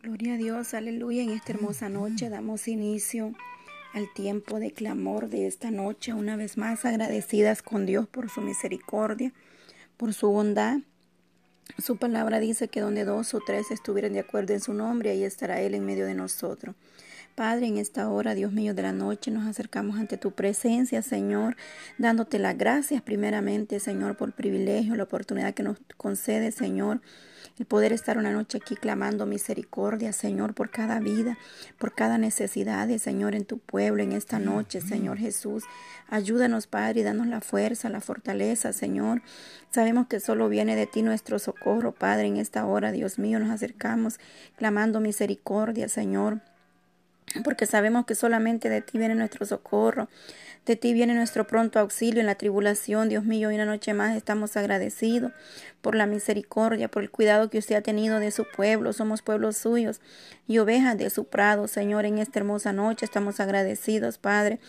Gloria 0.00 0.34
a 0.34 0.36
Dios, 0.36 0.74
aleluya. 0.74 1.24
En 1.24 1.30
esta 1.30 1.52
hermosa 1.52 1.88
noche 1.88 2.28
damos 2.28 2.68
inicio 2.68 3.32
al 3.92 4.06
tiempo 4.14 4.60
de 4.60 4.70
clamor 4.70 5.28
de 5.28 5.48
esta 5.48 5.72
noche, 5.72 6.12
una 6.12 6.36
vez 6.36 6.56
más 6.56 6.84
agradecidas 6.84 7.62
con 7.62 7.84
Dios 7.84 8.06
por 8.06 8.30
su 8.30 8.40
misericordia, 8.40 9.32
por 9.96 10.14
su 10.14 10.28
bondad. 10.30 10.78
Su 11.78 11.96
palabra 11.96 12.38
dice 12.38 12.68
que 12.68 12.80
donde 12.80 13.04
dos 13.04 13.34
o 13.34 13.40
tres 13.44 13.72
estuvieran 13.72 14.12
de 14.12 14.20
acuerdo 14.20 14.54
en 14.54 14.60
su 14.60 14.72
nombre, 14.72 15.10
ahí 15.10 15.24
estará 15.24 15.60
Él 15.60 15.74
en 15.74 15.84
medio 15.84 16.06
de 16.06 16.14
nosotros. 16.14 16.76
Padre, 17.34 17.66
en 17.66 17.76
esta 17.76 18.08
hora, 18.08 18.34
Dios 18.34 18.52
mío 18.52 18.74
de 18.74 18.82
la 18.82 18.92
noche, 18.92 19.32
nos 19.32 19.48
acercamos 19.48 19.98
ante 19.98 20.16
tu 20.16 20.30
presencia, 20.30 21.02
Señor, 21.02 21.56
dándote 21.98 22.38
las 22.38 22.56
gracias 22.56 23.02
primeramente, 23.02 23.80
Señor, 23.80 24.16
por 24.16 24.28
el 24.28 24.34
privilegio, 24.34 24.94
la 24.94 25.04
oportunidad 25.04 25.54
que 25.54 25.64
nos 25.64 25.78
concede, 25.96 26.52
Señor, 26.52 27.00
el 27.58 27.66
poder 27.66 27.92
estar 27.92 28.18
una 28.18 28.30
noche 28.30 28.58
aquí 28.58 28.76
clamando 28.76 29.26
misericordia, 29.26 30.12
Señor, 30.12 30.54
por 30.54 30.70
cada 30.70 31.00
vida, 31.00 31.38
por 31.78 31.94
cada 31.94 32.18
necesidad, 32.18 32.88
Señor, 32.98 33.34
en 33.34 33.44
tu 33.44 33.58
pueblo, 33.58 34.02
en 34.02 34.12
esta 34.12 34.38
noche, 34.38 34.80
Señor 34.80 35.18
Jesús. 35.18 35.64
Ayúdanos, 36.08 36.66
Padre, 36.66 37.00
y 37.00 37.02
danos 37.02 37.26
la 37.26 37.40
fuerza, 37.40 37.88
la 37.88 38.00
fortaleza, 38.00 38.72
Señor. 38.72 39.22
Sabemos 39.70 40.06
que 40.06 40.20
solo 40.20 40.48
viene 40.48 40.76
de 40.76 40.86
ti 40.86 41.02
nuestro 41.02 41.38
socorro, 41.38 41.92
Padre, 41.92 42.28
en 42.28 42.36
esta 42.36 42.64
hora, 42.64 42.92
Dios 42.92 43.18
mío, 43.18 43.38
nos 43.40 43.50
acercamos 43.50 44.20
clamando 44.56 45.00
misericordia, 45.00 45.88
Señor 45.88 46.40
porque 47.44 47.66
sabemos 47.66 48.06
que 48.06 48.14
solamente 48.14 48.68
de 48.68 48.80
ti 48.80 48.98
viene 48.98 49.14
nuestro 49.14 49.44
socorro, 49.46 50.08
de 50.68 50.76
ti 50.76 50.92
viene 50.92 51.14
nuestro 51.14 51.46
pronto 51.46 51.80
auxilio 51.80 52.20
en 52.20 52.26
la 52.26 52.34
tribulación, 52.34 53.08
Dios 53.08 53.24
mío, 53.24 53.50
y 53.50 53.54
una 53.54 53.64
noche 53.64 53.94
más 53.94 54.14
estamos 54.14 54.54
agradecidos 54.56 55.32
por 55.80 55.94
la 55.94 56.04
misericordia, 56.04 56.90
por 56.90 57.02
el 57.02 57.10
cuidado 57.10 57.48
que 57.48 57.56
usted 57.56 57.74
ha 57.74 57.80
tenido 57.80 58.20
de 58.20 58.30
su 58.30 58.44
pueblo, 58.44 58.92
somos 58.92 59.22
pueblos 59.22 59.56
suyos 59.56 60.02
y 60.46 60.58
ovejas 60.58 60.98
de 60.98 61.08
su 61.08 61.24
prado, 61.24 61.68
Señor, 61.68 62.04
en 62.04 62.18
esta 62.18 62.38
hermosa 62.38 62.74
noche 62.74 63.06
estamos 63.06 63.40
agradecidos, 63.40 64.18
Padre. 64.18 64.60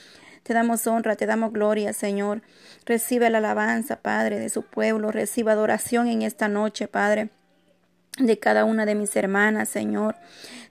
Te 0.43 0.53
damos 0.53 0.87
honra, 0.87 1.17
te 1.17 1.25
damos 1.25 1.51
gloria, 1.51 1.91
Señor. 1.91 2.41
Recibe 2.85 3.29
la 3.29 3.39
alabanza, 3.39 3.97
Padre, 3.97 4.39
de 4.39 4.47
su 4.47 4.63
pueblo. 4.63 5.11
Reciba 5.11 5.51
adoración 5.51 6.07
en 6.07 6.21
esta 6.21 6.47
noche, 6.47 6.87
Padre 6.87 7.29
de 8.19 8.37
cada 8.37 8.65
una 8.65 8.85
de 8.85 8.95
mis 8.95 9.15
hermanas, 9.15 9.69
Señor, 9.69 10.15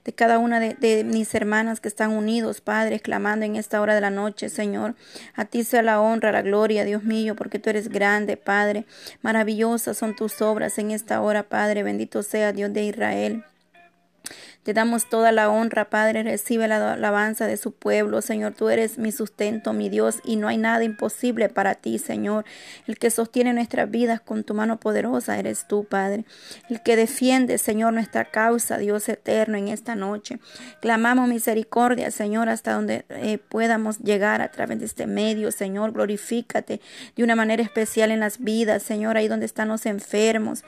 de 0.05 0.13
cada 0.13 0.37
una 0.37 0.59
de, 0.59 1.03
mis 1.03 1.33
hermanas 1.35 1.81
que 1.81 1.87
están 1.87 2.11
unidos, 2.11 2.61
Padre, 2.61 2.99
clamando 2.99 3.45
en 3.45 3.55
esta 3.55 3.81
hora 3.81 3.95
de 3.95 4.01
la 4.01 4.09
noche, 4.09 4.49
Señor. 4.49 4.95
A 5.35 5.45
ti 5.45 5.63
sea 5.63 5.81
la 5.81 5.99
honra, 5.99 6.31
la 6.31 6.41
gloria, 6.41 6.85
Dios 6.85 7.03
mío, 7.03 7.35
porque 7.35 7.59
tú 7.59 7.69
eres 7.69 7.89
grande, 7.89 8.37
Padre. 8.37 8.85
Maravillosas 9.21 9.97
son 9.97 10.15
tus 10.15 10.41
obras 10.41 10.77
en 10.77 10.91
esta 10.91 11.21
hora, 11.21 11.43
Padre. 11.43 11.83
Bendito 11.83 12.23
sea 12.23 12.53
Dios 12.53 12.71
de 12.71 12.83
Israel. 12.85 13.43
Te 14.63 14.73
damos 14.73 15.09
toda 15.09 15.31
la 15.31 15.49
honra, 15.49 15.89
Padre. 15.89 16.21
Recibe 16.23 16.67
la 16.67 16.93
alabanza 16.93 17.47
de 17.47 17.55
su 17.55 17.71
pueblo, 17.71 18.21
Señor. 18.21 18.53
Tú 18.53 18.69
eres 18.69 18.97
mi 18.97 19.11
sustento, 19.11 19.71
mi 19.71 19.87
Dios, 19.87 20.19
y 20.25 20.35
no 20.35 20.49
hay 20.49 20.57
nada 20.57 20.83
imposible 20.83 21.47
para 21.47 21.75
ti, 21.75 21.97
Señor. 21.97 22.43
El 22.85 22.97
que 22.97 23.09
sostiene 23.09 23.53
nuestras 23.53 23.89
vidas 23.89 24.19
con 24.19 24.43
tu 24.43 24.53
mano 24.53 24.77
poderosa 24.79 25.39
eres 25.39 25.65
tú, 25.67 25.85
Padre. 25.85 26.25
El 26.69 26.83
que 26.83 26.97
defiende, 26.97 27.57
Señor, 27.57 27.93
nuestra 27.93 28.25
causa, 28.25 28.77
Dios 28.77 29.07
eterno, 29.07 29.57
en 29.57 29.69
esta 29.69 29.95
noche. 29.95 30.39
Clamamos 30.81 31.29
misericordia, 31.29 32.11
Señor, 32.11 32.49
hasta 32.49 32.73
donde 32.73 33.05
eh, 33.09 33.37
podamos 33.37 33.99
llegar 33.99 34.41
a 34.41 34.51
través 34.51 34.79
de 34.79 34.85
este 34.85 35.07
medio, 35.07 35.53
Señor. 35.53 35.93
Glorifícate 35.93 36.81
de 37.15 37.23
una 37.23 37.35
manera 37.35 37.63
especial 37.63 38.11
en 38.11 38.19
las 38.19 38.39
vidas, 38.39 38.83
Señor, 38.83 39.15
ahí 39.15 39.29
donde 39.29 39.45
están 39.45 39.69
los 39.69 39.85
enfermos. 39.85 40.63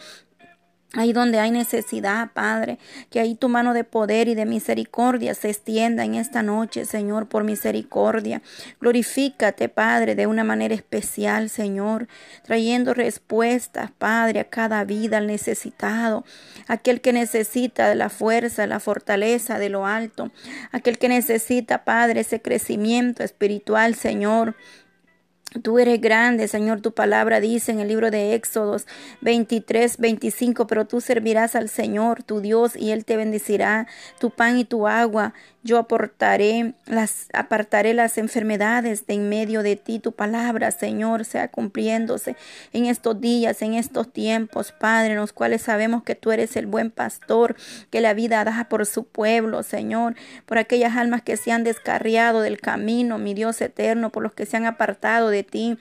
Ahí 0.94 1.14
donde 1.14 1.40
hay 1.40 1.52
necesidad, 1.52 2.32
Padre, 2.34 2.78
que 3.10 3.22
ahí 3.22 3.36
tu 3.36 3.48
mano 3.48 3.74
de 3.74 3.86
poder 3.86 4.28
y 4.28 4.36
de 4.36 4.46
misericordia 4.46 5.34
se 5.36 5.50
extienda 5.50 6.04
en 6.04 6.16
esta 6.16 6.44
noche, 6.44 6.84
Señor, 6.84 7.30
por 7.30 7.46
misericordia. 7.46 8.42
Glorifícate, 8.82 9.70
Padre, 9.70 10.16
de 10.16 10.28
una 10.28 10.44
manera 10.44 10.76
especial, 10.76 11.50
Señor, 11.50 12.10
trayendo 12.44 12.94
respuestas, 12.94 13.90
Padre, 13.98 14.42
a 14.42 14.50
cada 14.50 14.84
vida, 14.84 15.20
al 15.20 15.28
necesitado, 15.28 16.26
aquel 16.68 17.00
que 17.00 17.14
necesita 17.14 17.88
de 17.88 17.96
la 17.96 18.10
fuerza, 18.10 18.68
la 18.68 18.82
fortaleza 18.82 19.60
de 19.60 19.70
lo 19.70 19.86
alto, 19.86 20.30
aquel 20.74 20.98
que 20.98 21.08
necesita, 21.08 21.86
Padre, 21.86 22.20
ese 22.20 22.42
crecimiento 22.42 23.24
espiritual, 23.24 23.96
Señor. 23.96 24.56
Tú 25.52 25.80
eres 25.80 26.00
grande, 26.00 26.48
Señor, 26.48 26.80
tu 26.80 26.94
palabra 26.94 27.42
dice 27.42 27.74
en 27.74 27.82
el 27.82 27.90
libro 27.90 28.10
de 28.10 28.36
Éxodos 28.36 28.88
23, 29.20 29.98
25, 29.98 30.66
pero 30.66 30.88
tú 30.88 31.02
servirás 31.02 31.58
al 31.58 31.68
Señor, 31.68 32.24
tu 32.24 32.40
Dios, 32.40 32.78
y 32.78 32.92
Él 32.92 33.04
te 33.04 33.18
bendecirá 33.18 33.86
tu 34.18 34.30
pan 34.30 34.58
y 34.58 34.64
tu 34.64 34.88
agua. 34.88 35.34
Yo 35.64 35.78
aportaré 35.78 36.74
las, 36.88 37.28
apartaré 37.34 37.94
las 37.94 38.18
enfermedades 38.18 39.06
de 39.06 39.14
en 39.14 39.30
medio 39.30 39.62
de 39.62 39.76
ti. 39.76 40.00
Tu 40.00 40.14
palabra, 40.14 40.72
Señor, 40.72 41.26
sea 41.26 41.50
cumpliéndose 41.50 42.36
en 42.74 42.86
estos 42.86 43.20
días, 43.20 43.62
en 43.62 43.76
estos 43.76 44.12
tiempos, 44.12 44.72
Padre, 44.72 45.12
en 45.12 45.18
los 45.18 45.34
cuales 45.34 45.62
sabemos 45.62 46.02
que 46.02 46.16
tú 46.16 46.32
eres 46.32 46.56
el 46.56 46.66
buen 46.66 46.90
pastor, 46.90 47.58
que 47.92 48.02
la 48.02 48.14
vida 48.14 48.44
da 48.44 48.68
por 48.70 48.86
su 48.86 49.04
pueblo, 49.04 49.62
Señor, 49.64 50.16
por 50.46 50.58
aquellas 50.58 50.96
almas 50.96 51.22
que 51.22 51.38
se 51.38 51.52
han 51.52 51.64
descarriado 51.64 52.42
del 52.42 52.60
camino, 52.60 53.20
mi 53.20 53.34
Dios 53.34 53.62
eterno, 53.62 54.12
por 54.12 54.24
los 54.24 54.34
que 54.34 54.46
se 54.46 54.58
han 54.58 54.66
apartado 54.66 55.30
de 55.30 55.41
ti 55.44 55.78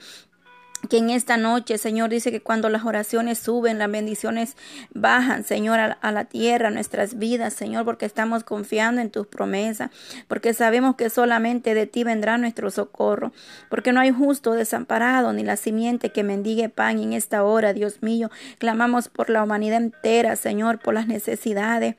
que 0.89 0.97
en 0.97 1.09
esta 1.09 1.37
noche, 1.37 1.77
Señor, 1.77 2.09
dice 2.09 2.31
que 2.31 2.41
cuando 2.41 2.69
las 2.69 2.85
oraciones 2.85 3.37
suben, 3.37 3.77
las 3.77 3.91
bendiciones 3.91 4.57
bajan, 4.93 5.43
Señor, 5.43 5.79
a, 5.79 6.11
la 6.11 6.25
tierra, 6.25 6.71
nuestras 6.71 7.17
vidas, 7.17 7.53
Señor, 7.53 7.85
porque 7.85 8.05
estamos 8.05 8.43
confiando 8.43 9.01
en 9.01 9.11
tus 9.11 9.27
promesas, 9.27 9.91
porque 10.27 10.53
sabemos 10.53 10.95
que 10.95 11.09
solamente 11.09 11.73
de 11.73 11.87
ti 11.87 12.03
vendrá 12.03 12.37
nuestro 12.37 12.71
socorro, 12.71 13.31
porque 13.69 13.93
no 13.93 13.99
hay 13.99 14.11
justo 14.11 14.53
desamparado 14.53 15.33
ni 15.33 15.43
la 15.43 15.55
simiente 15.55 16.11
que 16.11 16.23
mendigue 16.23 16.69
pan 16.69 16.99
en 16.99 17.13
esta 17.13 17.43
hora, 17.43 17.73
Dios 17.73 18.01
mío. 18.01 18.29
Clamamos 18.57 19.07
por 19.07 19.29
la 19.29 19.43
humanidad 19.43 19.77
entera, 19.77 20.35
Señor, 20.35 20.79
por 20.79 20.93
las 20.93 21.07
necesidades, 21.07 21.95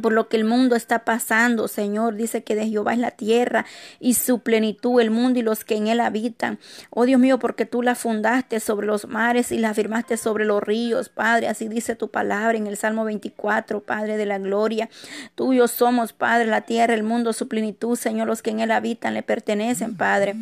por 0.00 0.12
lo 0.12 0.28
que 0.28 0.36
el 0.36 0.44
mundo 0.44 0.76
está 0.76 1.04
pasando, 1.04 1.68
Señor. 1.68 2.14
Dice 2.16 2.42
que 2.42 2.54
de 2.54 2.68
Jehová 2.68 2.94
es 2.94 2.98
la 2.98 3.10
tierra 3.10 3.66
y 4.00 4.14
su 4.14 4.40
plenitud, 4.40 5.00
el 5.00 5.10
mundo 5.10 5.38
y 5.38 5.42
los 5.42 5.64
que 5.64 5.76
en 5.76 5.88
él 5.88 6.00
habitan. 6.00 6.58
Oh 6.90 7.04
Dios 7.04 7.20
mío, 7.20 7.38
porque 7.38 7.66
tú 7.66 7.82
la 7.82 7.94
fundaste 7.94 8.60
sobre 8.60 8.86
los 8.86 9.06
mares 9.06 9.52
y 9.52 9.58
la 9.58 9.74
firmaste 9.74 10.16
sobre 10.16 10.44
los 10.44 10.62
ríos, 10.62 11.08
Padre. 11.08 11.48
Así 11.48 11.68
dice 11.68 11.96
tu 11.96 12.08
palabra 12.10 12.56
en 12.56 12.66
el 12.66 12.76
Salmo 12.76 13.04
24, 13.04 13.80
Padre 13.80 14.16
de 14.16 14.26
la 14.26 14.38
gloria. 14.38 14.88
Tuyos 15.34 15.70
somos, 15.70 16.12
Padre, 16.12 16.46
la 16.46 16.62
tierra, 16.62 16.94
el 16.94 17.02
mundo, 17.02 17.32
su 17.32 17.48
plenitud, 17.48 17.96
Señor. 17.96 18.26
Los 18.26 18.42
que 18.42 18.50
en 18.50 18.60
él 18.60 18.70
habitan 18.70 19.14
le 19.14 19.22
pertenecen, 19.22 19.96
Padre. 19.96 20.36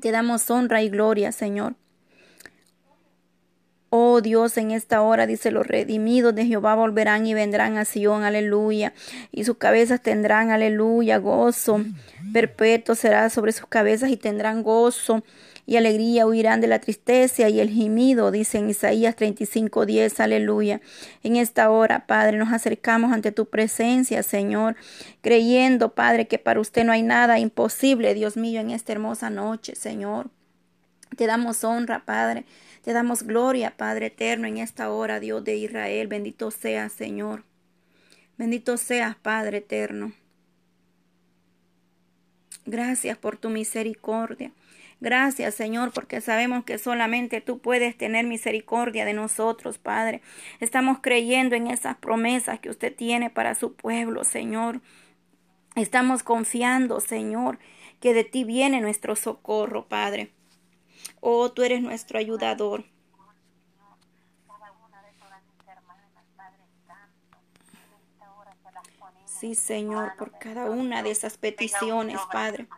Te 0.00 0.10
damos 0.10 0.50
honra 0.50 0.82
y 0.82 0.88
gloria, 0.88 1.30
Señor. 1.32 1.74
Oh 3.96 4.20
Dios, 4.20 4.58
en 4.58 4.72
esta 4.72 5.02
hora 5.02 5.24
dice, 5.24 5.52
los 5.52 5.68
redimidos 5.68 6.34
de 6.34 6.46
Jehová 6.46 6.74
volverán 6.74 7.28
y 7.28 7.32
vendrán 7.32 7.76
a 7.76 7.84
Sion, 7.84 8.24
aleluya. 8.24 8.92
Y 9.30 9.44
sus 9.44 9.56
cabezas 9.56 10.02
tendrán, 10.02 10.50
aleluya, 10.50 11.18
gozo. 11.18 11.80
Perpetuo 12.32 12.96
será 12.96 13.30
sobre 13.30 13.52
sus 13.52 13.68
cabezas 13.68 14.10
y 14.10 14.16
tendrán 14.16 14.64
gozo 14.64 15.22
y 15.64 15.76
alegría, 15.76 16.26
huirán 16.26 16.60
de 16.60 16.66
la 16.66 16.80
tristeza 16.80 17.48
y 17.48 17.60
el 17.60 17.70
gemido, 17.70 18.32
dice 18.32 18.58
en 18.58 18.68
Isaías 18.68 19.14
35, 19.14 19.86
10, 19.86 20.18
aleluya. 20.18 20.80
En 21.22 21.36
esta 21.36 21.70
hora, 21.70 22.08
Padre, 22.08 22.36
nos 22.36 22.52
acercamos 22.52 23.12
ante 23.12 23.30
tu 23.30 23.46
presencia, 23.46 24.24
Señor, 24.24 24.74
creyendo, 25.20 25.94
Padre, 25.94 26.26
que 26.26 26.40
para 26.40 26.58
usted 26.58 26.82
no 26.82 26.90
hay 26.90 27.02
nada 27.02 27.38
imposible, 27.38 28.12
Dios 28.14 28.36
mío, 28.36 28.60
en 28.60 28.70
esta 28.70 28.90
hermosa 28.90 29.30
noche, 29.30 29.76
Señor. 29.76 30.30
Te 31.16 31.28
damos 31.28 31.62
honra, 31.62 32.04
Padre. 32.04 32.44
Te 32.84 32.92
damos 32.92 33.22
gloria, 33.22 33.78
Padre 33.78 34.06
eterno, 34.06 34.46
en 34.46 34.58
esta 34.58 34.90
hora, 34.90 35.18
Dios 35.18 35.42
de 35.42 35.56
Israel. 35.56 36.06
Bendito 36.06 36.50
seas, 36.50 36.92
Señor. 36.92 37.42
Bendito 38.36 38.76
seas, 38.76 39.16
Padre 39.16 39.58
eterno. 39.58 40.12
Gracias 42.66 43.16
por 43.16 43.38
tu 43.38 43.48
misericordia. 43.48 44.52
Gracias, 45.00 45.54
Señor, 45.54 45.92
porque 45.92 46.20
sabemos 46.20 46.64
que 46.64 46.76
solamente 46.76 47.40
tú 47.40 47.58
puedes 47.58 47.96
tener 47.96 48.26
misericordia 48.26 49.06
de 49.06 49.14
nosotros, 49.14 49.78
Padre. 49.78 50.20
Estamos 50.60 50.98
creyendo 51.00 51.56
en 51.56 51.68
esas 51.68 51.96
promesas 51.96 52.60
que 52.60 52.68
usted 52.68 52.94
tiene 52.94 53.30
para 53.30 53.54
su 53.54 53.72
pueblo, 53.72 54.24
Señor. 54.24 54.82
Estamos 55.74 56.22
confiando, 56.22 57.00
Señor, 57.00 57.58
que 58.00 58.12
de 58.12 58.24
ti 58.24 58.44
viene 58.44 58.82
nuestro 58.82 59.16
socorro, 59.16 59.88
Padre. 59.88 60.33
Oh, 61.20 61.50
tú 61.50 61.62
eres 61.62 61.82
nuestro 61.82 62.18
ayudador. 62.18 62.84
Sí, 69.24 69.54
Señor, 69.54 70.16
por 70.16 70.38
cada 70.38 70.70
una 70.70 71.02
de 71.02 71.10
esas 71.10 71.36
peticiones, 71.36 72.18
Padre. 72.32 72.68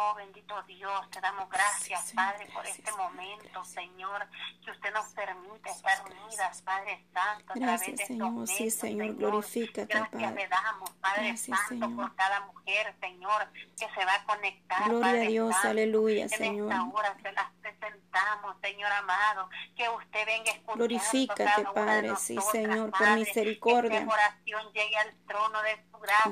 Oh, 0.00 0.14
bendito 0.14 0.62
Dios, 0.62 1.10
te 1.10 1.20
damos 1.20 1.48
gracias, 1.50 2.12
Padre, 2.14 2.46
por 2.54 2.64
este 2.64 2.92
momento, 2.92 3.64
Señor, 3.64 4.28
que 4.64 4.70
usted 4.70 4.92
nos 4.94 5.06
permite 5.08 5.70
estar 5.70 6.04
unidas, 6.04 6.62
Padre 6.62 7.04
Santo, 7.12 7.52
a 7.52 7.54
gracias, 7.56 7.80
través 7.80 7.98
de 7.98 8.06
Señor. 8.06 8.28
estos 8.44 8.50
sí, 8.56 8.70
Señor, 8.70 9.14
glorifícate, 9.16 9.86
Gracias 9.92 10.22
Padre. 10.22 10.34
le 10.36 10.48
damos, 10.48 10.90
Padre 11.00 11.26
Gracias, 11.30 11.58
Santo, 11.58 11.68
Señor. 11.86 11.96
por 11.96 12.14
cada 12.14 12.40
mujer, 12.42 12.94
Señor, 13.00 13.48
que 13.76 13.88
se 13.92 14.04
va 14.04 14.14
a 14.14 14.24
conectar. 14.24 14.84
Gloria 14.84 15.00
Padre 15.00 15.26
a 15.26 15.28
Dios, 15.30 15.52
Santo. 15.54 15.68
aleluya, 15.68 16.22
En 16.22 16.28
Señor. 16.28 16.70
esta 16.72 16.84
hora 16.84 17.16
se 17.20 17.32
las 17.32 17.50
presentamos, 17.60 18.56
Señor 18.62 18.92
amado, 18.92 19.50
que 19.76 19.88
usted 19.88 20.26
venga 20.26 20.50
escuchando 20.52 20.76
Glorifícate, 20.76 21.44
cada 21.44 21.58
una 21.58 21.68
de 21.68 21.86
Padre, 21.86 22.16
sí, 22.16 22.38
Señor, 22.52 22.90
por 22.92 23.10
misericordia. 23.16 24.00
Que 24.04 24.06
oración 24.12 24.72
llegue 24.72 24.96
al 24.96 25.12
trono 25.26 25.60
de 25.62 25.76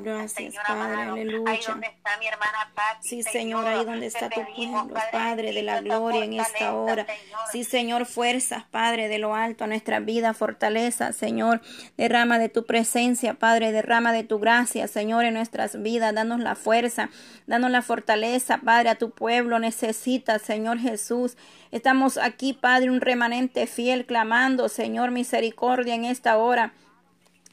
Gracias, 0.02 0.32
Señor 0.32 0.62
Padre, 0.66 0.94
amado. 0.94 1.12
aleluya. 1.12 1.50
Ahí 1.50 1.60
donde 1.66 1.86
está 1.86 2.18
mi 2.18 2.26
hermana 2.26 2.70
Pati, 2.74 3.08
Sí, 3.08 3.22
Señor, 3.22 3.66
ahí 3.66 3.84
donde 3.84 4.06
está 4.06 4.28
tu 4.28 4.44
pueblo, 4.54 4.94
Padre 5.12 5.52
de 5.52 5.62
la 5.62 5.80
gloria 5.80 6.24
en 6.24 6.34
esta 6.34 6.74
hora. 6.74 7.06
Sí, 7.50 7.64
Señor, 7.64 8.06
fuerzas, 8.06 8.64
Padre 8.70 9.08
de 9.08 9.18
lo 9.18 9.34
alto 9.34 9.64
a 9.64 9.66
nuestra 9.66 10.00
vida, 10.00 10.34
fortaleza, 10.34 11.12
Señor. 11.12 11.60
Derrama 11.96 12.38
de 12.38 12.48
tu 12.48 12.64
presencia, 12.66 13.34
Padre, 13.34 13.72
derrama 13.72 14.12
de 14.12 14.24
tu 14.24 14.38
gracia, 14.38 14.88
Señor, 14.88 15.24
en 15.24 15.34
nuestras 15.34 15.82
vidas. 15.82 16.14
Danos 16.14 16.40
la 16.40 16.54
fuerza, 16.54 17.10
danos 17.46 17.70
la 17.70 17.82
fortaleza, 17.82 18.58
Padre, 18.58 18.90
a 18.90 18.94
tu 18.96 19.10
pueblo 19.10 19.58
necesita, 19.58 20.38
Señor 20.38 20.78
Jesús. 20.78 21.36
Estamos 21.72 22.16
aquí, 22.18 22.52
Padre, 22.52 22.90
un 22.90 23.00
remanente 23.00 23.66
fiel, 23.66 24.06
clamando, 24.06 24.68
Señor, 24.68 25.10
misericordia 25.10 25.94
en 25.94 26.04
esta 26.04 26.36
hora. 26.38 26.72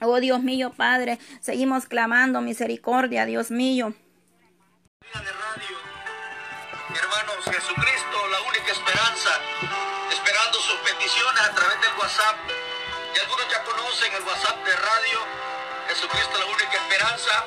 Oh 0.02 0.20
Dios 0.20 0.42
mío, 0.42 0.74
Padre, 0.76 1.20
seguimos 1.40 1.86
clamando 1.86 2.42
misericordia, 2.42 3.26
Dios 3.26 3.52
mío. 3.52 3.94
Hermanos, 6.90 7.46
Jesucristo, 7.46 8.18
la 8.32 8.42
única 8.42 8.72
esperanza, 8.72 9.30
esperando 10.12 10.60
sus 10.60 10.76
peticiones 10.80 11.42
a 11.42 11.56
través 11.56 11.82
del 11.82 11.92
WhatsApp. 12.00 12.38
Y 13.16 13.20
algunos 13.20 13.50
ya 13.50 13.64
conocen 13.64 14.14
el 14.14 14.24
WhatsApp 14.24 14.66
de 14.66 14.76
radio. 14.76 15.20
Jesucristo, 15.88 16.40
la 16.40 16.46
única 16.46 16.78
esperanza. 16.78 17.46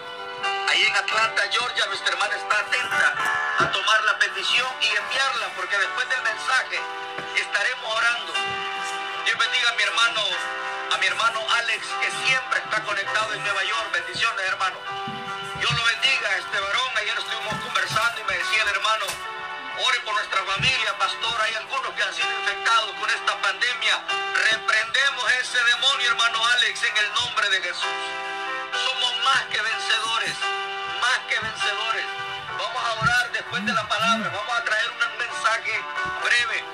Ahí 0.68 0.82
en 0.82 0.96
Atlanta, 0.96 1.42
Georgia, 1.50 1.86
nuestra 1.86 2.12
hermana 2.12 2.36
está 2.36 2.58
atenta 2.60 3.14
a 3.58 3.72
tomar 3.72 4.04
la 4.04 4.18
petición 4.18 4.68
y 4.80 4.86
enviarla, 4.96 5.48
porque 5.56 5.78
después 5.78 6.08
del 6.08 6.22
mensaje 6.22 6.78
estaremos 7.36 7.94
orando. 7.96 8.32
Dios 9.24 9.38
bendiga 9.38 9.70
a 9.70 9.74
mi 9.74 9.82
hermano, 9.82 10.22
a 10.92 10.98
mi 10.98 11.06
hermano 11.06 11.40
Alex, 11.58 11.86
que 12.00 12.10
siempre 12.26 12.58
está 12.60 12.82
conectado 12.84 13.32
en 13.34 13.42
Nueva 13.42 13.64
York. 13.64 13.92
Bendiciones, 13.92 14.44
hermano. 14.46 14.76
Dios 15.58 15.72
lo 15.72 15.84
bendiga 15.84 16.36
este 16.36 16.60
varón. 16.60 16.90
Ayer 16.96 17.18
estuvimos 17.18 17.54
conversando 17.64 18.20
y 18.20 18.24
me 18.24 18.38
decía 18.38 18.62
el 18.62 18.68
hermano, 18.68 19.06
ore 19.84 20.00
por 20.00 20.14
nuestra 20.14 20.42
familia, 20.44 20.98
pastor. 20.98 21.40
Hay 21.42 21.54
algunos 21.54 21.90
que 21.94 22.02
han 22.02 22.14
sido 22.14 22.30
infectados 22.30 22.92
con 23.00 23.10
esta 23.10 23.40
pandemia. 23.42 23.94
Reprendemos 24.52 25.32
ese 25.40 25.58
demonio, 25.64 26.10
hermano 26.10 26.46
Alex, 26.46 26.82
en 26.82 26.96
el 26.96 27.12
nombre 27.14 27.50
de 27.50 27.62
Jesús. 27.62 27.98
Somos 28.84 29.12
más 29.24 29.42
que 29.50 29.60
vencedores, 29.60 30.34
más 31.00 31.18
que 31.28 31.40
vencedores. 31.40 32.06
Vamos 32.58 32.82
a 32.84 32.92
orar 33.02 33.32
después 33.32 33.64
de 33.64 33.72
la 33.72 33.88
palabra. 33.88 34.30
Vamos 34.30 34.54
a 34.54 34.62
traer 34.62 34.90
un 34.90 35.18
mensaje 35.18 35.74
breve, 36.22 36.64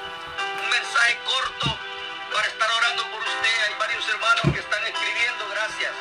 un 0.62 0.70
mensaje 0.70 1.18
corto 1.24 1.91
para 2.32 2.48
estar 2.48 2.70
orando 2.70 3.10
por 3.10 3.20
usted. 3.20 3.54
Hay 3.68 3.74
varios 3.78 4.08
hermanos 4.08 4.42
que 4.52 4.60
están 4.60 4.84
escribiendo. 4.84 5.48
Gracias. 5.50 5.92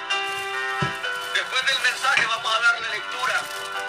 Después 1.33 1.65
del 1.65 1.79
mensaje 1.81 2.25
vamos 2.25 2.55
a 2.55 2.59
darle 2.59 2.89
lectura 2.89 3.41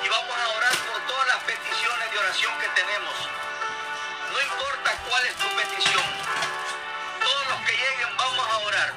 y 0.04 0.08
vamos 0.08 0.36
a 0.36 0.48
orar 0.56 0.76
por 0.90 1.00
todas 1.06 1.26
las 1.28 1.42
peticiones 1.44 2.10
de 2.10 2.18
oración 2.18 2.52
que 2.58 2.68
tenemos. 2.68 3.14
No 4.32 4.40
importa 4.40 4.90
cuál 5.08 5.26
es 5.26 5.34
tu 5.36 5.48
petición. 5.56 6.04
Todos 7.22 7.46
los 7.48 7.60
que 7.66 7.72
lleguen 7.72 8.16
vamos 8.16 8.46
a 8.48 8.56
orar. 8.58 8.92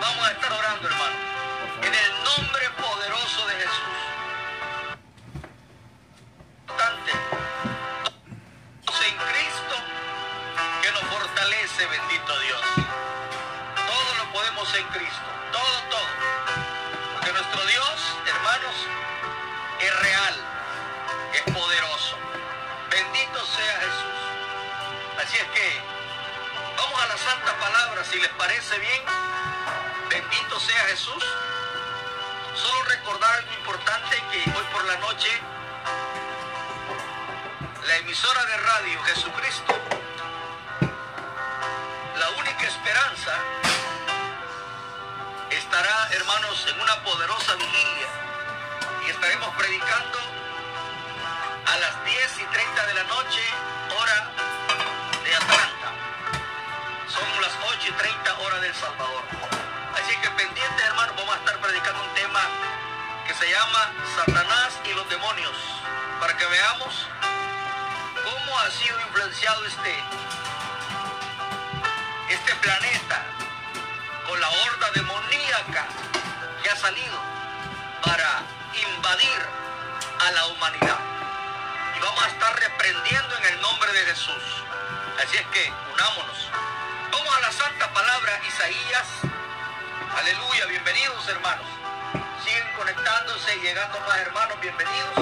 Vamos 0.00 0.28
a 0.28 0.32
estar 0.32 0.52
orando, 0.52 0.88
hermano. 0.88 1.16
En 1.82 1.94
el 1.94 2.24
nombre 2.24 2.70
poderoso 2.70 3.46
de 3.46 3.54
Jesús. 3.54 3.98
Importante. 6.68 7.29
Bendito 11.86 12.38
Dios. 12.40 12.60
Todo 13.86 14.14
lo 14.18 14.32
podemos 14.32 14.74
en 14.74 14.86
Cristo. 14.88 15.30
Todo, 15.52 15.82
todo. 15.90 16.08
Porque 17.14 17.32
nuestro 17.32 17.66
Dios, 17.66 18.16
hermanos, 18.26 18.74
es 19.80 20.00
real, 20.00 20.34
es 21.34 21.54
poderoso. 21.54 22.16
Bendito 22.90 23.46
sea 23.46 23.80
Jesús. 23.80 25.24
Así 25.24 25.36
es 25.36 25.48
que 25.50 25.82
vamos 26.76 27.02
a 27.02 27.06
la 27.06 27.18
santa 27.18 27.56
palabra, 27.58 28.04
si 28.04 28.18
les 28.20 28.30
parece 28.30 28.78
bien. 28.78 29.02
Bendito 30.08 30.60
sea 30.60 30.80
Jesús. 30.86 31.24
Solo 32.54 32.82
recordar 32.84 33.32
algo 33.38 33.52
importante 33.54 34.16
que 34.30 34.38
hoy 34.56 34.64
por 34.72 34.84
la 34.84 34.96
noche 34.96 35.30
la 37.86 37.96
emisora 37.96 38.44
de 38.44 38.56
radio 38.56 39.02
Jesucristo, 39.04 39.74
estará, 45.50 46.08
hermanos, 46.12 46.66
en 46.68 46.80
una 46.80 47.02
poderosa 47.02 47.54
vigilia 47.56 48.06
y 49.04 49.10
estaremos 49.10 49.52
predicando 49.56 50.18
a 51.66 51.76
las 51.76 52.04
10 52.04 52.38
y 52.38 52.44
30 52.44 52.86
de 52.86 52.94
la 52.94 53.02
noche, 53.04 53.40
hora 53.98 54.30
de 55.24 55.34
Atlanta. 55.34 55.92
Son 57.08 57.42
las 57.42 57.52
8 57.78 57.88
y 57.88 57.92
30 57.92 58.38
hora 58.38 58.58
del 58.60 58.74
Salvador. 58.74 59.24
Así 59.94 60.16
que 60.20 60.30
pendientes, 60.30 60.86
hermanos, 60.86 61.16
vamos 61.16 61.34
a 61.34 61.38
estar 61.38 61.60
predicando 61.60 62.02
un 62.04 62.14
tema 62.14 62.40
que 63.26 63.34
se 63.34 63.50
llama 63.50 63.92
Satanás 64.16 64.78
y 64.84 64.94
los 64.94 65.08
demonios, 65.08 65.56
para 66.20 66.36
que 66.36 66.46
veamos 66.46 67.06
cómo 68.22 68.58
ha 68.60 68.70
sido 68.70 69.00
influenciado 69.00 69.64
este 69.66 69.94
planeta 72.60 73.24
con 74.26 74.40
la 74.40 74.48
horda 74.48 74.90
demoníaca 74.94 75.86
que 76.62 76.70
ha 76.70 76.76
salido 76.76 77.18
para 78.04 78.42
invadir 78.74 79.40
a 80.20 80.30
la 80.32 80.46
humanidad. 80.46 80.98
Y 81.96 82.00
vamos 82.00 82.22
a 82.22 82.28
estar 82.28 82.60
reprendiendo 82.60 83.36
en 83.38 83.44
el 83.54 83.60
nombre 83.60 83.92
de 83.92 84.00
Jesús. 84.06 84.42
Así 85.22 85.36
es 85.36 85.46
que 85.48 85.72
unámonos. 85.92 86.48
Vamos 87.12 87.36
a 87.36 87.40
la 87.40 87.52
santa 87.52 87.92
palabra 87.92 88.40
Isaías. 88.46 89.06
Aleluya, 90.16 90.66
bienvenidos 90.66 91.28
hermanos. 91.28 91.66
Siguen 92.44 92.66
conectándose 92.76 93.56
y 93.56 93.60
llegando 93.60 94.00
más 94.00 94.18
hermanos, 94.18 94.60
bienvenidos 94.60 95.14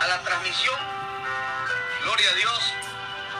a 0.00 0.06
la 0.06 0.20
transmisión. 0.22 0.78
Gloria 2.02 2.30
a 2.30 2.34
Dios. 2.34 2.74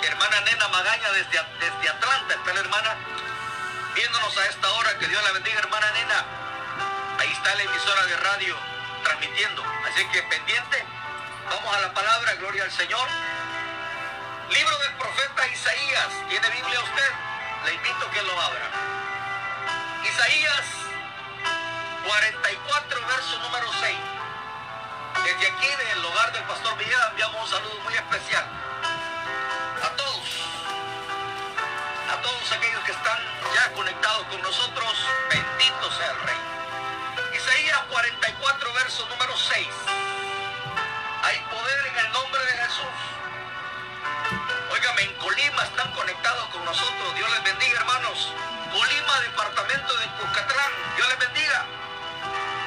Hermana 0.03 0.41
Nena 0.41 0.69
Magaña 0.69 1.11
desde, 1.13 1.41
desde 1.61 1.89
Atlanta, 1.89 2.35
está 2.35 2.55
la 2.55 2.61
hermana 2.61 2.97
viéndonos 3.95 4.37
a 4.37 4.47
esta 4.47 4.71
hora. 4.71 4.99
Que 4.99 5.09
Dios 5.09 5.23
la 5.23 5.33
bendiga, 5.33 5.59
hermana 5.59 5.91
Nena. 5.93 6.25
Ahí 7.19 7.33
está 7.33 7.55
la 7.55 7.63
emisora 7.63 8.07
de 8.07 8.17
radio 8.17 8.57
transmitiendo. 9.05 9.65
Así 9.89 10.07
que 10.09 10.23
pendiente. 10.25 10.85
Vamos 11.51 11.77
a 11.77 11.81
la 11.81 11.93
palabra, 11.93 12.35
gloria 12.35 12.65
al 12.65 12.71
Señor. 12.71 13.09
Libro 14.51 14.79
del 14.79 14.93
profeta 14.95 15.47
Isaías. 15.49 16.09
¿Tiene 16.29 16.49
Biblia 16.51 16.81
usted? 16.81 17.11
Le 17.67 17.75
invito 17.75 18.07
a 18.07 18.11
que 18.11 18.23
lo 18.23 18.41
abra. 18.41 18.71
Isaías 20.05 20.65
44, 22.07 23.07
verso 23.07 23.39
número 23.39 23.73
6. 23.81 23.97
Desde 25.25 25.47
aquí, 25.47 25.69
del 25.69 26.05
hogar 26.05 26.33
del 26.33 26.43
pastor 26.45 26.77
Villegas, 26.79 27.11
enviamos 27.11 27.43
un 27.43 27.49
saludo 27.49 27.81
muy 27.85 27.95
especial 27.95 28.72
todos 32.23 32.53
aquellos 32.53 32.83
que 32.85 32.93
están 32.93 33.19
ya 33.55 33.73
conectados 33.73 34.27
con 34.27 34.41
nosotros. 34.43 35.07
Bendito 35.29 35.93
sea 35.93 36.11
el 36.11 36.21
Rey. 36.21 36.41
Isaías 37.37 37.81
44, 37.91 38.73
verso 38.75 39.09
número 39.09 39.37
6. 39.37 39.69
Hay 41.25 41.39
poder 41.51 41.87
en 41.87 41.99
el 42.07 42.13
nombre 42.13 42.45
de 42.45 42.53
Jesús. 42.53 42.97
Óigame, 44.71 45.03
en 45.03 45.15
Colima 45.15 45.63
están 45.65 45.93
conectados 45.93 46.47
con 46.49 46.65
nosotros. 46.65 47.15
Dios 47.15 47.31
les 47.31 47.43
bendiga, 47.45 47.81
hermanos. 47.81 48.33
Colima, 48.73 49.21
departamento 49.21 49.97
de 49.99 50.07
Cuscatlán. 50.19 50.73
Dios 50.97 51.09
les 51.09 51.19
bendiga. 51.19 51.67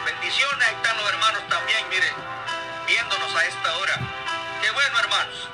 Bendiciones. 0.05 0.67
Ahí 0.67 0.75
están 0.75 0.97
los 0.97 1.09
hermanos 1.09 1.47
también, 1.47 1.89
miren, 1.89 2.13
viéndonos 2.88 3.35
a 3.35 3.45
esta 3.45 3.77
hora. 3.77 4.00
Qué 4.62 4.71
bueno, 4.71 5.00
hermanos. 5.00 5.50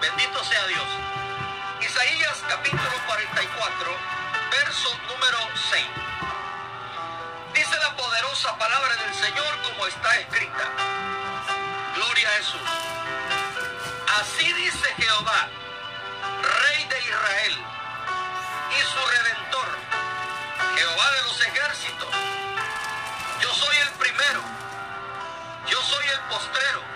Bendito 0.00 0.44
sea 0.44 0.66
Dios. 0.66 0.88
Isaías 1.94 2.42
capítulo 2.48 2.90
44, 3.06 3.96
verso 4.50 4.98
número 5.06 5.38
6. 5.70 5.84
Dice 7.54 7.76
la 7.78 7.94
poderosa 7.94 8.58
palabra 8.58 8.96
del 8.96 9.14
Señor 9.14 9.62
como 9.62 9.86
está 9.86 10.18
escrita. 10.18 10.64
Gloria 11.94 12.28
a 12.28 12.32
Jesús. 12.32 12.60
Así 14.20 14.52
dice 14.54 14.88
Jehová, 14.96 15.48
Rey 16.42 16.84
de 16.84 16.98
Israel 16.98 17.64
y 18.70 18.82
su 18.82 19.06
Redentor, 19.06 19.78
Jehová 20.76 21.10
de 21.12 21.22
los 21.22 21.40
ejércitos. 21.46 22.08
Yo 23.40 23.54
soy 23.54 23.76
el 23.76 23.90
primero, 23.90 24.42
yo 25.68 25.80
soy 25.80 26.06
el 26.08 26.20
postrero, 26.22 26.93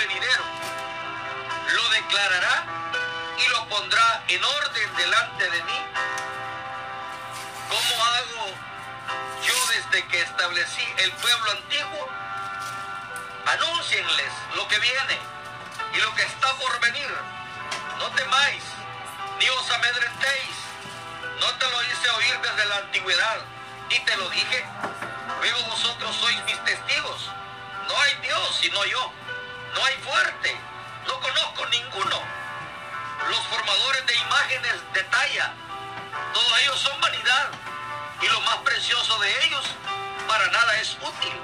Lo 0.00 1.88
declarará 1.90 2.64
y 3.36 3.48
lo 3.50 3.68
pondrá 3.68 4.22
en 4.28 4.42
orden 4.42 4.96
delante 4.96 5.50
de 5.50 5.62
mí. 5.62 5.86
¿Cómo 7.68 8.04
hago 8.04 8.46
yo 9.42 9.66
desde 9.68 10.06
que 10.08 10.22
establecí 10.22 10.88
el 10.96 11.12
pueblo 11.12 11.50
antiguo? 11.50 12.08
Anúncienles 13.44 14.32
lo 14.54 14.66
que 14.68 14.78
viene 14.78 15.18
y 15.92 16.00
lo 16.00 16.14
que 16.14 16.22
está 16.22 16.50
por 16.54 16.80
venir. 16.80 17.14
No 17.98 18.08
temáis, 18.12 18.62
ni 19.38 19.50
os 19.50 19.70
amedrentéis. 19.70 20.56
No 21.40 21.46
te 21.58 21.70
lo 21.70 21.82
hice 21.82 22.10
oír 22.10 22.40
desde 22.40 22.64
la 22.64 22.76
antigüedad 22.78 23.38
y 23.90 23.98
te 23.98 24.16
lo 24.16 24.30
dije. 24.30 24.64
Luego 25.40 25.62
vosotros 25.64 26.16
sois 26.16 26.42
mis 26.44 26.64
testigos. 26.64 27.30
No 27.86 28.00
hay 28.00 28.14
Dios 28.22 28.58
sino 28.62 28.82
yo. 28.86 29.12
No 29.74 29.84
hay 29.84 29.94
fuerte. 29.96 30.56
No 31.06 31.20
conozco 31.20 31.66
ninguno. 31.66 32.22
Los 33.28 33.46
formadores 33.48 34.06
de 34.06 34.14
imágenes 34.16 34.74
de 34.92 35.02
talla. 35.04 35.52
Todos 36.32 36.60
ellos 36.62 36.80
son 36.80 37.00
vanidad. 37.00 37.50
Y 38.20 38.28
lo 38.28 38.40
más 38.42 38.56
precioso 38.58 39.18
de 39.20 39.46
ellos 39.46 39.64
para 40.28 40.46
nada 40.48 40.76
es 40.80 40.96
útil. 41.00 41.40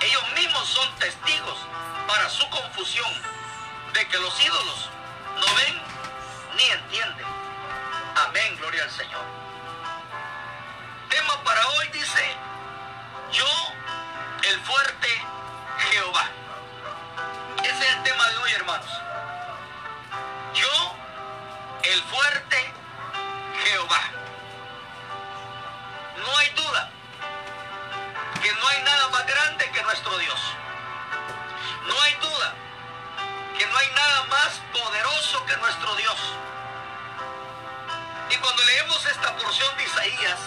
Ellos 0.00 0.32
mismos 0.34 0.68
son 0.68 0.94
testigos 0.96 1.58
para 2.06 2.28
su 2.28 2.48
confusión 2.50 3.10
de 3.92 4.06
que 4.08 4.18
los 4.18 4.44
ídolos 4.44 4.90
no 5.40 5.54
ven 5.54 5.82
ni 6.56 6.64
entienden. 6.64 7.26
Amén, 8.26 8.56
gloria 8.58 8.84
al 8.84 8.90
Señor. 8.90 9.24
Tema 11.08 11.42
para 11.44 11.66
hoy 11.68 11.88
dice, 11.88 12.36
yo, 13.32 13.46
el 14.42 14.60
fuerte 14.60 15.08
Jehová. 15.90 16.30
Ese 17.66 17.84
es 17.84 17.94
el 17.96 18.02
tema 18.04 18.28
de 18.28 18.36
hoy, 18.36 18.52
hermanos. 18.52 18.90
Yo, 20.54 20.94
el 21.82 22.02
fuerte 22.04 22.72
Jehová. 23.64 24.02
No 26.16 26.38
hay 26.38 26.48
duda 26.50 26.90
que 28.40 28.52
no 28.52 28.68
hay 28.68 28.82
nada 28.84 29.08
más 29.08 29.26
grande 29.26 29.68
que 29.72 29.82
nuestro 29.82 30.16
Dios. 30.18 30.40
No 31.88 32.00
hay 32.02 32.14
duda 32.14 32.54
que 33.58 33.66
no 33.66 33.76
hay 33.76 33.90
nada 33.96 34.24
más 34.26 34.60
poderoso 34.72 35.44
que 35.46 35.56
nuestro 35.56 35.96
Dios. 35.96 36.18
Y 38.30 38.36
cuando 38.36 38.62
leemos 38.62 39.06
esta 39.06 39.36
porción 39.38 39.76
de 39.76 39.82
Isaías, 39.82 40.38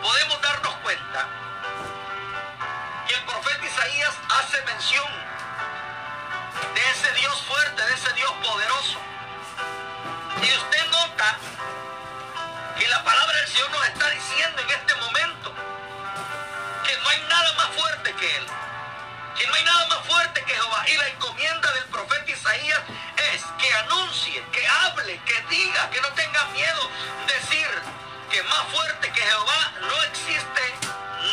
podemos 0.00 0.40
darnos 0.40 0.74
cuenta 0.76 1.28
que 3.06 3.14
el 3.14 3.24
profeta 3.24 3.66
Isaías 3.66 4.14
hace 4.30 4.62
mención 4.62 5.35
de 6.74 6.90
ese 6.90 7.12
Dios 7.12 7.42
fuerte, 7.42 7.82
de 7.82 7.94
ese 7.94 8.12
Dios 8.14 8.32
poderoso. 8.42 8.98
Y 10.42 10.52
usted 10.56 10.86
nota 10.90 11.38
que 12.78 12.88
la 12.88 13.02
palabra 13.02 13.36
del 13.38 13.48
Señor 13.48 13.70
nos 13.70 13.86
está 13.86 14.10
diciendo 14.10 14.62
en 14.62 14.70
este 14.70 14.94
momento 14.94 15.54
que 16.84 16.96
no 16.98 17.08
hay 17.08 17.20
nada 17.28 17.52
más 17.54 17.66
fuerte 17.76 18.14
que 18.14 18.36
Él. 18.36 18.46
Que 19.36 19.46
no 19.46 19.54
hay 19.54 19.64
nada 19.64 19.86
más 19.86 20.06
fuerte 20.06 20.44
que 20.44 20.54
Jehová. 20.54 20.84
Y 20.88 20.96
la 20.96 21.08
encomienda 21.08 21.72
del 21.72 21.84
profeta 21.84 22.30
Isaías 22.30 22.80
es 23.34 23.42
que 23.58 23.74
anuncie, 23.74 24.42
que 24.52 24.66
hable, 24.66 25.20
que 25.24 25.42
diga, 25.50 25.90
que 25.90 26.00
no 26.00 26.08
tenga 26.12 26.44
miedo. 26.46 26.90
Decir 27.26 27.68
que 28.30 28.42
más 28.44 28.66
fuerte 28.72 29.10
que 29.10 29.20
Jehová 29.20 29.72
no 29.80 30.02
existe 30.04 30.74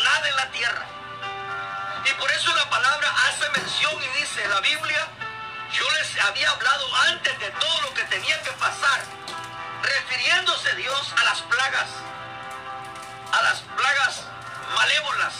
nada 0.02 0.28
en 0.28 0.36
la 0.36 0.50
tierra. 0.50 0.86
Y 2.04 2.12
por 2.14 2.30
eso 2.32 2.54
la 2.54 2.68
palabra 2.68 3.10
hace 3.28 3.48
mención 3.50 3.94
y 4.02 4.20
dice 4.20 4.46
la 4.48 4.60
Biblia, 4.60 5.08
yo 5.72 5.90
les 5.92 6.20
había 6.20 6.50
hablado 6.50 6.96
antes 7.08 7.38
de 7.40 7.50
todo 7.50 7.80
lo 7.80 7.94
que 7.94 8.04
tenía 8.04 8.42
que 8.42 8.52
pasar, 8.52 9.02
refiriéndose 9.82 10.74
Dios 10.76 11.14
a 11.18 11.24
las 11.24 11.40
plagas, 11.42 11.88
a 13.32 13.42
las 13.42 13.60
plagas 13.60 14.22
malévolas, 14.74 15.34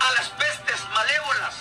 a 0.00 0.12
las 0.12 0.28
pestes 0.30 0.84
malévolas, 0.92 1.54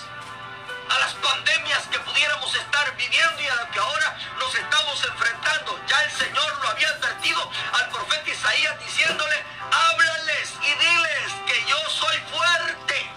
a 0.89 0.99
las 0.99 1.13
pandemias 1.13 1.83
que 1.89 1.99
pudiéramos 1.99 2.53
estar 2.55 2.95
viviendo 2.97 3.41
y 3.41 3.47
a 3.47 3.55
las 3.55 3.69
que 3.69 3.79
ahora 3.79 4.17
nos 4.37 4.53
estamos 4.53 5.03
enfrentando. 5.05 5.79
Ya 5.87 6.03
el 6.03 6.11
Señor 6.11 6.59
lo 6.61 6.69
había 6.69 6.89
advertido 6.89 7.49
al 7.73 7.89
profeta 7.89 8.29
Isaías 8.29 8.79
diciéndole, 8.79 9.43
háblales 9.71 10.53
y 10.61 10.73
diles 10.75 11.33
que 11.47 11.65
yo 11.69 11.89
soy 11.89 12.17
fuerte 12.31 13.12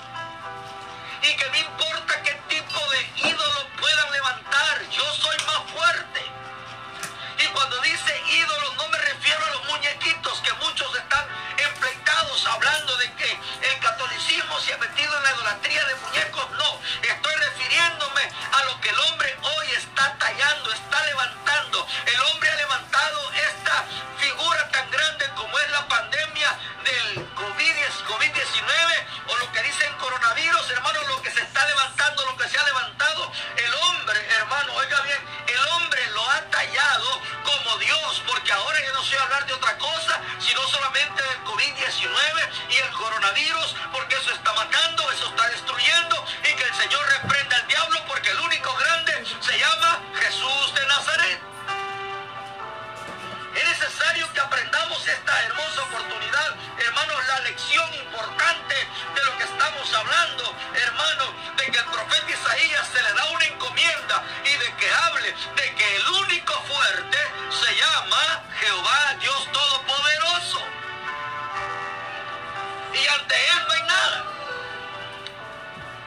y 1.23 1.37
que 1.37 1.51
no 1.51 1.57
importa 1.57 2.23
qué 2.23 2.33
tipo 2.49 2.81
de 2.91 3.29
ídolo 3.29 3.69
puedan 3.81 4.13
levantar, 4.13 4.91
yo 4.91 5.05
soy 5.15 5.37
más 5.47 5.71
fuerte. 5.73 6.21
Y 7.39 7.47
cuando 7.49 7.81
dice 7.81 8.23
ídolos 8.33 8.77
no 8.77 8.89
me 8.89 8.99
refiero 8.99 9.45
a 9.45 9.51
los 9.51 9.65
muñequitos 9.67 10.41
que 10.41 10.53
muchos 10.55 10.95
están 10.97 11.27
empleitados 11.59 12.47
hablando 12.47 12.97
de 12.99 13.13
que 13.15 13.31
el 13.33 13.79
catolicismo 13.81 14.59
se 14.61 14.75
ha 14.75 14.79
metido 14.79 15.17
en 15.17 15.23
la 15.23 15.33
idolatría 15.33 15.85
de 15.85 15.95
muñecos. 15.97 16.51
No, 16.53 16.81
estoy 17.03 17.35
refiriéndome 17.35 18.23
a 18.53 18.65
lo 18.65 18.81
que 18.81 18.89
el 18.91 18.99
hombre 19.01 19.37
hoy 19.43 19.67
está 19.73 20.17
tallando, 20.19 20.73
está 20.73 21.07
levantando. 21.07 21.87
El 22.07 22.21
hombre 22.23 22.51
ha 22.51 22.57
levantado 22.57 23.33
esta 23.33 23.85
figura 24.19 24.69
tan 24.71 24.91
grande 24.91 25.29
como 25.35 25.59
es 25.59 25.71
la 25.71 25.89
pandemia 25.89 26.59
del 26.85 27.26
COVID-19 27.57 29.07
o 29.29 29.37
lo 29.39 29.53
que 29.53 29.63
dicen 29.63 29.93
coronavirus, 29.95 30.71
hermano, 30.71 31.01
lo 31.09 31.23
que 31.23 31.31
se 31.31 31.41
está 31.41 31.65
levantando, 31.67 32.27
lo 32.27 32.37
que 32.37 32.49
se 32.49 32.59
ha 32.59 32.65
levantado. 32.65 33.33
El 33.57 33.75
hombre, 33.75 34.21
hermano, 34.37 34.75
oiga 34.75 35.01
bien, 35.01 35.19
el 35.47 35.69
hombre 35.69 36.07
lo 36.11 36.31
ha 36.31 36.41
tallado 36.51 37.21
como 37.43 37.79
Dios, 37.79 38.23
porque 38.27 38.53
ahora 38.53 38.79
yo 38.85 38.93
no 38.93 39.03
sé 39.03 39.19
hablar 39.19 39.47
de 39.47 39.55
otra 39.55 39.79
cosa, 39.79 40.21
sino 40.39 40.61
solamente 40.69 41.23
del 41.23 41.45
COVID-19 41.45 42.49
y 42.71 42.77
el 42.77 42.91
coronavirus, 42.91 43.77
porque 43.93 44.17
eso 44.17 44.33
está 44.33 44.53
matando, 44.53 45.11
eso 45.13 45.27
está 45.29 45.49
destruyendo, 45.49 46.27
y 46.45 46.55
que 46.55 46.65
el 46.65 46.75
Señor 46.75 47.09
reprenda 47.09 47.57
al 47.57 47.67
diablo, 47.67 47.99
porque 48.07 48.31
el 48.31 48.41
único 48.41 48.75
grande 48.75 49.25
se 49.41 49.59
llama 49.59 50.03
Jesús 50.21 50.75
de 50.75 50.87
Nazaret. 50.87 51.26
Es 53.77 53.83
necesario 53.83 54.33
que 54.33 54.41
aprendamos 54.41 55.07
esta 55.07 55.43
hermosa 55.45 55.83
oportunidad, 55.83 56.57
hermanos, 56.79 57.27
la 57.29 57.41
lección 57.41 57.95
importante 57.95 58.75
de 59.15 59.25
lo 59.27 59.37
que 59.37 59.45
estamos 59.45 59.95
hablando, 59.95 60.57
hermanos, 60.75 61.29
de 61.59 61.65
que 61.71 61.79
el 61.79 61.85
profeta 61.85 62.31
Isaías 62.31 62.89
se 62.89 63.03
le 63.03 63.13
da 63.13 63.27
una 63.27 63.45
encomienda 63.45 64.25
y 64.47 64.57
de 64.57 64.77
que 64.77 64.91
hable 64.91 65.35
de 65.57 65.75
que 65.75 65.97
el 65.97 66.09
único 66.09 66.55
fuerte 66.63 67.19
se 67.51 67.77
llama 67.77 68.45
Jehová 68.61 69.15
Dios 69.21 69.53
Todopoderoso. 69.53 70.61
Y 72.95 73.07
ante 73.09 73.35
él 73.35 73.59
no 73.69 73.73
hay 73.75 73.83
nada. 73.83 74.25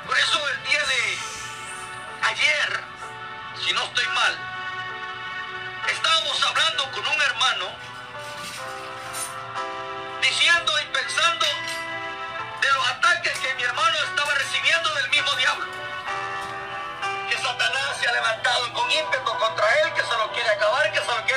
Por 0.07 0.17
eso 0.17 0.49
el 0.49 0.63
día 0.63 0.85
de 0.85 1.19
ayer, 2.29 2.83
si 3.63 3.73
no 3.73 3.83
estoy 3.83 4.07
mal, 4.07 4.48
estábamos 5.87 6.43
hablando 6.43 6.91
con 6.91 7.07
un 7.07 7.21
hermano 7.21 7.65
diciendo 10.21 10.73
y 10.81 10.85
pensando 10.93 11.45
de 12.61 12.71
los 12.73 12.87
ataques 12.89 13.39
que 13.39 13.55
mi 13.55 13.63
hermano 13.63 13.97
estaba 14.09 14.33
recibiendo 14.35 14.93
del 14.95 15.09
mismo 15.09 15.31
diablo. 15.35 15.65
Que 17.29 17.37
Satanás 17.37 17.97
se 17.99 18.07
ha 18.07 18.11
levantado 18.11 18.73
con 18.73 18.91
ímpetu 18.91 19.37
contra 19.37 19.65
él, 19.81 19.93
que 19.93 20.01
se 20.01 20.17
lo 20.17 20.31
quiere 20.33 20.49
acabar, 20.49 20.91
que 20.91 20.99
se 20.99 21.07
lo 21.07 21.23
quiere 21.23 21.28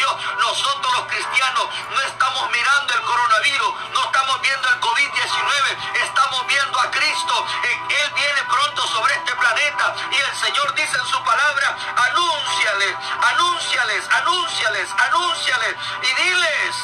Dios, 0.00 0.16
nosotros 0.38 0.92
los 0.96 1.06
cristianos 1.08 1.68
no 1.90 2.00
estamos 2.00 2.50
mirando 2.50 2.94
el 2.94 3.02
coronavirus, 3.02 3.74
no 3.92 4.04
estamos 4.04 4.40
viendo 4.40 4.68
el 4.70 4.80
COVID-19, 4.80 5.76
estamos 5.92 6.46
viendo 6.46 6.80
a 6.80 6.90
Cristo, 6.90 7.46
Él 7.64 8.12
viene 8.14 8.42
pronto 8.48 8.86
sobre 8.88 9.14
este 9.14 9.34
planeta 9.34 9.94
y 10.10 10.16
el 10.16 10.36
Señor 10.38 10.74
dice 10.74 10.96
en 10.96 11.04
su 11.04 11.22
palabra, 11.22 11.76
anúnciales, 11.96 12.96
anúnciales, 13.30 14.08
anúnciales, 14.10 14.88
anúnciales 14.90 15.76
y 16.00 16.14
diles 16.14 16.76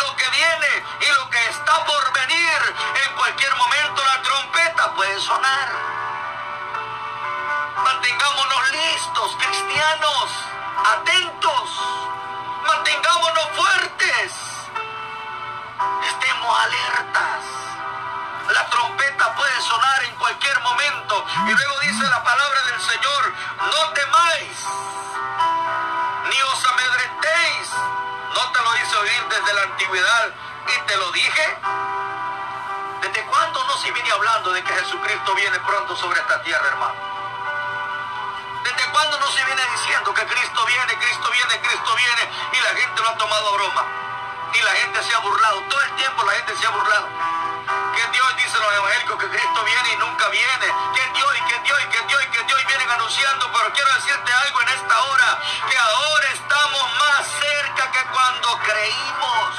lo 0.00 0.16
que 0.16 0.30
viene 0.30 0.84
y 1.00 1.12
lo 1.12 1.28
que 1.28 1.44
está 1.44 1.84
por 1.84 2.12
venir. 2.14 2.74
En 3.04 3.16
cualquier 3.16 3.54
momento 3.54 4.02
la 4.02 4.22
trompeta 4.22 4.94
puede 4.94 5.20
sonar. 5.20 5.68
Mantengámonos 7.84 8.70
listos, 8.70 9.36
cristianos, 9.36 10.30
atentos, 10.86 11.80
mantengámonos 12.74 13.48
fuertes, 13.56 14.32
estemos 16.08 16.58
alertas. 16.60 17.42
La 18.54 18.66
trompeta 18.70 19.34
puede 19.34 19.60
sonar 19.60 20.04
en 20.04 20.14
cualquier 20.16 20.60
momento. 20.60 21.24
Y 21.46 21.52
luego 21.52 21.80
dice 21.80 22.04
la 22.04 22.22
palabra 22.22 22.62
del 22.64 22.80
Señor, 22.80 23.34
no 23.58 23.92
temáis, 23.92 24.66
ni 26.30 26.42
os 26.42 26.66
amedrentéis. 26.66 27.70
No 28.34 28.52
te 28.52 28.60
lo 28.62 28.76
hice 28.76 28.96
oír 28.96 29.24
desde 29.28 29.52
la 29.52 29.62
antigüedad 29.62 30.28
y 30.68 30.86
te 30.86 30.96
lo 30.96 31.10
dije. 31.12 31.58
¿Desde 33.02 33.24
cuándo 33.26 33.64
no 33.64 33.76
se 33.78 33.90
viene 33.90 34.12
hablando 34.12 34.52
de 34.52 34.62
que 34.62 34.72
Jesucristo 34.74 35.34
viene 35.34 35.58
pronto 35.60 35.96
sobre 35.96 36.20
esta 36.20 36.42
tierra, 36.42 36.66
hermano? 36.68 37.19
¿Desde 38.62 38.90
cuándo 38.92 39.18
no 39.18 39.26
se 39.32 39.44
viene 39.44 39.62
diciendo 39.72 40.12
que 40.12 40.26
Cristo 40.26 40.64
viene, 40.66 40.94
Cristo 40.98 41.30
viene, 41.30 41.60
Cristo 41.60 41.94
viene 41.94 42.30
y 42.52 42.60
la 42.60 42.80
gente 42.80 43.02
lo 43.02 43.08
ha 43.08 43.16
tomado 43.16 43.48
a 43.48 43.52
broma? 43.52 43.84
Y 44.52 44.60
la 44.62 44.72
gente 44.72 45.02
se 45.02 45.14
ha 45.14 45.18
burlado. 45.18 45.60
Todo 45.68 45.80
el 45.80 45.96
tiempo 45.96 46.24
la 46.24 46.32
gente 46.32 46.56
se 46.56 46.66
ha 46.66 46.70
burlado. 46.70 47.08
Que 47.94 48.06
Dios 48.12 48.36
dice 48.36 48.58
los 48.58 48.74
evangélicos 48.74 49.18
que 49.18 49.28
Cristo 49.28 49.64
viene 49.64 49.92
y 49.92 49.96
nunca 49.96 50.28
viene. 50.28 50.66
Que 50.94 51.10
Dios 51.14 51.30
y 51.38 51.42
que 51.48 51.58
Dios 51.60 51.78
y 51.80 51.88
que 51.88 52.02
Dios 52.02 52.22
y 52.22 52.26
que 52.30 52.42
Dios 52.44 52.60
y 52.60 52.66
vienen 52.66 52.90
anunciando. 52.90 53.50
Pero 53.52 53.72
quiero 53.72 53.94
decirte 53.94 54.32
algo 54.32 54.62
en 54.62 54.68
esta 54.68 55.00
hora. 55.00 55.38
Que 55.70 55.78
ahora 55.78 56.26
estamos 56.32 56.82
más 56.98 57.26
cerca 57.40 57.90
que 57.92 58.04
cuando 58.12 58.58
creímos. 58.58 59.58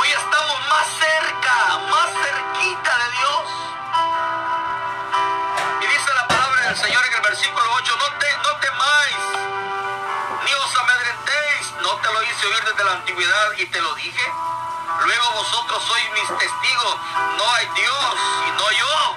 Hoy 0.00 0.10
estamos 0.10 0.68
más 0.68 0.86
cerca, 0.98 1.78
más 1.90 2.10
cerquita 2.12 2.98
de 2.98 3.10
Dios. 3.12 3.65
Del 6.76 6.84
Señor 6.84 7.06
en 7.06 7.14
el 7.14 7.20
versículo 7.22 7.72
8, 7.72 7.96
no, 7.96 8.18
te, 8.18 8.36
no 8.36 8.56
temáis, 8.60 9.16
ni 10.44 10.52
os 10.52 10.76
amedrentéis, 10.76 11.72
no 11.80 11.96
te 11.96 12.12
lo 12.12 12.22
hice 12.22 12.46
oír 12.46 12.64
desde 12.64 12.84
la 12.84 12.92
antigüedad 12.92 13.52
y 13.56 13.66
te 13.66 13.80
lo 13.80 13.94
dije. 13.94 14.32
Luego 15.04 15.30
vosotros 15.32 15.82
sois 15.84 16.10
mis 16.12 16.38
testigos, 16.38 16.96
no 17.38 17.52
hay 17.54 17.66
Dios 17.74 18.14
y 18.46 18.50
no 18.50 18.70
yo. 18.70 19.16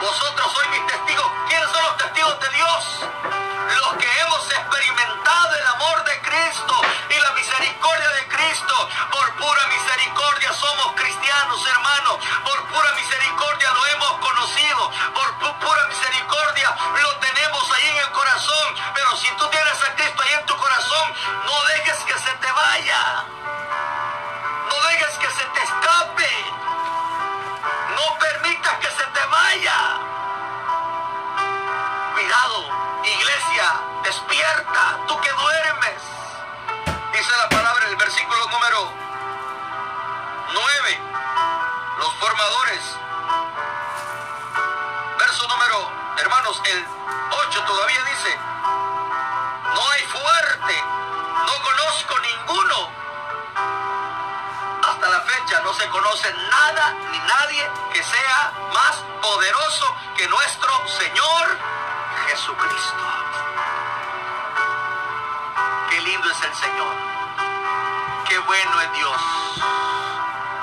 Vosotros 0.00 0.52
sois 0.52 0.68
mis 0.70 0.86
testigos. 0.86 1.45
¿Quiénes 2.26 2.34
son 2.34 2.34
los 2.34 2.38
testigos 2.38 2.40
de 2.40 2.48
Dios? 2.56 2.82
Los 3.78 3.92
que 3.98 4.20
hemos 4.20 4.50
experimentado 4.50 5.54
el 5.54 5.66
amor 5.66 6.04
de 6.04 6.20
Cristo 6.22 6.82
y 7.10 7.20
la 7.20 7.30
misericordia 7.32 8.08
de 8.08 8.28
Cristo. 8.28 8.88
Por 9.12 9.36
pura 9.36 9.66
misericordia 9.68 10.52
somos 10.52 10.92
cristianos, 10.96 11.66
hermanos. 11.66 12.18
Por 12.44 12.66
pura 12.66 12.92
misericordia 12.92 13.70
lo 13.72 13.86
hemos 13.86 14.12
conocido. 14.18 14.90
Por 15.14 15.38
pu 15.38 15.58
pura 15.60 15.86
misericordia 15.86 16.76
lo 17.02 17.16
tenemos 17.16 17.72
ahí 17.72 17.88
en 17.90 17.96
el 17.98 18.10
corazón. 18.10 18.74
Pero 18.94 19.16
si 19.16 19.30
tú 19.36 19.46
tienes 19.48 19.84
a 19.84 19.94
Cristo 19.94 20.22
ahí 20.22 20.34
en 20.34 20.46
tu 20.46 20.56
corazón, 20.56 21.14
no 21.46 21.64
dejes 21.74 21.98
que 22.04 22.18
se 22.18 22.32
te 22.42 22.52
vaya. 22.52 23.24
No 24.68 24.82
dejes 24.88 25.18
que 25.18 25.30
se 25.30 25.44
te 25.44 25.62
escape. 25.62 26.32
No 27.94 28.18
permitas 28.18 28.74
que 28.78 28.90
se 28.90 29.04
te 29.14 29.26
vaya. 29.26 29.85
Despierta, 34.06 35.00
tú 35.08 35.20
que 35.20 35.30
duermes. 35.32 36.02
Dice 37.12 37.36
la 37.36 37.48
palabra 37.48 37.86
en 37.86 37.90
el 37.90 37.96
versículo 37.96 38.46
número 38.48 38.92
9. 40.52 41.00
Los 41.98 42.14
formadores. 42.14 42.82
Verso 45.18 45.48
número, 45.48 45.90
hermanos, 46.18 46.62
el 46.66 46.86
8 47.48 47.64
todavía 47.64 48.04
dice, 48.04 48.38
no 49.74 49.90
hay 49.90 50.02
fuerte, 50.04 50.84
no 51.46 51.62
conozco 51.62 52.18
ninguno 52.20 53.06
hasta 54.86 55.08
la 55.08 55.20
fecha 55.22 55.60
no 55.62 55.74
se 55.74 55.88
conoce 55.88 56.32
nada 56.48 56.94
ni 57.10 57.18
nadie 57.18 57.68
que 57.92 58.02
sea 58.04 58.52
más 58.72 58.96
poderoso 59.20 59.96
que 60.16 60.28
nuestro 60.28 60.70
Señor 60.86 61.58
Jesucristo. 62.28 63.45
Lindo 66.06 66.30
es 66.30 66.40
el 66.40 66.54
Señor. 66.54 66.94
Qué 68.28 68.38
bueno 68.38 68.80
es 68.80 68.92
Dios. 68.92 69.20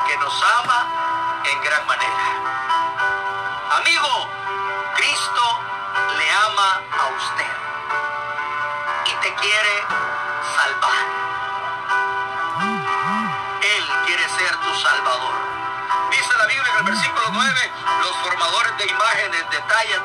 Que 0.08 0.18
nos 0.18 0.44
ama 0.60 1.42
en 1.44 1.62
gran 1.62 1.86
manera. 1.86 2.26
Amigo, 3.76 4.30
Cristo 4.96 5.60
le 6.18 6.32
ama 6.32 6.82
a 6.98 7.08
usted. 7.08 7.52
Y 9.04 9.12
te 9.22 9.36
quiere 9.36 9.84
salvar. 10.56 11.04
Él 13.76 13.86
quiere 14.06 14.30
ser 14.30 14.56
tu 14.56 14.76
salvador. 14.76 15.34
Dice 16.10 16.38
la 16.38 16.46
Biblia 16.46 16.72
en 16.72 16.78
el 16.78 16.84
versículo 16.86 17.28
9, 17.34 17.72
los 18.00 18.16
formadores 18.16 18.78
de 18.78 18.86
imágenes 18.86 19.50
detallan, 19.52 20.04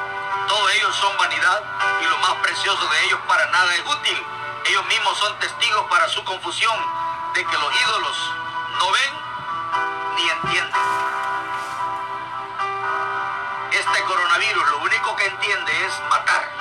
todos 0.49 0.75
ellos 0.75 0.97
son 0.97 1.17
vanidad 1.17 1.63
y 2.03 2.07
lo 2.07 2.19
más 2.19 2.33
precioso 2.43 2.89
de 2.89 3.05
ellos 3.05 3.21
para 3.29 3.47
nada 3.53 3.73
es 3.77 3.87
útil. 3.87 4.38
Ellos 4.69 4.87
mismos 4.87 5.19
son 5.19 5.39
testigos 5.39 5.87
para 5.89 6.09
su 6.09 6.23
confusión 6.25 6.79
de 7.35 7.45
que 7.45 7.59
los 7.59 7.81
ídolos 7.81 8.35
no 8.79 8.91
ven 8.93 9.15
ni 10.17 10.29
entienden. 10.29 10.83
Este 13.73 14.03
coronavirus 14.05 14.69
lo 14.69 14.79
único 14.79 15.17
que 15.17 15.27
entiende 15.27 15.87
es 15.87 15.93
matar. 16.11 16.59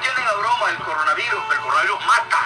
tienen 0.00 0.26
a 0.26 0.32
broma 0.32 0.70
el 0.70 0.78
coronavirus, 0.78 1.42
pero 1.48 1.54
el 1.54 1.60
coronavirus 1.60 2.06
mata. 2.06 2.38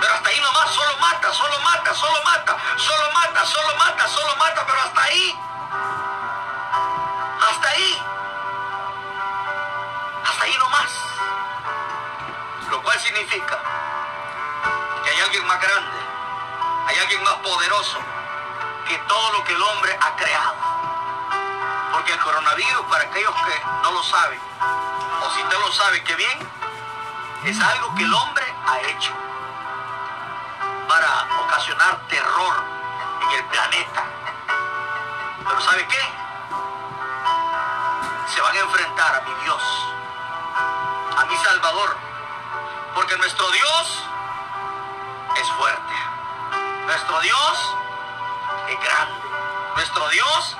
Pero 0.00 0.14
hasta 0.14 0.28
ahí 0.28 0.40
nomás, 0.40 0.70
solo 0.70 0.96
mata, 0.98 1.32
solo 1.32 1.60
mata, 1.60 1.94
solo 1.94 2.22
mata, 2.24 2.56
solo 2.76 3.12
mata, 3.12 3.46
solo 3.46 3.76
mata, 3.76 4.08
solo 4.08 4.36
mata, 4.36 4.66
pero 4.66 4.80
hasta 4.80 5.02
ahí. 5.02 5.38
Significa 12.98 13.58
que 15.02 15.10
hay 15.10 15.20
alguien 15.20 15.46
más 15.46 15.60
grande, 15.60 15.98
hay 16.86 16.98
alguien 16.98 17.22
más 17.22 17.34
poderoso 17.34 17.98
que 18.88 18.96
todo 19.08 19.32
lo 19.32 19.44
que 19.44 19.52
el 19.52 19.62
hombre 19.62 19.98
ha 20.00 20.16
creado. 20.16 20.54
Porque 21.92 22.12
el 22.12 22.18
coronavirus, 22.20 22.86
para 22.86 23.04
aquellos 23.04 23.34
que 23.34 23.62
no 23.82 23.90
lo 23.92 24.02
saben, 24.02 24.40
o 25.22 25.30
si 25.30 25.42
usted 25.42 25.58
lo 25.58 25.72
sabe, 25.72 26.02
que 26.02 26.14
bien, 26.16 26.48
es 27.44 27.60
algo 27.60 27.94
que 27.94 28.04
el 28.04 28.14
hombre 28.14 28.44
ha 28.66 28.80
hecho 28.80 29.12
para 30.88 31.26
ocasionar 31.40 31.98
terror 32.08 32.64
en 33.22 33.30
el 33.30 33.44
planeta. 33.46 34.04
Pero 35.46 35.60
¿sabe 35.60 35.86
qué? 35.86 36.00
Se 38.34 38.40
van 38.40 38.56
a 38.56 38.60
enfrentar 38.60 39.16
a 39.16 39.20
mi 39.22 39.34
Dios, 39.44 39.62
a 41.18 41.24
mi 41.26 41.36
Salvador, 41.36 42.03
porque 42.94 43.16
nuestro 43.16 43.50
Dios 43.50 44.04
es 45.36 45.50
fuerte. 45.52 45.94
Nuestro 46.86 47.20
Dios 47.20 47.76
es 48.68 48.80
grande. 48.80 49.28
Nuestro 49.74 50.08
Dios 50.10 50.56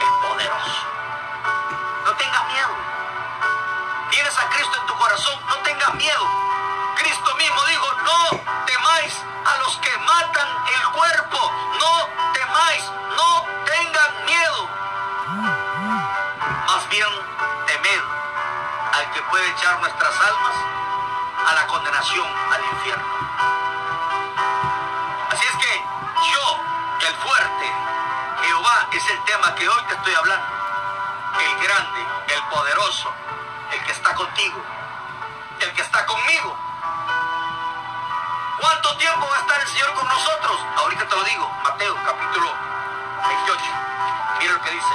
es 0.00 0.28
poderoso. 0.28 0.82
No 2.04 2.12
tengas 2.16 2.46
miedo. 2.48 2.74
Tienes 4.10 4.38
a 4.38 4.48
Cristo 4.48 4.76
en 4.80 4.86
tu 4.86 4.94
corazón, 4.96 5.40
no 5.48 5.56
tengas 5.58 5.94
miedo. 5.94 6.26
Cristo 6.96 7.34
mismo 7.36 7.64
dijo, 7.66 7.92
no 8.02 8.40
temáis 8.66 9.14
a 9.44 9.58
los 9.58 9.76
que 9.76 9.96
matan 9.98 10.48
el 10.74 10.88
cuerpo. 10.90 11.52
No 11.80 12.32
temáis, 12.32 12.84
no 13.16 13.46
tengan 13.64 14.24
miedo. 14.24 14.68
Más 16.66 16.88
bien 16.88 17.08
temed 17.66 18.02
al 18.92 19.10
que 19.12 19.22
puede 19.22 19.48
echar 19.50 19.78
nuestras 19.80 20.20
almas 20.20 20.76
a 21.46 21.54
la 21.54 21.66
condenación, 21.68 22.26
al 22.52 22.64
infierno. 22.64 23.04
Así 25.30 25.46
es 25.46 25.56
que 25.56 25.84
yo, 26.32 26.60
el 27.06 27.14
fuerte, 27.16 27.72
Jehová, 28.42 28.88
es 28.90 29.10
el 29.10 29.24
tema 29.24 29.54
que 29.54 29.68
hoy 29.68 29.82
te 29.88 29.94
estoy 29.94 30.14
hablando. 30.14 30.46
El 31.38 31.66
grande, 31.66 32.06
el 32.34 32.42
poderoso, 32.44 33.12
el 33.70 33.84
que 33.84 33.92
está 33.92 34.14
contigo, 34.14 34.60
el 35.60 35.72
que 35.72 35.82
está 35.82 36.04
conmigo. 36.06 36.56
¿Cuánto 38.60 38.96
tiempo 38.96 39.28
va 39.30 39.36
a 39.36 39.40
estar 39.40 39.60
el 39.60 39.68
Señor 39.68 39.94
con 39.94 40.08
nosotros? 40.08 40.58
Ahorita 40.78 41.06
te 41.06 41.14
lo 41.14 41.22
digo, 41.24 41.48
Mateo 41.62 41.94
capítulo 42.04 42.50
28. 43.28 43.62
Mira 44.40 44.52
lo 44.52 44.62
que 44.62 44.70
dice. 44.70 44.94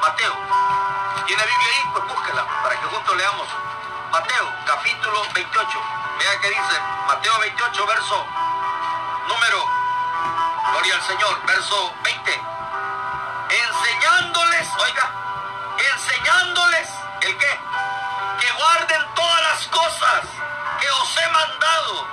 Mateo, 0.00 0.36
¿tiene 1.26 1.42
Biblia 1.42 1.68
ahí? 1.74 1.90
Pues 1.92 2.04
búsquela 2.06 2.46
para 2.62 2.80
que 2.80 2.86
juntos 2.86 3.16
leamos. 3.16 3.48
Mateo 4.10 4.52
capítulo 4.64 5.22
28. 5.34 5.82
Vea 6.18 6.40
que 6.40 6.48
dice 6.48 6.80
Mateo 7.06 7.38
28, 7.38 7.86
verso 7.86 8.26
número, 9.28 9.66
gloria 10.72 10.94
al 10.94 11.02
Señor, 11.02 11.46
verso 11.46 11.94
20. 12.02 12.40
Enseñándoles, 13.50 14.68
oiga, 14.78 15.10
enseñándoles 15.94 16.88
el 17.22 17.36
qué? 17.36 17.60
Que 18.40 18.52
guarden 18.52 19.14
todas 19.14 19.42
las 19.42 19.66
cosas 19.68 20.22
que 20.80 20.90
os 20.90 21.18
he 21.18 21.28
mandado. 21.28 22.06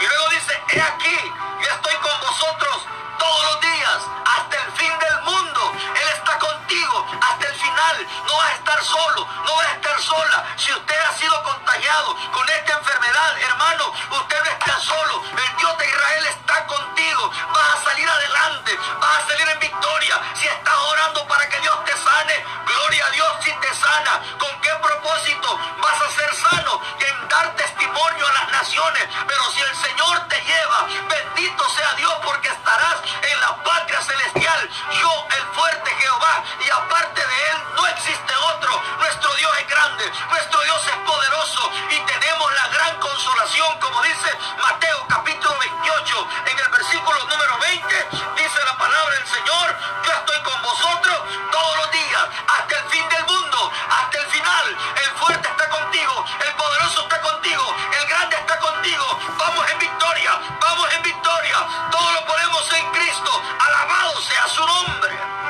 Y 0.00 0.06
luego 0.06 0.28
dice, 0.30 0.62
he 0.68 0.82
aquí, 0.82 1.32
yo 1.60 1.70
estoy 1.70 1.94
con 1.96 2.20
vosotros 2.20 2.86
todos 3.18 3.44
los 3.44 3.60
días, 3.60 3.98
hasta 4.36 4.56
el 4.56 4.72
fin 4.72 4.98
del 4.98 5.22
mundo. 5.22 5.72
Él 5.94 6.08
está 6.14 6.38
hasta 6.80 7.46
el 7.46 7.54
final. 7.54 8.06
No 8.26 8.36
vas 8.36 8.48
a 8.48 8.54
estar 8.54 8.82
solo, 8.82 9.28
no 9.44 9.56
vas 9.56 9.66
a 9.66 9.72
estar 9.72 10.00
sola. 10.00 10.44
Si 10.56 10.72
usted 10.72 11.00
ha 11.00 11.12
sido 11.12 11.42
contagiado 11.42 12.16
con 12.32 12.48
esta 12.48 12.72
enfermedad, 12.78 13.38
hermano, 13.40 13.92
usted 14.10 14.44
no 14.44 14.50
está 14.50 14.80
solo. 14.80 15.22
El 15.36 15.56
Dios 15.56 15.78
de 15.78 15.86
Israel 15.86 16.26
está 16.26 16.66
contigo. 16.66 17.30
Vas 17.52 17.74
a 17.74 17.84
salir 17.84 18.08
adelante, 18.08 18.78
vas 19.00 19.22
a 19.22 19.28
salir 19.28 19.48
en 19.48 19.58
victoria. 19.60 20.20
Si 20.34 20.48
estás 20.48 20.74
orando 20.74 21.26
para 21.28 21.48
que 21.48 21.60
Dios 21.60 21.84
te 21.84 21.92
sane, 21.92 22.44
gloria 22.66 23.06
a 23.06 23.10
Dios 23.10 23.32
si 23.44 23.52
te 23.52 23.74
sana. 23.74 24.22
¿Con 24.38 24.60
qué 24.62 24.70
propósito 24.82 25.58
vas 25.82 26.00
a 26.00 26.10
ser 26.10 26.34
sano? 26.36 26.80
En 27.00 27.28
dar 27.28 27.54
testimonio 27.54 28.28
a 28.28 28.32
las 28.32 28.52
naciones. 28.52 29.08
Pero 29.28 29.50
si 29.50 29.60
el 29.60 29.76
Señor 29.76 30.28
te 30.28 30.40
lleva, 30.40 30.86
bendito 31.08 31.68
sea 31.70 31.92
Dios 31.94 32.14
porque 32.24 32.48
estarás 32.48 32.96
en 33.22 33.40
la 33.40 33.62
patria 33.62 34.00
celestial. 34.00 34.70
Yo, 35.00 35.26
el 35.36 35.46
fuerte 35.54 35.90
Jehová, 36.00 36.44
y 36.64 36.70
aparte 36.70 37.26
de 37.26 37.50
él 37.50 37.58
no 37.74 37.86
existe 37.88 38.34
otro. 38.36 38.82
Nuestro 38.98 39.34
Dios 39.34 39.52
es 39.58 39.68
grande, 39.68 40.12
nuestro 40.30 40.60
Dios 40.62 40.86
es 40.86 40.96
poderoso 41.06 41.70
y 41.90 41.98
tenemos 42.00 42.54
la 42.54 42.68
gran 42.68 42.98
consolación, 43.00 43.78
como 43.80 44.02
dice 44.02 44.30
Mateo 44.62 45.06
capítulo 45.08 45.58
28, 45.58 46.28
en 46.46 46.58
el 46.58 46.68
versículo 46.68 47.24
número 47.24 47.58
20, 47.58 48.08
dice 48.36 48.58
la 48.64 48.76
palabra 48.76 49.14
del 49.14 49.26
Señor, 49.26 49.76
yo 50.04 50.12
estoy 50.12 50.40
con 50.42 50.62
vosotros 50.62 51.18
todos 51.50 51.76
los 51.78 51.90
días, 51.90 52.28
hasta 52.48 52.78
el 52.78 52.84
fin 52.90 53.08
del 53.08 53.24
mundo, 53.26 53.72
hasta 53.90 54.18
el 54.18 54.26
final. 54.26 54.76
El 55.04 55.10
fuerte 55.18 55.48
está 55.48 55.68
contigo, 55.68 56.24
el 56.46 56.54
poderoso 56.54 57.02
está 57.02 57.20
contigo, 57.20 57.76
el 58.00 58.08
grande 58.08 58.36
está 58.36 58.58
contigo. 58.58 59.18
Vamos 59.38 59.70
en 59.70 59.78
victoria, 59.78 60.40
vamos 60.60 60.94
en 60.94 61.02
victoria. 61.02 61.56
Todo 61.90 62.12
lo 62.12 62.24
ponemos 62.26 62.72
en 62.72 62.90
Cristo. 62.92 63.42
Alabado 63.58 64.20
sea 64.20 64.48
su 64.48 64.66
nombre. 64.66 65.41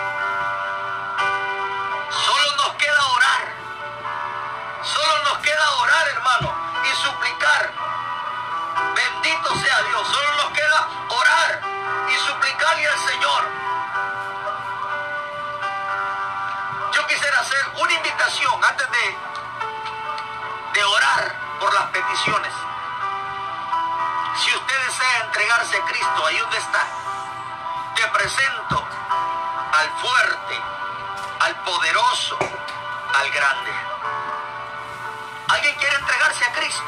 Y 6.40 6.94
suplicar. 6.96 7.70
Bendito 8.94 9.54
sea 9.56 9.82
Dios. 9.82 10.08
Solo 10.08 10.34
nos 10.36 10.52
queda 10.52 10.88
orar 11.08 11.60
y 12.08 12.16
suplicarle 12.26 12.88
al 12.88 12.98
Señor. 12.98 13.44
Yo 16.92 17.06
quisiera 17.06 17.38
hacer 17.38 17.72
una 17.76 17.92
invitación 17.92 18.64
antes 18.64 18.90
de, 18.90 19.18
de 20.74 20.84
orar 20.84 21.34
por 21.60 21.74
las 21.74 21.84
peticiones. 21.90 22.52
Si 24.36 24.54
usted 24.54 24.86
desea 24.86 25.20
entregarse 25.24 25.76
a 25.76 25.84
Cristo, 25.84 26.26
ahí 26.26 26.38
donde 26.38 26.56
está, 26.56 26.86
te 27.94 28.06
presento 28.08 28.88
al 29.72 29.90
fuerte, 30.00 30.60
al 31.40 31.54
poderoso, 31.56 32.38
al 33.14 33.30
grande. 33.30 33.91
¿Alguien 35.52 35.76
quiere 35.76 35.94
entregarse 35.96 36.44
a 36.46 36.52
Cristo? 36.52 36.82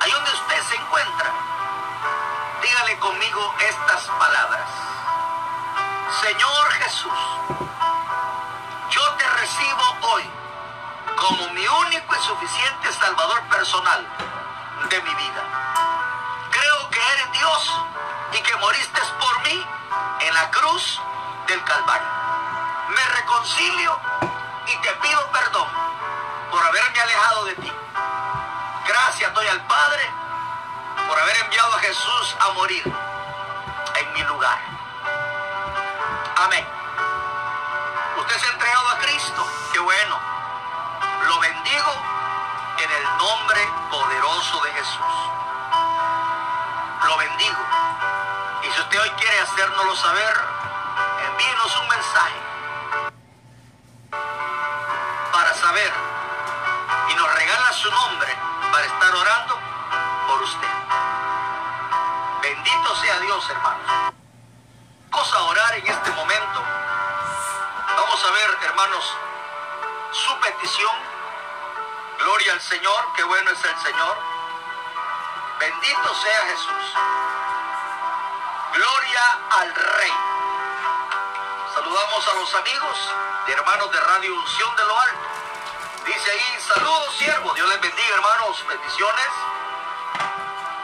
Ahí 0.00 0.10
donde 0.10 0.30
usted 0.30 0.62
se 0.62 0.76
encuentra, 0.76 1.30
dígale 2.62 2.98
conmigo 2.98 3.54
estas 3.58 4.02
palabras. 4.18 4.70
Señor 6.22 6.70
Jesús, 6.70 7.18
yo 8.88 9.10
te 9.12 9.26
recibo 9.28 9.96
hoy 10.00 10.30
como 11.16 11.50
mi 11.50 11.68
único 11.68 12.16
y 12.16 12.22
suficiente 12.22 12.92
Salvador 12.94 13.42
personal 13.50 14.06
de 14.88 15.02
mi 15.02 15.14
vida. 15.16 15.42
Creo 16.50 16.88
que 16.88 17.12
eres 17.12 17.32
Dios 17.32 17.80
y 18.32 18.38
que 18.40 18.56
moriste 18.56 19.02
por 19.20 19.40
mí 19.42 19.66
en 20.20 20.34
la 20.34 20.50
cruz 20.50 20.98
del 21.46 21.62
Calvario. 21.64 22.08
Me 22.88 23.04
reconcilio 23.16 24.00
y 24.66 24.76
te 24.78 24.92
pido 25.02 25.30
perdón 25.30 25.79
por 26.50 26.62
haberme 26.64 27.00
alejado 27.00 27.44
de 27.44 27.54
ti. 27.54 27.72
Gracias 28.86 29.34
doy 29.34 29.46
al 29.46 29.60
Padre 29.66 30.10
por 31.08 31.18
haber 31.18 31.36
enviado 31.44 31.74
a 31.74 31.78
Jesús 31.78 32.36
a 32.40 32.52
morir 32.52 32.82
en 33.96 34.12
mi 34.12 34.22
lugar. 34.24 34.58
Amén. 36.36 36.66
Usted 38.16 38.36
se 38.36 38.46
ha 38.46 38.52
entregado 38.52 38.88
a 38.88 38.98
Cristo. 38.98 39.46
Qué 39.72 39.78
bueno. 39.78 40.18
Lo 41.26 41.38
bendigo 41.38 41.92
en 42.78 42.90
el 42.90 43.16
nombre 43.16 43.60
poderoso 43.90 44.62
de 44.62 44.72
Jesús. 44.72 45.14
Lo 47.04 47.16
bendigo. 47.16 47.58
Y 48.62 48.72
si 48.72 48.80
usted 48.80 49.00
hoy 49.00 49.10
quiere 49.10 49.40
hacérnoslo 49.40 49.96
saber, 49.96 50.40
envíenos 51.28 51.76
un 51.76 51.88
mensaje 51.88 52.49
el 73.68 73.78
Señor. 73.80 74.16
Bendito 75.58 76.14
sea 76.14 76.46
Jesús. 76.46 76.94
Gloria 78.72 79.38
al 79.50 79.74
Rey. 79.74 80.12
Saludamos 81.74 82.28
a 82.28 82.32
los 82.34 82.54
amigos 82.54 83.14
y 83.46 83.52
hermanos 83.52 83.92
de 83.92 84.00
Radio 84.00 84.34
Unción 84.34 84.76
de 84.76 84.84
lo 84.84 84.98
Alto. 84.98 85.28
Dice 86.06 86.30
ahí, 86.30 86.60
saludos 86.66 87.14
siervos, 87.16 87.54
Dios 87.54 87.68
les 87.68 87.80
bendiga 87.80 88.14
hermanos, 88.14 88.64
bendiciones. 88.66 89.28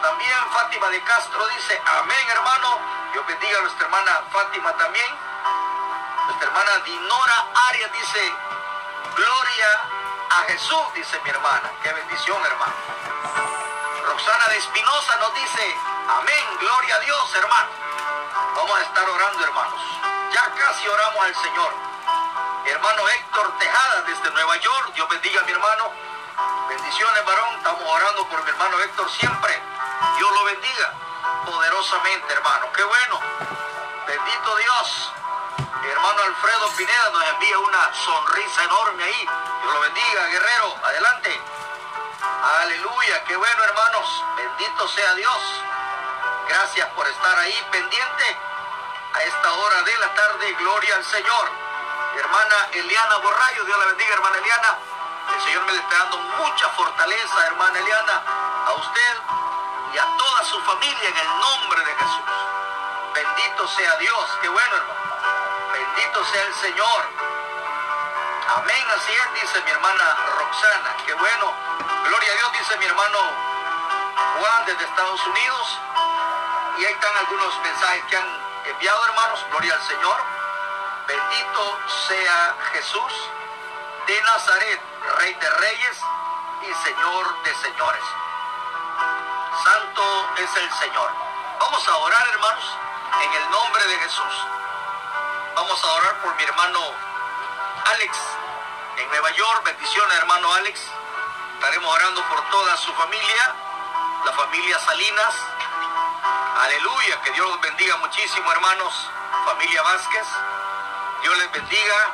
También 0.02 0.50
Fátima 0.52 0.88
de 0.90 1.02
Castro 1.02 1.46
dice, 1.48 1.80
amén 1.98 2.28
hermano, 2.28 2.78
Dios 3.12 3.26
bendiga 3.26 3.58
a 3.58 3.62
nuestra 3.62 3.86
hermana 3.86 4.22
Fátima 4.30 4.72
también. 4.76 5.14
Nuestra 6.26 6.48
hermana 6.48 6.78
Dinora 6.84 7.46
Arias 7.68 7.92
dice, 7.92 8.32
gloria 9.16 9.95
a 10.36 10.44
Jesús, 10.44 10.84
dice 10.94 11.18
mi 11.24 11.30
hermana. 11.30 11.70
Qué 11.82 11.92
bendición, 11.92 12.36
hermano. 12.44 12.74
Roxana 14.04 14.48
de 14.48 14.58
Espinosa 14.58 15.16
nos 15.16 15.34
dice, 15.34 15.76
amén, 16.08 16.44
gloria 16.60 16.96
a 16.96 17.00
Dios, 17.00 17.34
hermano. 17.36 17.68
Vamos 18.54 18.78
a 18.78 18.82
estar 18.82 19.08
orando, 19.08 19.44
hermanos. 19.44 19.80
Ya 20.32 20.52
casi 20.54 20.88
oramos 20.88 21.24
al 21.24 21.34
Señor. 21.36 21.72
Hermano 22.66 23.08
Héctor 23.08 23.58
Tejada 23.58 24.02
desde 24.02 24.30
Nueva 24.30 24.56
York, 24.56 24.92
Dios 24.94 25.08
bendiga 25.08 25.40
a 25.40 25.44
mi 25.44 25.52
hermano. 25.52 25.90
Bendiciones, 26.68 27.24
varón. 27.24 27.54
Estamos 27.56 27.82
orando 27.88 28.28
por 28.28 28.44
mi 28.44 28.50
hermano 28.50 28.80
Héctor 28.80 29.10
siempre. 29.10 29.62
Dios 30.18 30.30
lo 30.32 30.44
bendiga 30.44 30.92
poderosamente, 31.46 32.32
hermano. 32.32 32.72
Qué 32.74 32.84
bueno. 32.84 33.20
Bendito 34.06 34.56
Dios. 34.56 35.12
Hermano 35.82 36.22
Alfredo 36.22 36.68
Pineda 36.76 37.10
nos 37.10 37.24
envía 37.24 37.58
una 37.58 37.94
sonrisa 37.94 38.64
enorme 38.64 39.04
ahí. 39.04 39.28
Dios 39.66 39.74
lo 39.74 39.80
bendiga, 39.80 40.26
guerrero. 40.26 40.76
Adelante. 40.84 41.42
Aleluya. 42.62 43.24
Qué 43.24 43.34
bueno, 43.34 43.64
hermanos. 43.64 44.24
Bendito 44.36 44.86
sea 44.86 45.12
Dios. 45.14 45.40
Gracias 46.48 46.88
por 46.90 47.08
estar 47.08 47.36
ahí 47.36 47.66
pendiente 47.72 48.38
a 49.12 49.22
esta 49.24 49.52
hora 49.54 49.82
de 49.82 49.98
la 49.98 50.14
tarde. 50.14 50.52
Gloria 50.52 50.94
al 50.94 51.04
Señor. 51.04 51.50
Hermana 52.16 52.68
Eliana 52.74 53.16
Borrayo, 53.16 53.64
Dios 53.64 53.76
la 53.76 53.86
bendiga, 53.86 54.14
hermana 54.14 54.38
Eliana. 54.38 54.78
El 55.34 55.42
Señor 55.42 55.64
me 55.64 55.72
le 55.72 55.78
está 55.78 55.98
dando 55.98 56.18
mucha 56.18 56.68
fortaleza, 56.68 57.46
hermana 57.46 57.76
Eliana, 57.76 58.22
a 58.68 58.72
usted 58.72 59.16
y 59.94 59.98
a 59.98 60.16
toda 60.16 60.44
su 60.44 60.60
familia 60.60 61.08
en 61.08 61.16
el 61.16 61.40
nombre 61.40 61.84
de 61.84 61.92
Jesús. 61.92 62.24
Bendito 63.14 63.66
sea 63.66 63.96
Dios. 63.96 64.38
Qué 64.42 64.48
bueno, 64.48 64.76
hermano. 64.76 65.00
Bendito 65.72 66.24
sea 66.24 66.42
el 66.44 66.54
Señor. 66.54 67.25
Amén, 68.48 68.86
así 68.94 69.12
es, 69.12 69.42
dice 69.42 69.60
mi 69.62 69.70
hermana 69.70 70.16
Roxana. 70.38 70.96
Qué 71.04 71.14
bueno. 71.14 71.52
Gloria 72.04 72.32
a 72.32 72.36
Dios, 72.36 72.52
dice 72.52 72.76
mi 72.78 72.86
hermano 72.86 73.18
Juan 74.38 74.66
desde 74.66 74.84
Estados 74.84 75.26
Unidos. 75.26 75.78
Y 76.78 76.84
ahí 76.84 76.92
están 76.92 77.16
algunos 77.16 77.58
mensajes 77.60 78.04
que 78.04 78.16
han 78.16 78.42
enviado, 78.66 79.04
hermanos. 79.06 79.44
Gloria 79.50 79.74
al 79.74 79.82
Señor. 79.82 80.22
Bendito 81.08 81.78
sea 82.06 82.54
Jesús 82.72 83.12
de 84.06 84.22
Nazaret, 84.22 84.80
Rey 85.18 85.34
de 85.34 85.50
Reyes 85.50 86.00
y 86.62 86.74
Señor 86.84 87.42
de 87.42 87.54
Señores. 87.54 88.04
Santo 89.64 90.28
es 90.36 90.56
el 90.56 90.72
Señor. 90.72 91.10
Vamos 91.60 91.88
a 91.88 91.96
orar, 91.96 92.28
hermanos, 92.28 92.64
en 93.22 93.32
el 93.32 93.50
nombre 93.50 93.86
de 93.86 93.98
Jesús. 93.98 94.46
Vamos 95.56 95.84
a 95.84 95.92
orar 95.94 96.22
por 96.22 96.34
mi 96.36 96.42
hermano 96.44 97.15
Alex 97.90 98.18
en 98.98 99.08
Nueva 99.08 99.30
York. 99.30 99.64
Bendiciones, 99.64 100.18
hermano 100.18 100.52
Alex. 100.54 100.80
Estaremos 101.54 101.94
orando 101.94 102.22
por 102.28 102.50
toda 102.50 102.76
su 102.76 102.92
familia, 102.94 103.54
la 104.24 104.32
familia 104.32 104.78
Salinas. 104.80 105.34
Aleluya, 106.62 107.20
que 107.22 107.30
Dios 107.32 107.48
los 107.48 107.60
bendiga 107.60 107.96
muchísimo, 107.98 108.50
hermanos. 108.50 109.10
Familia 109.44 109.82
Vázquez. 109.82 110.26
Dios 111.22 111.38
les 111.38 111.52
bendiga. 111.52 112.10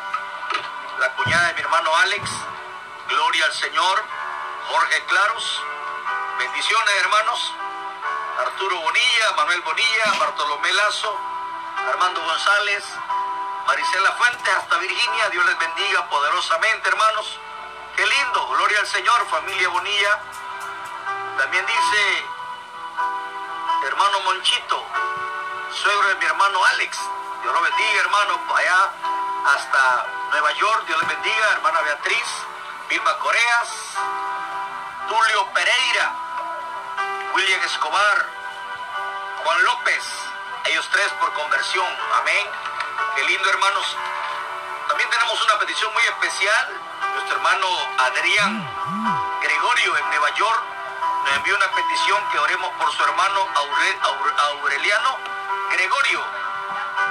La 0.99 1.13
cuñada 1.15 1.49
de 1.49 1.55
mi 1.55 1.61
hermano 1.61 1.97
Alex. 1.97 2.31
Gloria 3.09 3.47
al 3.47 3.53
Señor. 3.55 4.05
Jorge 4.69 5.05
Claros. 5.07 5.63
Bendiciones, 6.39 6.95
hermanos. 7.01 7.55
Arturo 8.39 8.81
Bonilla, 8.81 9.33
Manuel 9.37 9.61
Bonilla, 9.61 10.13
Bartolomé 10.19 10.73
Lazo, 10.73 11.17
Armando 11.89 12.21
González, 12.23 12.85
Marisela 13.67 14.13
Fuentes, 14.13 14.55
hasta 14.55 14.77
Virginia. 14.79 15.29
Dios 15.31 15.45
les 15.47 15.59
bendiga 15.59 16.09
poderosamente, 16.09 16.89
hermanos. 16.89 17.39
Qué 17.97 18.07
lindo, 18.07 18.49
gloria 18.49 18.81
al 18.81 18.87
Señor, 18.87 19.27
familia 19.29 19.69
Bonilla. 19.69 20.21
También 21.39 21.65
dice 21.67 22.27
hermano 23.87 24.21
Monchito, 24.21 24.87
suegro 25.73 26.09
de 26.09 26.15
mi 26.17 26.25
hermano 26.25 26.65
Alex. 26.65 26.99
Dios 27.43 27.55
lo 27.55 27.61
bendiga, 27.61 28.01
hermano, 28.01 28.41
allá 28.55 28.93
hasta 29.47 30.07
Nueva 30.31 30.53
York. 30.53 30.87
Dios 30.87 30.99
les 31.01 31.09
bendiga, 31.09 31.51
hermana 31.53 31.81
Beatriz, 31.81 32.29
Vilma 32.89 33.19
Coreas, 33.19 33.69
Tulio 35.09 35.47
Pereira, 35.53 36.13
William 37.35 37.63
Escobar, 37.63 38.27
Juan 39.45 39.65
López, 39.65 40.05
ellos 40.67 40.89
tres 40.93 41.13
por 41.21 41.33
conversión. 41.33 41.87
Amén. 42.21 42.47
Qué 43.17 43.25
lindo, 43.25 43.51
hermanos. 43.51 43.97
También 44.89 45.11
tenemos 45.11 45.43
una 45.45 45.59
petición 45.59 45.93
muy 45.93 46.03
especial. 46.03 46.81
Nuestro 47.15 47.37
hermano 47.37 47.67
Adrián 47.99 48.69
Gregorio 49.43 49.97
en 49.97 50.09
Nueva 50.09 50.31
York 50.35 50.63
nos 51.25 51.37
envió 51.37 51.57
una 51.57 51.71
petición 51.73 52.23
que 52.31 52.39
oremos 52.39 52.71
por 52.79 52.91
su 52.93 53.05
hermano 53.05 53.47
Aure, 53.55 53.99
Aure, 54.03 54.33
Aureliano 54.39 55.19
Gregorio. 55.73 56.25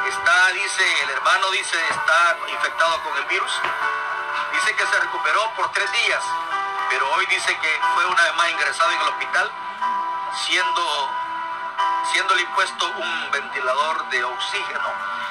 Está, 0.07 0.47
dice, 0.49 1.03
el 1.03 1.09
hermano 1.11 1.51
dice, 1.51 1.77
está 1.89 2.37
infectado 2.47 3.01
con 3.03 3.17
el 3.17 3.25
virus. 3.25 3.51
Dice 4.53 4.75
que 4.75 4.85
se 4.85 4.99
recuperó 4.99 5.51
por 5.55 5.71
tres 5.71 5.91
días, 5.91 6.23
pero 6.89 7.09
hoy 7.11 7.25
dice 7.27 7.57
que 7.57 7.79
fue 7.93 8.05
una 8.05 8.23
vez 8.23 8.35
más 8.35 8.49
ingresado 8.49 8.91
en 8.91 9.01
el 9.01 9.07
hospital, 9.07 9.51
siendo, 10.45 11.09
siéndole 12.11 12.41
impuesto 12.41 12.87
un 12.87 13.31
ventilador 13.31 14.09
de 14.09 14.23
oxígeno. 14.23 15.21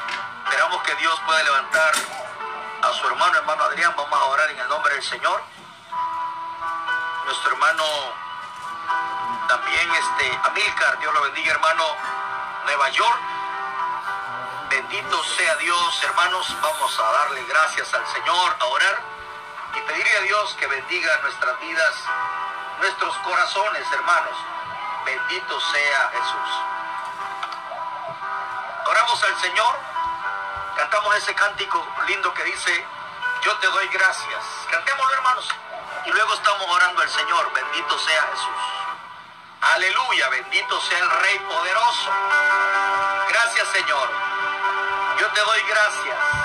Esperamos 0.60 0.86
que 0.86 0.94
Dios 0.96 1.18
pueda 1.24 1.42
levantar 1.42 1.92
a 2.82 2.92
su 2.92 3.06
hermano, 3.06 3.34
hermano 3.34 3.64
Adrián. 3.64 3.94
Vamos 3.96 4.20
a 4.20 4.24
orar 4.26 4.50
en 4.50 4.60
el 4.60 4.68
nombre 4.68 4.92
del 4.92 5.02
Señor. 5.02 5.42
Nuestro 7.24 7.52
hermano 7.52 7.82
también, 9.48 9.90
este, 9.90 10.38
Amílcar, 10.44 10.98
Dios 10.98 11.14
lo 11.14 11.22
bendiga, 11.22 11.52
hermano, 11.52 11.82
Nueva 12.66 12.90
York. 12.90 13.20
Bendito 14.68 15.24
sea 15.38 15.56
Dios, 15.56 16.04
hermanos. 16.04 16.54
Vamos 16.60 17.00
a 17.00 17.10
darle 17.10 17.42
gracias 17.44 17.94
al 17.94 18.06
Señor, 18.08 18.56
a 18.60 18.64
orar 18.66 19.00
y 19.76 19.80
pedirle 19.80 20.16
a 20.18 20.20
Dios 20.20 20.54
que 20.60 20.66
bendiga 20.66 21.20
nuestras 21.22 21.58
vidas, 21.60 21.94
nuestros 22.80 23.16
corazones, 23.20 23.90
hermanos. 23.92 24.36
Bendito 25.06 25.58
sea 25.58 26.10
Jesús. 26.12 26.50
Oramos 28.84 29.24
al 29.24 29.40
Señor, 29.40 29.89
cantamos 30.90 31.16
ese 31.18 31.32
cántico 31.34 31.86
lindo 32.08 32.34
que 32.34 32.42
dice, 32.42 32.84
yo 33.44 33.56
te 33.58 33.66
doy 33.68 33.86
gracias. 33.88 34.44
Cantémoslo, 34.72 35.14
hermanos. 35.14 35.48
Y 36.04 36.10
luego 36.10 36.34
estamos 36.34 36.66
orando 36.68 37.00
al 37.00 37.08
Señor, 37.08 37.52
bendito 37.52 37.96
sea 37.96 38.22
Jesús. 38.32 38.48
Aleluya, 39.74 40.28
bendito 40.30 40.80
sea 40.80 40.98
el 40.98 41.10
Rey 41.10 41.38
poderoso. 41.38 42.10
Gracias, 43.28 43.68
Señor. 43.68 44.10
Yo 45.20 45.28
te 45.28 45.40
doy 45.40 45.62
gracias. 45.68 46.39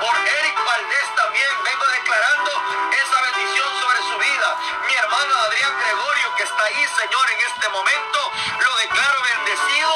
Por 0.00 0.16
Eric 0.16 0.64
Valdés 0.64 1.14
también 1.16 1.50
vengo 1.64 1.86
declarando 1.86 2.50
esa 2.92 3.20
bendición 3.22 3.68
sobre 3.80 3.98
su 4.02 4.18
vida. 4.18 4.56
Mi 4.86 4.94
hermano 4.94 5.34
Adrián 5.36 5.72
Gregorio, 5.80 6.34
que 6.36 6.42
está 6.44 6.62
ahí, 6.64 6.86
Señor, 6.96 7.30
en 7.30 7.40
este 7.50 7.68
momento, 7.68 8.32
lo 8.60 8.76
declaro 8.76 9.22
bendecido. 9.22 9.92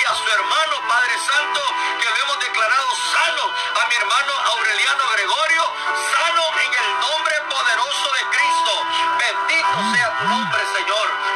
Y 0.00 0.04
a 0.04 0.14
su 0.14 0.28
hermano, 0.28 0.74
Padre 0.88 1.16
Santo, 1.18 1.60
que 2.00 2.10
lo 2.10 2.16
hemos 2.24 2.38
declarado 2.40 2.88
sano. 3.12 3.44
A 3.82 3.86
mi 3.88 3.94
hermano 3.94 4.32
Aureliano 4.32 5.08
Gregorio, 5.08 5.64
sano 6.12 6.42
en 6.60 6.72
el 6.74 7.00
nombre 7.00 7.34
poderoso 7.48 8.12
de 8.12 8.22
Cristo. 8.34 8.72
Bendito 9.18 9.76
sea 9.94 10.18
tu 10.18 10.24
nombre, 10.24 10.62
Señor. 10.76 11.33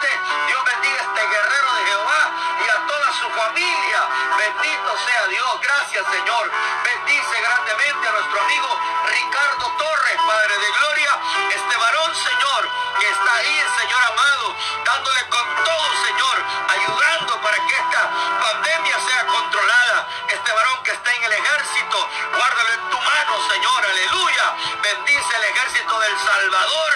Dios 0.00 0.64
bendiga 0.64 0.96
a 0.96 1.04
este 1.04 1.26
guerrero 1.28 1.74
de 1.74 1.84
Jehová 1.84 2.32
y 2.64 2.70
a 2.70 2.86
toda 2.86 3.12
su 3.12 3.30
familia. 3.30 4.00
Bendito 4.38 4.96
sea 5.04 5.26
Dios. 5.26 5.60
Gracias, 5.60 6.06
Señor. 6.10 6.50
Bendice 6.84 7.40
grandemente 7.42 8.08
a 8.08 8.12
nuestro 8.12 8.40
amigo 8.40 8.80
Ricardo 9.04 9.66
Torres, 9.76 10.16
Padre 10.26 10.58
de 10.58 10.70
Gloria. 10.72 11.18
Este 11.54 11.76
varón, 11.76 12.14
Señor, 12.16 12.68
que 12.98 13.08
está 13.10 13.34
ahí, 13.34 13.62
Señor 13.76 14.02
amado, 14.04 14.56
dándole 14.86 15.28
con 15.28 15.64
todo, 15.64 16.04
Señor, 16.06 16.44
ayudando 16.68 17.40
para 17.42 17.56
que 17.66 17.74
esta 17.74 18.10
pandemia 18.40 19.00
sea 19.00 19.26
controlada. 19.26 20.08
Este 20.28 20.52
varón 20.52 20.82
que 20.82 20.92
está 20.92 21.12
en 21.12 21.24
el 21.24 21.32
ejército, 21.32 22.08
guárdalo 22.36 22.72
en 22.72 22.88
tu 22.88 23.00
mano, 23.00 23.48
Señor, 23.50 23.84
aleluya. 23.84 24.54
Bendice 24.82 25.36
el 25.36 25.44
ejército 25.44 26.00
del 26.00 26.18
Salvador 26.18 26.89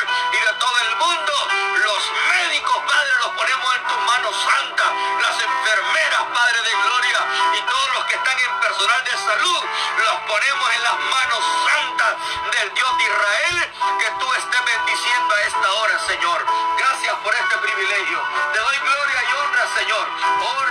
ponemos 10.44 10.74
en 10.74 10.82
las 10.82 10.98
manos 10.98 11.44
santas 11.64 12.16
del 12.52 12.74
Dios 12.74 12.98
de 12.98 13.04
Israel. 13.04 13.72
Que 13.98 14.10
tú 14.20 14.32
estés 14.34 14.64
bendiciendo 14.64 15.34
a 15.34 15.40
esta 15.40 15.72
hora, 15.72 15.98
Señor. 16.06 16.46
Gracias 16.78 17.14
por 17.24 17.34
este 17.34 17.56
privilegio. 17.58 18.20
Te 18.52 18.58
doy 18.60 18.76
gloria 18.78 19.20
y 19.24 19.32
honra, 19.32 19.64
Señor. 19.78 20.06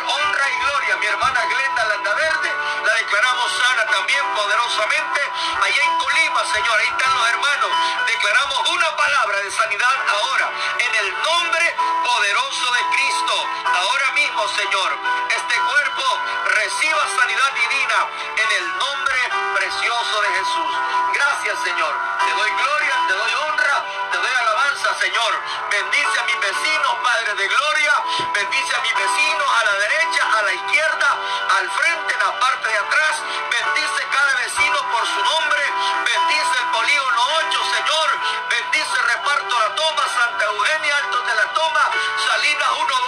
Honra 0.05 0.45
y 0.49 0.59
gloria, 0.65 0.95
mi 0.97 1.05
hermana 1.07 1.45
Glenda 1.45 1.85
Landaverde, 1.85 2.51
la 2.85 2.93
declaramos 2.93 3.51
sana 3.51 3.85
también 3.87 4.23
poderosamente. 4.35 5.21
Allá 5.61 5.83
en 5.83 5.97
Colima, 5.97 6.45
Señor, 6.53 6.79
ahí 6.79 6.87
están 6.87 7.13
los 7.13 7.29
hermanos. 7.29 7.71
Declaramos 8.05 8.69
una 8.69 8.95
palabra 8.95 9.37
de 9.39 9.51
sanidad 9.51 9.95
ahora, 10.09 10.51
en 10.77 10.95
el 10.95 11.13
nombre 11.23 11.75
poderoso 12.03 12.71
de 12.73 12.81
Cristo. 12.93 13.35
Ahora 13.73 14.11
mismo, 14.13 14.47
Señor, 14.49 14.97
este 15.29 15.55
cuerpo 15.55 16.19
reciba 16.61 17.01
sanidad 17.17 17.51
divina 17.53 18.07
en 18.37 18.51
el 18.51 18.77
nombre 18.77 19.32
precioso 19.63 20.21
de 20.21 20.29
Jesús. 20.39 20.71
Gracias, 21.13 21.57
Señor. 21.63 21.93
Te 22.19 22.31
doy 22.35 22.51
gloria, 22.51 22.95
te 23.07 23.13
doy 23.13 23.33
honra, 23.33 23.85
te 24.11 24.17
doy 24.17 24.33
alabanza, 24.41 24.93
Señor. 24.99 25.33
Bendice 25.71 26.19
a 26.19 26.23
mis 26.23 26.39
vecinos, 26.39 26.93
Padre 27.01 27.33
de 27.33 27.47
gloria. 27.47 27.93
Bendice 28.33 28.75
a 28.75 28.81
mis 28.81 28.93
vecinos 28.93 29.47
a 29.55 29.63
la 29.63 29.73
derecha, 29.79 30.21
a 30.37 30.41
la 30.41 30.53
izquierda, 30.53 31.07
al 31.59 31.71
frente, 31.71 32.13
en 32.13 32.19
la 32.19 32.39
parte 32.39 32.67
de 32.67 32.77
atrás. 32.77 33.15
Bendice 33.55 33.99
cada 34.11 34.33
vecino 34.35 34.77
por 34.91 35.07
su 35.07 35.23
nombre. 35.31 35.63
Bendice 36.11 36.53
el 36.59 36.67
polígono 36.67 37.21
8, 37.47 37.59
Señor. 37.63 38.07
Bendice 38.49 38.93
el 38.99 39.03
reparto 39.15 39.59
La 39.59 39.75
Toma, 39.75 40.03
Santa 40.11 40.43
Eugenia, 40.43 40.97
Altos 40.97 41.25
de 41.25 41.35
la 41.35 41.47
Toma, 41.53 41.83
Salinas 42.27 42.69
1, 42.83 43.02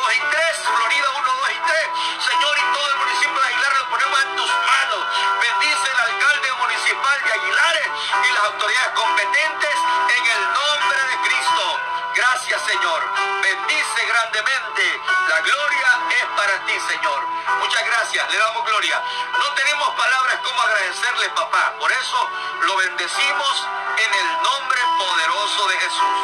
Señor. 12.76 13.01
Bendice 13.41 14.05
grandemente. 14.05 15.01
La 15.30 15.39
gloria 15.39 15.99
es 16.09 16.26
para 16.36 16.65
ti, 16.65 16.73
Señor. 16.89 17.26
Muchas 17.59 17.86
gracias. 17.86 18.30
Le 18.30 18.38
damos 18.38 18.65
gloria. 18.65 19.01
No 19.39 19.53
tenemos 19.53 19.89
palabras 19.95 20.39
como 20.43 20.61
agradecerle, 20.61 21.30
papá. 21.30 21.73
Por 21.80 21.89
eso 21.89 22.30
lo 22.63 22.76
bendecimos 22.76 23.67
en 23.97 24.13
el 24.13 24.28
nombre 24.43 24.82
poderoso 24.97 25.67
de 25.69 25.78
Jesús. 25.80 26.17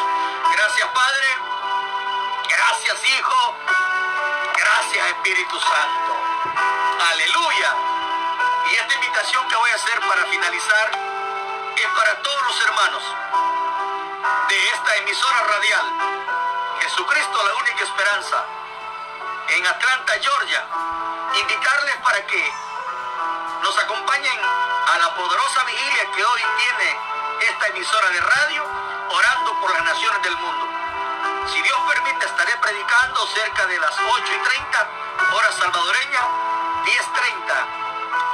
Gracias, 0.52 0.88
Padre. 0.88 1.28
Gracias, 2.50 3.02
Hijo. 3.02 3.56
Gracias, 4.54 5.06
Espíritu 5.06 5.58
Santo. 5.58 6.12
Aleluya. 7.12 7.74
Y 8.70 8.74
esta 8.74 8.94
invitación 8.94 9.48
que 9.48 9.56
voy 9.56 9.70
a 9.70 9.74
hacer 9.74 10.00
para 10.00 10.24
finalizar 10.26 10.90
es 11.76 11.86
para 11.96 12.22
todos 12.22 12.42
los 12.42 12.60
hermanos 12.66 13.02
de 14.48 14.68
esta 14.68 14.96
emisora 14.96 15.40
radial, 15.44 15.86
Jesucristo 16.82 17.44
la 17.44 17.54
única 17.54 17.84
esperanza, 17.84 18.44
en 19.50 19.66
Atlanta, 19.66 20.12
Georgia, 20.20 20.66
invitarles 21.40 21.96
para 22.02 22.26
que 22.26 22.52
nos 23.62 23.78
acompañen 23.78 24.40
a 24.92 24.98
la 24.98 25.14
poderosa 25.14 25.62
vigilia 25.62 26.10
que 26.10 26.24
hoy 26.24 26.42
tiene 26.58 26.98
esta 27.48 27.66
emisora 27.68 28.08
de 28.10 28.20
radio, 28.20 28.66
orando 29.10 29.60
por 29.60 29.70
las 29.70 29.84
naciones 29.84 30.22
del 30.22 30.36
mundo. 30.38 30.66
Si 31.52 31.62
Dios 31.62 31.78
permite, 31.88 32.26
estaré 32.26 32.56
predicando 32.56 33.26
cerca 33.28 33.66
de 33.66 33.78
las 33.78 33.94
8 33.98 34.24
y 34.32 34.38
30, 34.38 34.88
hora 35.34 35.52
salvadoreña, 35.52 36.20
10.30, 36.82 37.66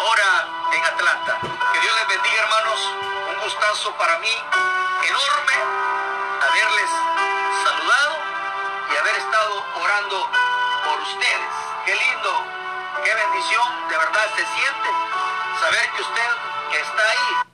hora 0.09 0.49
en 0.73 0.85
Atlanta. 0.85 1.39
Que 1.73 1.81
Dios 1.81 1.97
les 1.97 2.09
bendiga, 2.09 2.43
hermanos. 2.45 2.81
Un 3.29 3.41
gustazo 3.45 3.93
para 3.97 4.19
mí 4.21 4.43
enorme 5.05 5.55
haberles 6.49 7.08
por 9.89 11.01
ustedes. 11.01 11.55
Qué 11.87 11.95
lindo, 11.95 12.45
qué 13.03 13.15
bendición, 13.15 13.89
de 13.89 13.97
verdad 13.97 14.27
se 14.37 14.45
siente 14.45 14.89
saber 15.61 15.91
que 15.97 16.03
usted 16.03 16.31
está 16.73 17.03
ahí. 17.11 17.48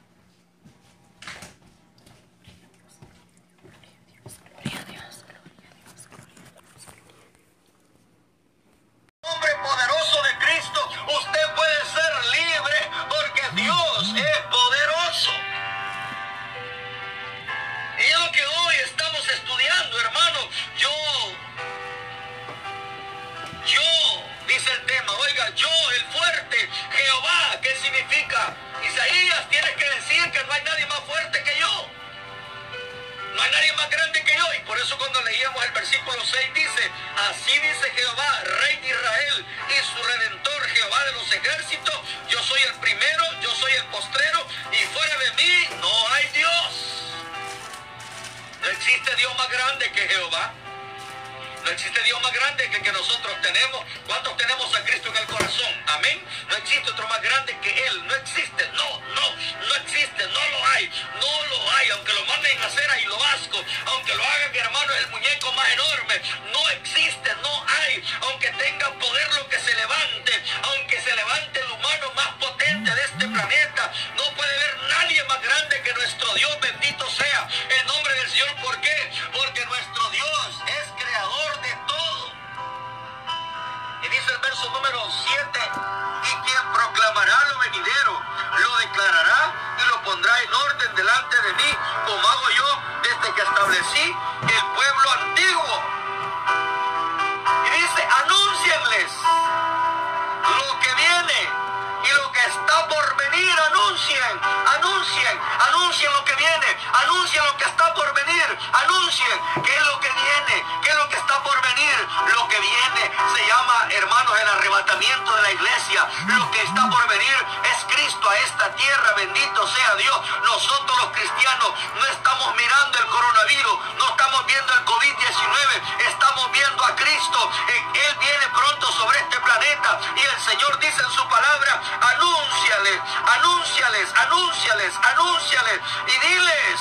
Tierra, 118.84 119.12
bendito 119.16 119.66
sea 119.66 119.94
Dios, 119.96 120.20
nosotros 120.44 120.98
los 120.98 121.10
cristianos 121.12 121.70
no 121.94 122.04
estamos 122.04 122.54
mirando 122.54 122.98
el 122.98 123.06
coronavirus, 123.06 123.78
no 123.96 124.08
estamos 124.10 124.46
viendo 124.46 124.74
el 124.74 124.84
COVID-19, 124.84 126.06
estamos 126.06 126.52
viendo 126.52 126.84
a 126.84 126.94
Cristo, 126.94 127.50
Él 127.68 128.16
viene 128.20 128.46
pronto 128.48 128.92
sobre 128.92 129.18
este 129.20 129.40
planeta 129.40 130.00
y 130.16 130.20
el 130.20 130.40
Señor 130.42 130.78
dice 130.80 131.00
en 131.00 131.10
su 131.12 131.26
palabra, 131.28 131.80
anúnciales, 132.12 133.00
anúnciales, 133.38 134.12
anúnciales, 134.16 134.94
anúnciales 135.02 135.80
y 136.06 136.26
diles 136.26 136.80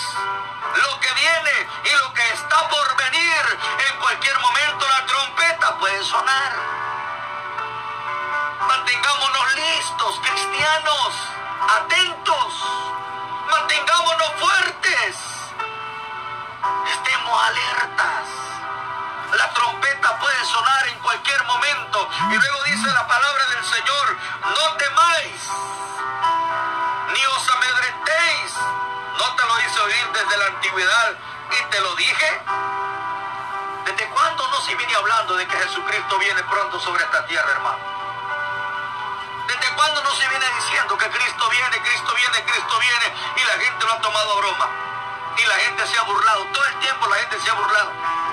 lo 0.76 1.00
que 1.00 1.14
viene 1.14 1.70
y 1.86 1.92
lo 2.04 2.14
que 2.14 2.34
está 2.34 2.68
por 2.68 2.98
venir. 2.98 3.60
En 3.88 4.00
cualquier 4.00 4.38
momento 4.40 4.88
la 4.90 5.06
trompeta 5.06 5.80
puede 5.80 6.04
sonar. 6.04 6.54
Mantengámonos 8.68 9.54
listos, 9.56 10.20
cristianos, 10.20 11.34
atentos, 11.70 12.54
mantengámonos 13.50 14.32
fuertes, 14.40 15.16
estemos 16.92 17.44
alertas. 17.44 18.28
La 19.38 19.50
trompeta 19.54 20.20
puede 20.20 20.46
sonar 20.46 20.88
en 20.88 21.00
cualquier 21.00 21.44
momento. 21.46 22.10
Y 22.30 22.36
luego 22.36 22.64
dice 22.66 22.88
la 22.88 23.08
palabra 23.08 23.46
del 23.48 23.66
Señor, 23.66 24.18
no 24.42 24.74
temáis, 24.78 25.50
ni 27.14 27.26
os 27.26 27.50
amedrentéis. 27.50 28.54
No 29.18 29.36
te 29.36 29.46
lo 29.46 29.60
hice 29.60 29.80
oír 29.80 30.12
desde 30.14 30.38
la 30.38 30.46
antigüedad 30.46 31.14
y 31.52 31.72
te 31.72 31.80
lo 31.82 31.96
dije. 31.96 32.42
¿Desde 33.86 34.10
cuándo 34.10 34.48
no 34.48 34.62
se 34.62 34.76
viene 34.76 34.96
hablando 34.96 35.36
de 35.36 35.48
que 35.48 35.58
Jesucristo 35.58 36.20
viene 36.20 36.44
pronto 36.44 36.80
sobre 36.80 37.04
esta 37.04 37.26
tierra, 37.26 37.52
hermano? 37.52 38.03
¿Desde 39.48 39.76
cuándo 39.76 40.04
no 40.04 40.12
se 40.16 40.28
viene 40.28 40.46
diciendo 40.60 40.98
que 40.98 41.10
Cristo 41.10 41.50
viene, 41.50 41.82
Cristo 41.82 42.14
viene, 42.16 42.46
Cristo 42.46 42.80
viene 42.80 43.14
y 43.36 43.44
la 43.44 43.54
gente 43.64 43.86
lo 43.86 43.94
ha 43.94 44.02
tomado 44.02 44.32
a 44.32 44.36
broma? 44.38 44.70
Y 45.38 45.46
la 45.46 45.56
gente 45.56 45.88
se 45.88 45.98
ha 45.98 46.04
burlado. 46.04 46.46
Todo 46.54 46.66
el 46.66 46.80
tiempo 46.80 47.08
la 47.08 47.16
gente 47.18 47.40
se 47.40 47.50
ha 47.50 47.54
burlado 47.54 48.24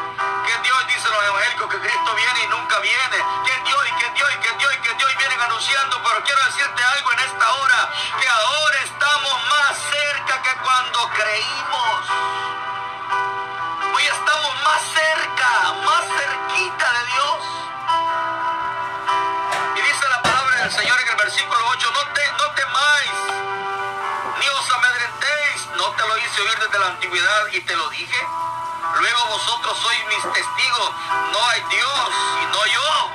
que 0.50 0.58
Dios 0.62 0.86
dice 0.86 1.08
los 1.08 1.24
evangélicos 1.24 1.68
que 1.70 1.80
Cristo 1.80 2.14
viene 2.14 2.42
y 2.42 2.46
nunca 2.48 2.78
viene, 2.80 3.18
que 3.46 3.54
Dios 3.64 3.82
y 3.88 3.92
que 4.00 4.10
Dios 4.10 4.28
y 4.34 4.38
que 4.38 4.52
Dios 4.58 4.74
y 4.74 4.78
que 4.78 4.94
Dios 4.94 5.12
y 5.12 5.16
vienen 5.16 5.40
anunciando, 5.40 6.02
pero 6.02 6.24
quiero 6.24 6.44
decirte 6.44 6.82
algo 6.82 7.12
en 7.12 7.18
esta 7.20 7.52
hora, 7.52 7.90
que 8.20 8.28
ahora 8.28 8.78
estamos 8.82 9.34
más 9.50 9.78
cerca 9.78 10.42
que 10.42 10.54
cuando 10.62 11.08
creímos. 11.10 12.00
Hoy 13.94 14.04
estamos 14.06 14.62
más 14.64 14.82
cerca, 14.82 15.72
más 15.84 16.04
cerquita 16.18 16.92
de 16.92 17.04
Dios. 17.06 17.39
Del 20.70 20.78
Señor 20.78 21.00
en 21.00 21.08
el 21.08 21.16
versículo 21.16 21.66
8, 21.68 21.90
no, 21.92 22.12
te, 22.12 22.32
no 22.32 22.54
temáis, 22.54 23.10
ni 24.38 24.48
os 24.48 24.72
amedrentéis, 24.72 25.66
no 25.76 25.90
te 25.90 26.06
lo 26.06 26.16
hice 26.18 26.42
oír 26.42 26.58
desde 26.60 26.78
la 26.78 26.86
antigüedad 26.86 27.46
y 27.52 27.60
te 27.60 27.76
lo 27.76 27.88
dije. 27.90 28.26
Luego 28.98 29.26
vosotros 29.26 29.78
sois 29.78 30.06
mis 30.06 30.32
testigos. 30.32 30.90
No 31.32 31.46
hay 31.48 31.60
Dios 31.70 32.10
y 32.42 32.46
no 32.46 32.66
yo. 32.66 33.10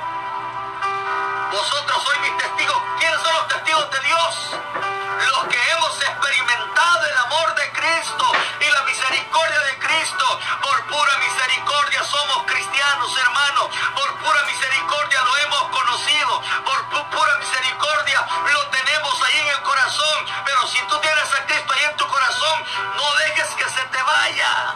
Vosotros 1.52 2.02
sois 2.02 2.20
mis 2.20 2.36
testigos. 2.36 2.82
¿Quiénes 2.98 3.20
son 3.22 3.34
los 3.34 3.48
testigos 3.48 3.90
de 3.90 4.00
Dios? 4.00 4.95
Los 5.24 5.44
que 5.48 5.70
hemos 5.70 6.02
experimentado 6.02 7.06
el 7.06 7.16
amor 7.16 7.54
de 7.54 7.72
Cristo 7.72 8.32
y 8.60 8.70
la 8.70 8.82
misericordia 8.82 9.60
de 9.60 9.78
Cristo. 9.78 10.40
Por 10.62 10.86
pura 10.86 11.16
misericordia 11.18 12.04
somos 12.04 12.44
cristianos, 12.44 13.16
hermanos. 13.18 13.70
Por 13.94 14.14
pura 14.18 14.42
misericordia 14.44 15.22
lo 15.22 15.36
hemos 15.38 15.62
conocido. 15.70 16.42
Por 16.64 17.08
pura 17.10 17.36
misericordia 17.38 18.26
lo 18.52 18.66
tenemos 18.68 19.22
ahí 19.22 19.38
en 19.40 19.48
el 19.48 19.62
corazón. 19.62 20.26
Pero 20.44 20.66
si 20.66 20.80
tú 20.82 20.98
tienes 20.98 21.34
a 21.34 21.46
Cristo 21.46 21.72
ahí 21.72 21.84
en 21.84 21.96
tu 21.96 22.06
corazón, 22.06 22.64
no 22.96 23.14
dejes 23.14 23.48
que 23.54 23.68
se 23.70 23.82
te 23.86 24.02
vaya. 24.02 24.74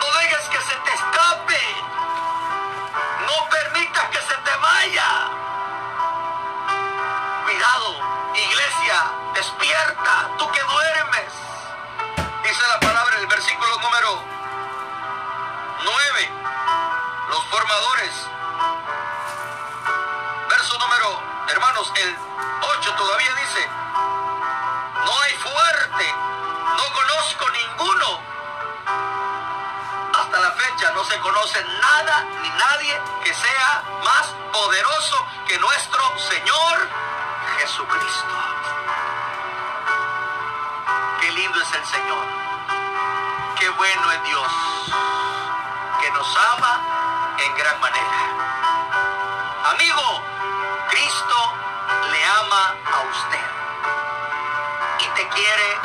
No 0.00 0.18
dejes 0.20 0.48
que 0.48 0.60
se 0.60 0.74
te 0.74 0.94
escape. 0.94 1.62
No 3.26 3.48
permitas 3.50 4.04
que 4.08 4.20
se 4.22 4.36
te 4.36 4.56
vaya. 4.56 5.08
Cuidado, 7.44 8.15
iglesia, 8.38 9.10
despierta, 9.34 10.30
tú 10.38 10.50
que 10.50 10.62
duermes. 10.62 11.32
Dice 12.42 12.62
la 12.68 12.80
palabra 12.80 13.16
en 13.16 13.22
el 13.22 13.26
versículo 13.26 13.78
número 13.80 14.22
9. 15.84 16.30
Los 17.30 17.44
formadores. 17.46 18.12
Verso 20.48 20.78
número, 20.78 21.22
hermanos, 21.48 21.92
el 21.96 22.16
8 22.78 22.94
todavía 22.94 23.34
dice, 23.34 23.68
no 25.04 25.20
hay 25.22 25.34
fuerte, 25.34 26.14
no 26.76 26.92
conozco 26.92 27.50
ninguno 27.50 28.36
hasta 30.18 30.38
la 30.38 30.50
fecha 30.52 30.90
no 30.92 31.04
se 31.04 31.18
conoce 31.18 31.62
nada 31.80 32.24
ni 32.42 32.48
nadie 32.48 33.00
que 33.22 33.34
sea 33.34 33.82
más 34.02 34.26
poderoso 34.52 35.26
que 35.46 35.58
nuestro 35.58 36.02
Señor 36.18 36.88
Jesucristo. 37.66 38.34
Qué 41.20 41.32
lindo 41.32 41.60
es 41.60 41.72
el 41.72 41.84
Señor. 41.84 42.26
Qué 43.58 43.68
bueno 43.70 44.12
es 44.12 44.22
Dios, 44.22 44.52
que 46.00 46.10
nos 46.12 46.36
ama 46.54 47.34
en 47.38 47.56
gran 47.56 47.80
manera. 47.80 48.18
Amigo, 49.72 50.22
Cristo 50.90 51.52
le 52.12 52.24
ama 52.40 52.74
a 52.86 53.00
usted 53.00 53.46
y 55.00 55.08
te 55.16 55.28
quiere 55.30 55.80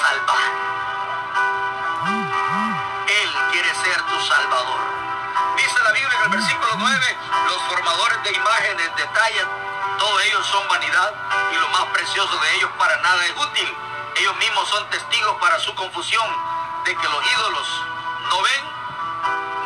salvar. 0.00 0.50
Él 3.08 3.30
quiere 3.50 3.74
ser 3.74 4.02
tu 4.02 4.20
salvador. 4.20 4.80
Dice 5.56 5.82
la 5.82 5.90
Biblia 5.90 6.16
en 6.16 6.22
el 6.22 6.38
versículo 6.38 6.74
9, 6.76 7.16
los 7.46 7.62
formadores 7.62 8.22
de 8.22 8.32
imágenes 8.34 8.94
detallan, 8.94 9.67
todos 9.98 10.22
ellos 10.24 10.46
son 10.46 10.68
vanidad 10.68 11.12
y 11.52 11.56
lo 11.56 11.68
más 11.70 11.84
precioso 11.86 12.38
de 12.38 12.54
ellos 12.54 12.70
para 12.78 12.96
nada 12.98 13.24
es 13.26 13.32
útil. 13.36 13.76
Ellos 14.16 14.36
mismos 14.36 14.68
son 14.68 14.88
testigos 14.90 15.36
para 15.40 15.58
su 15.58 15.74
confusión 15.74 16.26
de 16.84 16.94
que 16.96 17.08
los 17.08 17.32
ídolos 17.32 17.82
no 18.30 18.42
ven 18.42 18.64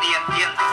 ni 0.01 0.15
entienden. 0.15 0.67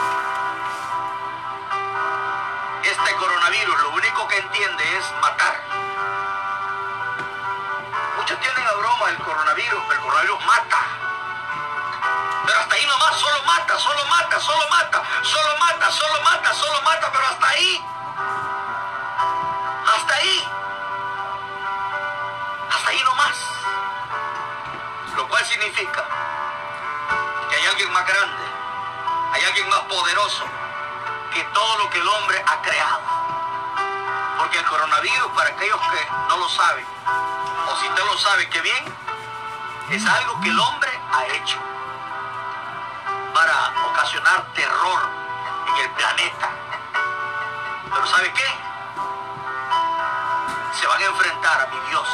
Este 2.84 3.16
coronavirus 3.16 3.80
lo 3.82 3.90
único 3.92 4.28
que 4.28 4.38
entiende 4.38 4.98
es 4.98 5.06
matar. 5.22 5.62
Muchos 8.18 8.40
tienen 8.40 8.68
a 8.68 8.72
broma 8.72 9.10
el 9.10 9.18
coronavirus, 9.18 9.84
pero 9.88 9.94
el 9.94 10.00
coronavirus 10.00 10.46
mata. 10.46 10.78
Pero 12.46 12.60
hasta 12.60 12.76
ahí 12.76 12.86
nomás, 12.86 13.16
solo 13.18 13.44
mata, 13.44 13.78
solo 13.78 14.06
mata, 14.06 14.40
solo 14.40 14.68
mata, 14.70 15.04
solo 15.24 15.58
mata, 15.60 15.92
solo 15.92 16.22
mata, 16.24 16.54
solo 16.54 16.82
mata, 16.82 17.12
pero 17.12 17.28
hasta 17.28 17.48
ahí. 17.50 17.86
Que 25.88 27.56
hay 27.56 27.66
alguien 27.68 27.92
más 27.94 28.06
grande, 28.06 28.44
hay 29.32 29.44
alguien 29.46 29.70
más 29.70 29.80
poderoso 29.82 30.44
que 31.34 31.42
todo 31.54 31.78
lo 31.78 31.90
que 31.90 32.00
el 32.00 32.08
hombre 32.08 32.44
ha 32.46 32.62
creado. 32.62 33.02
Porque 34.38 34.58
el 34.58 34.66
coronavirus, 34.66 35.32
para 35.32 35.50
aquellos 35.50 35.80
que 35.80 36.08
no 36.28 36.38
lo 36.38 36.50
saben, 36.50 36.86
o 37.68 37.76
si 37.78 37.88
usted 37.88 38.04
lo 38.04 38.18
sabe, 38.18 38.50
que 38.50 38.62
bien, 38.62 38.96
es 39.92 40.06
algo 40.06 40.42
que 40.42 40.50
el 40.50 40.60
hombre 40.60 41.00
ha 41.14 41.26
hecho 41.28 41.58
para 43.34 43.74
ocasionar 43.88 44.46
terror 44.54 45.10
en 45.68 45.76
el 45.78 45.90
planeta. 45.92 46.50
Pero 47.94 48.08
¿sabe 48.08 48.34
qué? 48.34 48.48
Se 50.78 50.88
van 50.88 51.02
a 51.02 51.06
enfrentar 51.06 51.62
a 51.62 51.68
mi 51.68 51.90
Dios, 51.90 52.10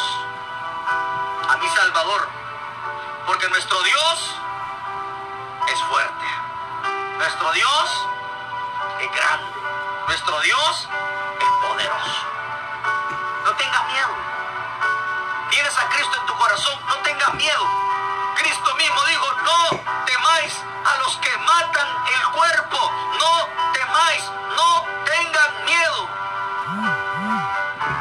a 1.49 1.57
mi 1.57 1.68
Salvador, 1.70 2.35
porque 3.26 3.49
nuestro 3.49 3.82
Dios 3.82 4.36
es 5.67 5.82
fuerte. 5.86 6.26
Nuestro 7.17 7.51
Dios 7.53 8.07
es 8.99 9.11
grande. 9.11 9.59
Nuestro 10.05 10.39
Dios 10.41 10.89
es 11.39 11.67
poderoso. 11.67 12.28
No 13.45 13.51
tengas 13.55 13.88
miedo. 13.88 14.09
Tienes 15.49 15.76
a 15.76 15.89
Cristo 15.89 16.17
en 16.19 16.26
tu 16.28 16.36
corazón. 16.36 16.80
No 16.88 16.95
tengas 16.97 17.34
miedo. 17.34 17.67
Cristo 18.36 18.76
mismo 18.76 19.03
dijo, 19.05 19.26
no 19.41 19.80
temáis 20.05 20.53
a 20.86 20.97
los 20.99 21.17
que 21.17 21.36
matan 21.39 21.88
el 22.13 22.28
cuerpo. 22.30 22.91
No 23.19 23.49
temáis. 23.73 24.23
No 24.55 24.86
tengan 25.03 25.65
miedo. 25.65 26.09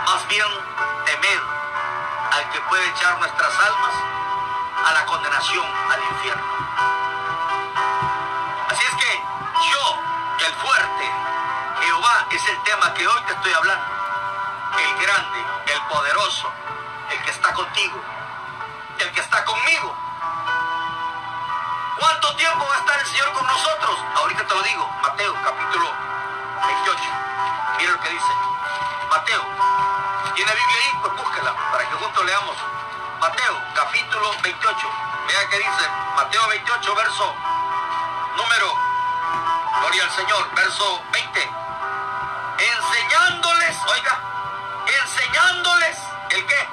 Más 0.05 0.29
bien 0.29 0.49
temed 1.07 1.41
al 2.31 2.51
que 2.51 2.61
puede 2.61 2.87
echar 2.91 3.19
nuestras 3.19 3.59
almas 3.59 4.15
a 4.85 4.93
la 4.93 5.07
condenación, 5.07 5.67
al 5.91 6.03
infierno. 6.03 6.45
Así 8.69 8.85
es 8.85 8.95
que 8.97 9.23
yo, 9.71 9.99
el 10.47 10.55
fuerte, 10.55 11.11
Jehová, 11.81 12.27
es 12.31 12.49
el 12.49 12.63
tema 12.65 12.93
que 12.93 13.07
hoy 13.07 13.23
te 13.27 13.33
estoy 13.33 13.53
hablando. 13.53 13.85
El 14.77 15.07
grande, 15.07 15.45
el 15.73 15.81
poderoso, 15.83 16.53
el 17.11 17.23
que 17.23 17.31
está 17.31 17.53
contigo, 17.55 17.99
el 18.99 19.13
que 19.13 19.21
está 19.21 19.45
conmigo. 19.45 19.97
¿Cuánto 21.99 22.37
tiempo 22.37 22.67
va 22.69 22.75
a 22.75 22.79
estar 22.79 23.01
el 23.01 23.07
Señor 23.07 23.33
con 23.33 23.47
nosotros? 23.47 23.99
Ahorita 24.17 24.47
te 24.47 24.55
lo 24.55 24.63
digo, 24.63 24.91
Mateo 25.01 25.35
capítulo 25.43 25.91
28. 26.67 27.03
Mira 27.79 27.93
lo 27.93 28.01
que 28.01 28.09
dice. 28.11 28.33
Mateo. 29.09 29.45
¿Tiene 30.35 30.53
Biblia 30.53 30.77
ahí? 30.83 30.99
Pues 31.01 31.17
búsquela 31.17 31.55
para 31.73 31.89
que 31.89 31.95
juntos 31.95 32.25
leamos. 32.25 32.57
Mateo 33.21 33.63
capítulo 33.75 34.31
28. 34.43 34.91
Vea 35.29 35.49
que 35.49 35.59
dice 35.59 35.89
Mateo 36.17 36.49
28, 36.49 36.95
verso 36.95 37.35
número, 38.37 38.75
gloria 39.81 40.05
al 40.05 40.11
Señor, 40.11 40.55
verso 40.55 41.03
20. 41.13 41.51
Enseñándoles, 42.59 43.77
oiga, 43.87 44.21
enseñándoles 45.03 45.99
el 46.31 46.47
qué? 46.47 46.69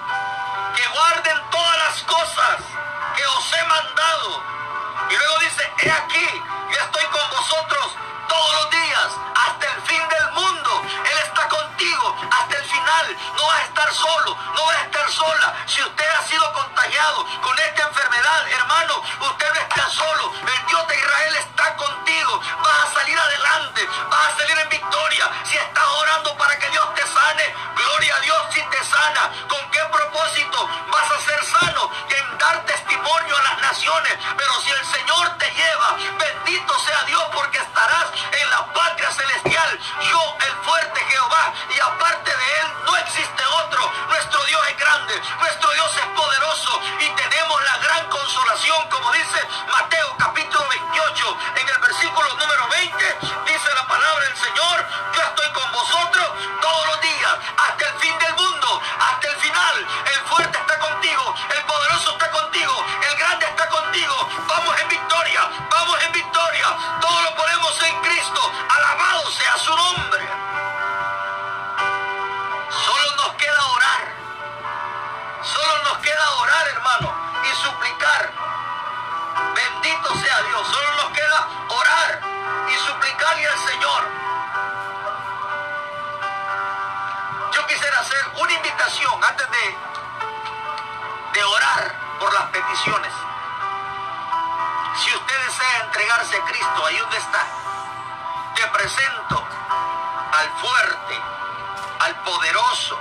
Que 0.75 0.87
guarden 0.87 1.49
todas 1.49 1.77
las 1.77 2.03
cosas 2.03 2.57
que 3.15 3.25
os 3.25 3.53
he 3.53 3.63
mandado. 3.65 4.43
Y 5.09 5.15
luego 5.15 5.39
dice, 5.39 5.73
he 5.79 5.91
aquí, 5.91 6.43
yo 6.71 6.79
estoy 6.79 7.05
con 7.05 7.29
vosotros 7.29 7.95
todos 8.27 8.53
los 8.53 8.69
días 8.71 9.07
hasta 9.35 9.65
el 9.67 9.81
fin 9.83 10.07
del 10.09 10.31
mundo. 10.33 10.50
Hasta 12.32 12.57
el 12.57 12.64
final. 12.64 13.18
No 13.36 13.45
vas 13.45 13.59
a 13.59 13.64
estar 13.64 13.93
solo, 13.93 14.38
no 14.55 14.66
vas 14.66 14.78
a 14.78 14.82
estar 14.82 15.12
sola. 15.12 15.55
Si 15.66 15.82
usted 15.82 16.05
ha 16.09 16.24
sido 16.24 16.53
con 16.82 17.59
esta 17.59 17.84
enfermedad, 17.84 18.47
hermano, 18.49 19.03
usted 19.19 19.53
no 19.53 19.59
está 19.61 19.88
solo. 19.88 20.34
El 20.41 20.65
Dios 20.65 20.88
de 20.88 20.97
Israel 20.97 21.36
está 21.36 21.75
contigo. 21.75 22.41
Vas 22.63 22.84
a 22.86 22.93
salir 22.95 23.19
adelante, 23.19 23.88
vas 24.09 24.34
a 24.34 24.38
salir 24.39 24.57
en 24.57 24.69
victoria. 24.69 25.29
Si 25.43 25.57
estás 25.57 25.86
orando 25.86 26.36
para 26.38 26.57
que 26.57 26.67
Dios 26.71 26.95
te 26.95 27.05
sane, 27.05 27.55
gloria 27.75 28.15
a 28.15 28.19
Dios 28.21 28.41
si 28.51 28.61
te 28.63 28.84
sana. 28.84 29.29
¿Con 29.47 29.69
qué 29.69 29.79
propósito 29.91 30.69
vas 30.91 31.11
a 31.11 31.21
ser 31.21 31.45
sano? 31.45 31.91
En 32.09 32.38
dar 32.39 32.65
testimonio 32.65 33.38
a 33.38 33.43
las 33.43 33.61
naciones. 33.61 34.17
Pero 34.36 34.61
si 34.61 34.71
el 34.71 34.86
Señor 34.86 35.38
te 35.38 35.51
lleva, 35.51 35.97
bendito 36.17 36.79
sea 36.79 37.03
Dios 37.03 37.23
porque 37.32 37.59
estarás 37.59 38.07
en 38.32 38.49
la 38.49 38.73
patria 38.73 39.11
celestial. 39.11 39.79
Yo, 40.09 40.38
el 40.47 40.55
fuerte 40.65 40.99
Jehová, 40.99 41.53
y 41.75 41.79
aparte 41.79 42.36
de 42.36 42.59
él 42.59 42.67
no 42.86 42.97
existe 42.97 43.45
otro. 43.45 43.91
Nuestro 44.09 44.43
Dios 44.45 44.61
es 44.67 44.77
grande, 44.77 45.21
nuestro 45.39 45.71
Dios 45.73 45.95
es 45.95 46.05
poderoso 46.17 46.70
y 46.99 47.09
tenemos 47.15 47.63
la 47.63 47.78
gran 47.78 48.07
consolación, 48.09 48.89
como 48.89 49.11
dice 49.11 49.39
Mateo 49.72 50.15
capítulo 50.17 50.67
28, 50.69 51.38
en 51.57 51.69
el 51.69 51.78
versículo 51.80 52.34
número 52.36 52.67
20, 52.69 53.17
dice 53.45 53.69
la 53.76 53.88
palabra 53.88 54.24
del 54.26 54.38
Señor, 54.38 54.86
yo 55.13 55.22
estoy 55.22 55.49
con 55.51 55.72
vosotros 55.72 56.28
todos 56.61 56.88
los 56.88 57.01
días, 57.01 57.34
hasta 57.57 57.88
el 57.88 57.99
fin 57.99 58.17
del 58.19 58.36
mundo, 58.36 58.82
hasta 58.99 59.28
el 59.28 59.36
final. 59.38 59.88
El 60.05 60.22
fuerte 60.30 60.57
está 60.57 60.80
contigo, 60.80 61.36
el 61.55 61.63
poderoso 61.65 62.11
está 62.11 62.32
contigo, 62.32 62.86
el 63.09 63.17
grande 63.17 63.45
está 63.45 63.67
contigo. 63.67 64.30
Vamos 64.47 64.80
en 64.80 64.88
victoria, 64.88 65.49
vamos 65.69 66.03
en 66.03 66.11
victoria. 66.11 66.67
Todo 67.01 67.22
lo 67.22 67.36
ponemos 67.36 67.84
en 67.84 68.01
Cristo. 68.01 68.51
Alabado 68.69 69.32
sea 69.32 69.57
su 69.57 69.76
nombre. 69.76 70.50
Solo 75.53 75.83
nos 75.83 75.97
queda 75.97 76.31
orar, 76.39 76.67
hermano, 76.67 77.13
y 77.43 77.55
suplicar. 77.55 78.31
Bendito 79.53 80.15
sea 80.15 80.41
Dios. 80.43 80.67
Solo 80.67 80.95
nos 80.95 81.11
queda 81.11 81.47
orar 81.67 82.21
y 82.69 82.75
suplicarle 82.77 83.47
al 83.47 83.59
Señor. 83.59 84.03
Yo 87.51 87.67
quisiera 87.67 87.99
hacer 87.99 88.31
una 88.35 88.53
invitación 88.53 89.23
antes 89.23 89.47
de, 89.51 89.77
de 91.33 91.43
orar 91.43 91.95
por 92.19 92.33
las 92.33 92.45
peticiones. 92.45 93.13
Si 94.95 95.15
usted 95.15 95.45
desea 95.45 95.79
entregarse 95.85 96.37
a 96.37 96.45
Cristo, 96.45 96.85
ahí 96.85 96.97
donde 96.97 97.17
está, 97.17 97.45
te 98.55 98.67
presento 98.67 99.43
al 100.31 100.49
fuerte, 100.59 101.21
al 101.99 102.15
poderoso, 102.23 102.97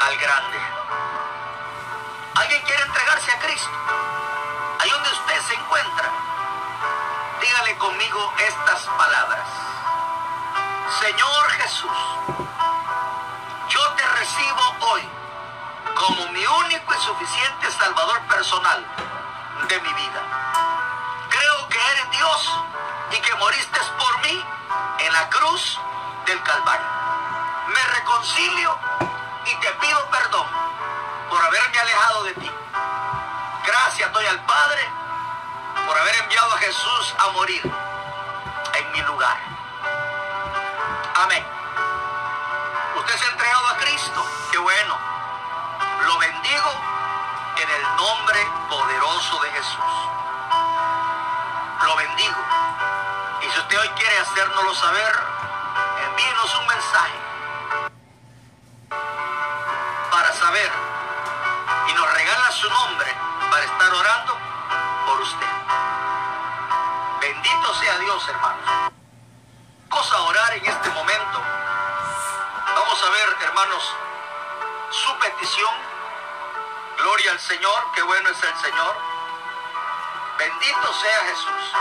al 0.00 0.16
grande. 0.18 0.77
¿Alguien 2.38 2.62
quiere 2.62 2.82
entregarse 2.84 3.32
a 3.32 3.38
Cristo? 3.40 3.68
Ahí 4.78 4.88
donde 4.90 5.10
usted 5.10 5.40
se 5.42 5.54
encuentra, 5.54 6.08
dígale 7.40 7.76
conmigo 7.78 8.32
estas 8.38 8.80
palabras. 8.96 9.48
Señor 11.00 11.50
Jesús, 11.50 11.98
yo 13.68 13.88
te 13.96 14.06
recibo 14.06 14.76
hoy 14.82 15.02
como 15.96 16.28
mi 16.28 16.46
único 16.46 16.94
y 16.94 16.98
suficiente 17.00 17.72
Salvador 17.72 18.20
personal 18.28 18.86
de 19.66 19.80
mi 19.80 19.92
vida. 19.94 20.22
Creo 21.30 21.68
que 21.68 21.90
eres 21.90 22.10
Dios 22.12 22.60
y 23.10 23.20
que 23.20 23.34
moriste 23.34 23.80
por 23.98 24.18
mí 24.20 24.44
en 25.00 25.12
la 25.12 25.28
cruz 25.28 25.80
del 26.26 26.40
Calvario. 26.44 26.86
Me 27.66 27.82
reconcilio 27.96 28.78
y 29.44 29.56
te 29.56 29.70
pido 29.80 30.08
perdón 30.10 30.57
haberme 31.48 31.78
alejado 31.78 32.24
de 32.24 32.34
ti. 32.34 32.50
Gracias 33.66 34.12
doy 34.12 34.26
al 34.26 34.40
Padre 34.44 34.82
por 35.86 35.98
haber 35.98 36.14
enviado 36.16 36.52
a 36.52 36.58
Jesús 36.58 37.14
a 37.18 37.28
morir 37.32 37.62
en 38.74 38.92
mi 38.92 39.00
lugar. 39.02 39.36
Amén. 41.14 41.44
Usted 42.96 43.16
se 43.16 43.24
ha 43.24 43.30
entregado 43.30 43.66
a 43.68 43.76
Cristo. 43.78 44.26
Qué 44.52 44.58
bueno. 44.58 44.98
Lo 46.04 46.18
bendigo 46.18 46.70
en 47.56 47.70
el 47.70 47.82
nombre 47.96 48.46
poderoso 48.68 49.40
de 49.40 49.50
Jesús. 49.50 49.94
Lo 51.82 51.96
bendigo. 51.96 52.36
Y 53.40 53.50
si 53.50 53.58
usted 53.58 53.80
hoy 53.80 53.88
quiere 53.96 54.18
hacérnoslo 54.18 54.74
saber, 54.74 55.18
envíenos 56.10 56.58
un 56.58 56.66
mensaje 56.66 57.18
para 60.10 60.32
saber 60.34 60.87
su 62.58 62.68
nombre 62.68 63.14
para 63.52 63.64
estar 63.64 63.94
orando 63.94 64.36
por 65.06 65.20
usted. 65.20 65.46
Bendito 67.20 67.74
sea 67.74 67.98
Dios, 67.98 68.28
hermanos. 68.28 68.92
Vamos 69.88 70.12
a 70.12 70.22
orar 70.22 70.52
en 70.54 70.66
este 70.66 70.90
momento. 70.90 71.42
Vamos 72.74 73.04
a 73.04 73.10
ver, 73.10 73.36
hermanos, 73.42 73.94
su 74.90 75.18
petición. 75.18 75.72
Gloria 76.96 77.30
al 77.30 77.38
Señor, 77.38 77.92
qué 77.94 78.02
bueno 78.02 78.28
es 78.28 78.42
el 78.42 78.56
Señor. 78.56 78.96
Bendito 80.38 80.94
sea 80.94 81.24
Jesús. 81.26 81.72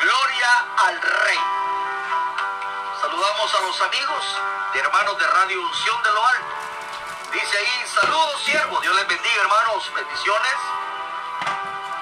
Gloria 0.00 0.64
al 0.78 1.00
Rey. 1.00 1.40
Saludamos 3.00 3.54
a 3.54 3.60
los 3.60 3.80
amigos 3.82 4.36
y 4.74 4.78
hermanos 4.78 5.16
de 5.16 5.26
Radio 5.28 5.62
Unción 5.62 6.02
de 6.02 6.10
lo 6.10 6.26
Alto. 6.26 6.65
Dice 7.36 7.58
ahí, 7.58 7.84
saludos 8.00 8.42
siervos, 8.44 8.80
Dios 8.80 8.96
les 8.96 9.08
bendiga 9.08 9.42
hermanos, 9.42 9.92
bendiciones. 9.94 10.54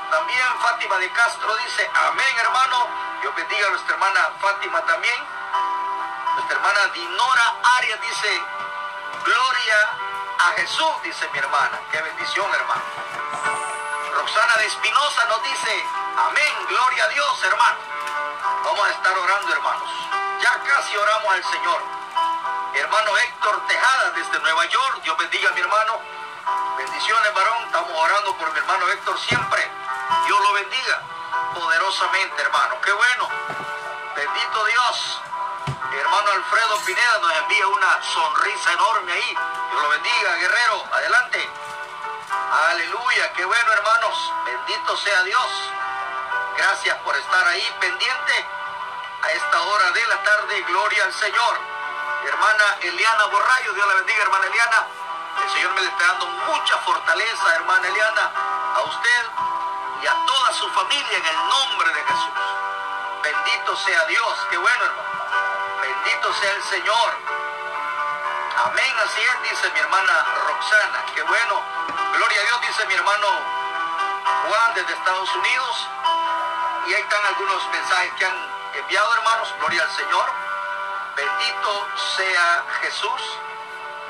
También 0.08 0.60
Fátima 0.62 0.96
de 0.98 1.10
Castro 1.10 1.56
dice, 1.56 1.90
amén 1.92 2.38
hermano, 2.38 2.86
Dios 3.20 3.34
bendiga 3.34 3.66
a 3.66 3.70
nuestra 3.70 3.94
hermana 3.94 4.30
Fátima 4.40 4.80
también. 4.82 5.20
Nuestra 6.34 6.56
hermana 6.56 6.86
Dinora 6.94 7.56
Arias 7.78 8.00
dice, 8.00 8.42
gloria 9.24 9.78
a 10.38 10.52
Jesús, 10.52 11.02
dice 11.02 11.28
mi 11.32 11.38
hermana, 11.40 11.80
qué 11.90 12.00
bendición 12.00 12.54
hermano. 12.54 12.82
Roxana 14.14 14.56
de 14.58 14.66
Espinosa 14.66 15.24
nos 15.30 15.42
dice, 15.42 15.84
amén, 16.16 16.66
gloria 16.68 17.04
a 17.06 17.08
Dios 17.08 17.42
hermano. 17.42 17.78
Vamos 18.62 18.86
a 18.86 18.90
estar 18.92 19.18
orando 19.18 19.52
hermanos, 19.52 19.90
ya 20.40 20.62
casi 20.62 20.96
oramos 20.96 21.34
al 21.34 21.44
Señor. 21.44 21.93
Hermano 22.84 23.16
Héctor 23.16 23.66
Tejada 23.66 24.10
desde 24.10 24.38
Nueva 24.40 24.66
York, 24.66 25.00
Dios 25.02 25.16
bendiga 25.16 25.48
a 25.48 25.52
mi 25.54 25.60
hermano. 25.62 26.00
Bendiciones, 26.76 27.32
varón. 27.32 27.64
Estamos 27.64 27.90
orando 27.96 28.36
por 28.36 28.52
mi 28.52 28.58
hermano 28.58 28.86
Héctor 28.90 29.18
siempre. 29.20 29.70
Dios 30.26 30.38
lo 30.38 30.52
bendiga 30.52 31.02
poderosamente, 31.54 32.42
hermano. 32.42 32.78
Qué 32.82 32.92
bueno. 32.92 33.28
Bendito 34.14 34.64
Dios. 34.66 35.20
Mi 35.90 35.96
hermano 35.96 36.30
Alfredo 36.32 36.78
Pineda 36.84 37.18
nos 37.22 37.32
envía 37.32 37.66
una 37.68 38.02
sonrisa 38.02 38.72
enorme 38.74 39.12
ahí. 39.12 39.38
Dios 39.70 39.82
lo 39.82 39.88
bendiga, 39.88 40.34
guerrero. 40.34 40.84
Adelante. 40.92 41.50
Aleluya. 42.68 43.32
Qué 43.32 43.46
bueno, 43.46 43.72
hermanos. 43.72 44.32
Bendito 44.44 44.96
sea 44.98 45.22
Dios. 45.22 45.70
Gracias 46.58 46.98
por 46.98 47.16
estar 47.16 47.46
ahí 47.46 47.76
pendiente 47.80 48.46
a 49.22 49.32
esta 49.32 49.62
hora 49.62 49.90
de 49.90 50.06
la 50.06 50.22
tarde. 50.22 50.62
Gloria 50.68 51.04
al 51.04 51.14
Señor 51.14 51.73
hermana 52.28 52.76
Eliana 52.80 53.24
Borrayo, 53.26 53.72
Dios 53.74 53.86
la 53.86 53.94
bendiga, 53.94 54.22
hermana 54.22 54.46
Eliana. 54.46 54.86
El 55.42 55.50
Señor 55.50 55.72
me 55.74 55.82
está 55.82 56.06
dando 56.06 56.26
mucha 56.26 56.78
fortaleza, 56.78 57.54
hermana 57.54 57.88
Eliana, 57.88 58.30
a 58.76 58.80
usted 58.82 59.26
y 60.02 60.06
a 60.06 60.26
toda 60.26 60.52
su 60.52 60.68
familia 60.70 61.18
en 61.18 61.26
el 61.26 61.48
nombre 61.48 61.88
de 61.92 62.02
Jesús. 62.02 62.34
Bendito 63.22 63.76
sea 63.76 64.04
Dios, 64.04 64.46
qué 64.50 64.56
bueno 64.56 64.84
hermano. 64.84 65.08
Bendito 65.80 66.34
sea 66.34 66.52
el 66.52 66.62
Señor. 66.64 67.18
Amén, 68.64 68.94
así 69.04 69.20
es, 69.20 69.50
dice 69.50 69.70
mi 69.72 69.80
hermana 69.80 70.26
Roxana. 70.46 71.04
Qué 71.14 71.22
bueno. 71.22 71.62
Gloria 72.16 72.40
a 72.40 72.44
Dios, 72.44 72.60
dice 72.62 72.86
mi 72.86 72.94
hermano 72.94 73.26
Juan 74.48 74.74
desde 74.74 74.92
Estados 74.92 75.34
Unidos. 75.34 75.88
Y 76.86 76.94
ahí 76.94 77.02
están 77.02 77.26
algunos 77.26 77.68
mensajes 77.68 78.12
que 78.18 78.26
han 78.26 78.50
enviado, 78.74 79.14
hermanos. 79.14 79.54
Gloria 79.58 79.82
al 79.82 79.90
Señor. 79.90 80.43
Bendito 81.16 81.88
sea 82.16 82.64
Jesús 82.82 83.22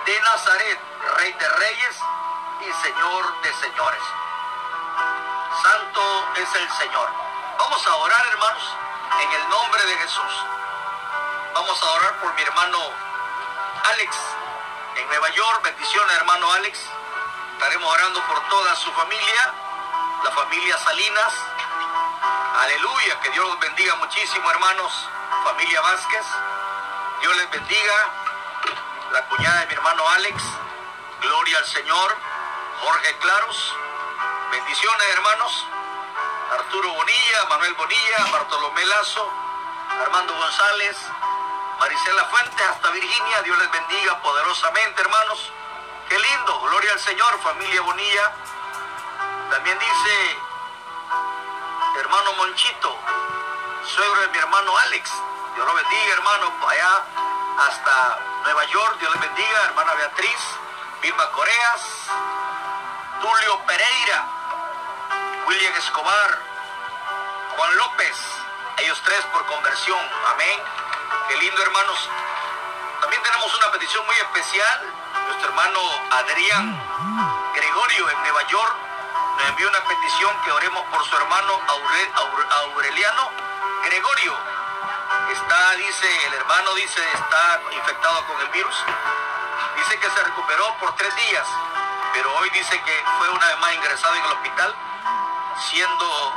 de 0.07 0.21
Nazaret, 0.21 0.81
Rey 1.19 1.33
de 1.33 1.49
Reyes 1.49 1.97
y 2.61 2.73
Señor 2.83 3.43
de 3.43 3.55
Señores. 3.55 4.03
Santo 5.63 6.29
es 6.37 6.55
el 6.55 6.71
Señor. 6.73 7.09
Vamos 7.59 7.87
a 7.87 7.95
orar, 7.97 8.27
hermanos, 8.27 8.77
en 9.21 9.33
el 9.33 9.49
nombre 9.51 9.85
de 9.85 9.97
Jesús. 9.99 10.47
Vamos 11.53 11.83
a 11.83 11.91
orar 11.93 12.21
por 12.21 12.35
mi 12.35 12.43
hermano 12.43 12.79
Alex 13.91 14.17
en 14.97 15.09
Nueva 15.09 15.29
York. 15.29 15.63
Bendiciones, 15.63 16.17
hermano 16.17 16.53
Alex. 16.53 16.79
Estaremos 17.53 17.93
orando 17.93 18.21
por 18.27 18.49
toda 18.49 18.75
su 18.77 18.91
familia, 18.93 19.55
la 20.23 20.31
familia 20.31 20.79
Salinas. 20.79 21.35
Aleluya, 22.61 23.21
que 23.21 23.31
Dios 23.31 23.47
los 23.47 23.61
bendiga 23.61 23.95
muchísimo, 23.97 24.51
hermanos. 24.51 25.09
Familia 25.45 25.81
Vázquez. 25.83 26.27
Dios 27.25 27.37
les 27.39 27.51
bendiga. 27.53 28.11
La 29.13 29.25
cuñada 29.31 29.61
de 29.61 29.67
mi 29.69 29.73
hermano 29.73 30.07
Alex. 30.11 30.43
Gloria 31.23 31.57
al 31.57 31.65
Señor. 31.65 32.19
Jorge 32.83 33.17
Claros. 33.17 33.75
Bendiciones, 34.51 35.09
hermanos. 35.09 35.67
Arturo 36.53 36.93
Bonilla, 36.93 37.45
Manuel 37.49 37.73
Bonilla, 37.77 38.27
Bartolomé 38.31 38.85
Lazo, 38.85 39.27
Armando 40.03 40.35
González, 40.35 40.99
Marisela 41.81 42.25
Fuentes, 42.27 42.67
hasta 42.67 42.91
Virginia. 42.91 43.41
Dios 43.41 43.57
les 43.57 43.71
bendiga 43.71 44.21
poderosamente, 44.21 45.01
hermanos. 45.01 45.51
Qué 46.11 46.19
lindo, 46.19 46.61
gloria 46.61 46.93
al 46.93 47.01
Señor, 47.01 47.41
familia 47.43 47.81
Bonilla. 47.81 48.33
También 49.51 49.79
dice 49.79 50.39
hermano 52.01 52.33
Monchito, 52.35 52.99
suegro 53.87 54.21
de 54.21 54.29
mi 54.29 54.37
hermano 54.37 54.77
Alex. 54.77 55.11
Dios 55.55 55.67
lo 55.67 55.75
bendiga, 55.75 56.13
hermano, 56.15 56.53
allá 56.69 57.05
hasta 57.59 58.19
Nueva 58.43 58.65
York. 58.65 58.99
Dios 58.99 59.13
les 59.13 59.21
bendiga, 59.21 59.65
hermana 59.67 59.95
Beatriz, 59.95 60.41
Vilma 61.01 61.31
Coreas, 61.31 61.81
Tulio 63.21 63.59
Pereira, 63.65 64.27
William 65.47 65.75
Escobar, 65.77 66.39
Juan 67.57 67.77
López, 67.77 68.17
ellos 68.79 69.01
tres 69.05 69.25
por 69.27 69.47
conversión. 69.47 70.01
Amén. 70.33 70.61
Qué 71.29 71.37
lindo, 71.37 71.63
hermanos. 71.63 72.11
También 73.01 73.23
tenemos 73.23 73.57
una 73.57 73.71
petición 73.71 74.05
muy 74.07 74.17
especial. 74.17 74.93
Nuestro 75.29 75.49
hermano 75.51 75.81
Adrián 76.11 76.83
Gregorio 77.55 78.11
en 78.11 78.23
Nueva 78.23 78.43
York 78.49 78.77
nos 79.39 79.49
envió 79.51 79.69
una 79.69 79.85
petición 79.85 80.37
que 80.45 80.51
oremos 80.51 80.85
por 80.87 81.05
su 81.05 81.17
hermano 81.17 81.61
Aureliano 82.51 83.31
Gregorio. 83.85 84.64
Está, 85.31 85.71
dice, 85.77 86.27
el 86.27 86.35
hermano 86.35 86.75
dice, 86.75 87.01
está 87.13 87.61
infectado 87.73 88.27
con 88.27 88.41
el 88.41 88.49
virus. 88.49 88.77
Dice 89.77 89.99
que 89.99 90.11
se 90.11 90.23
recuperó 90.23 90.75
por 90.79 90.95
tres 90.97 91.15
días, 91.17 91.47
pero 92.13 92.35
hoy 92.37 92.51
dice 92.51 92.81
que 92.83 93.05
fue 93.19 93.29
una 93.31 93.47
vez 93.47 93.59
más 93.59 93.75
ingresado 93.75 94.15
en 94.15 94.25
el 94.25 94.33
hospital, 94.33 94.75
siendo, 95.71 96.33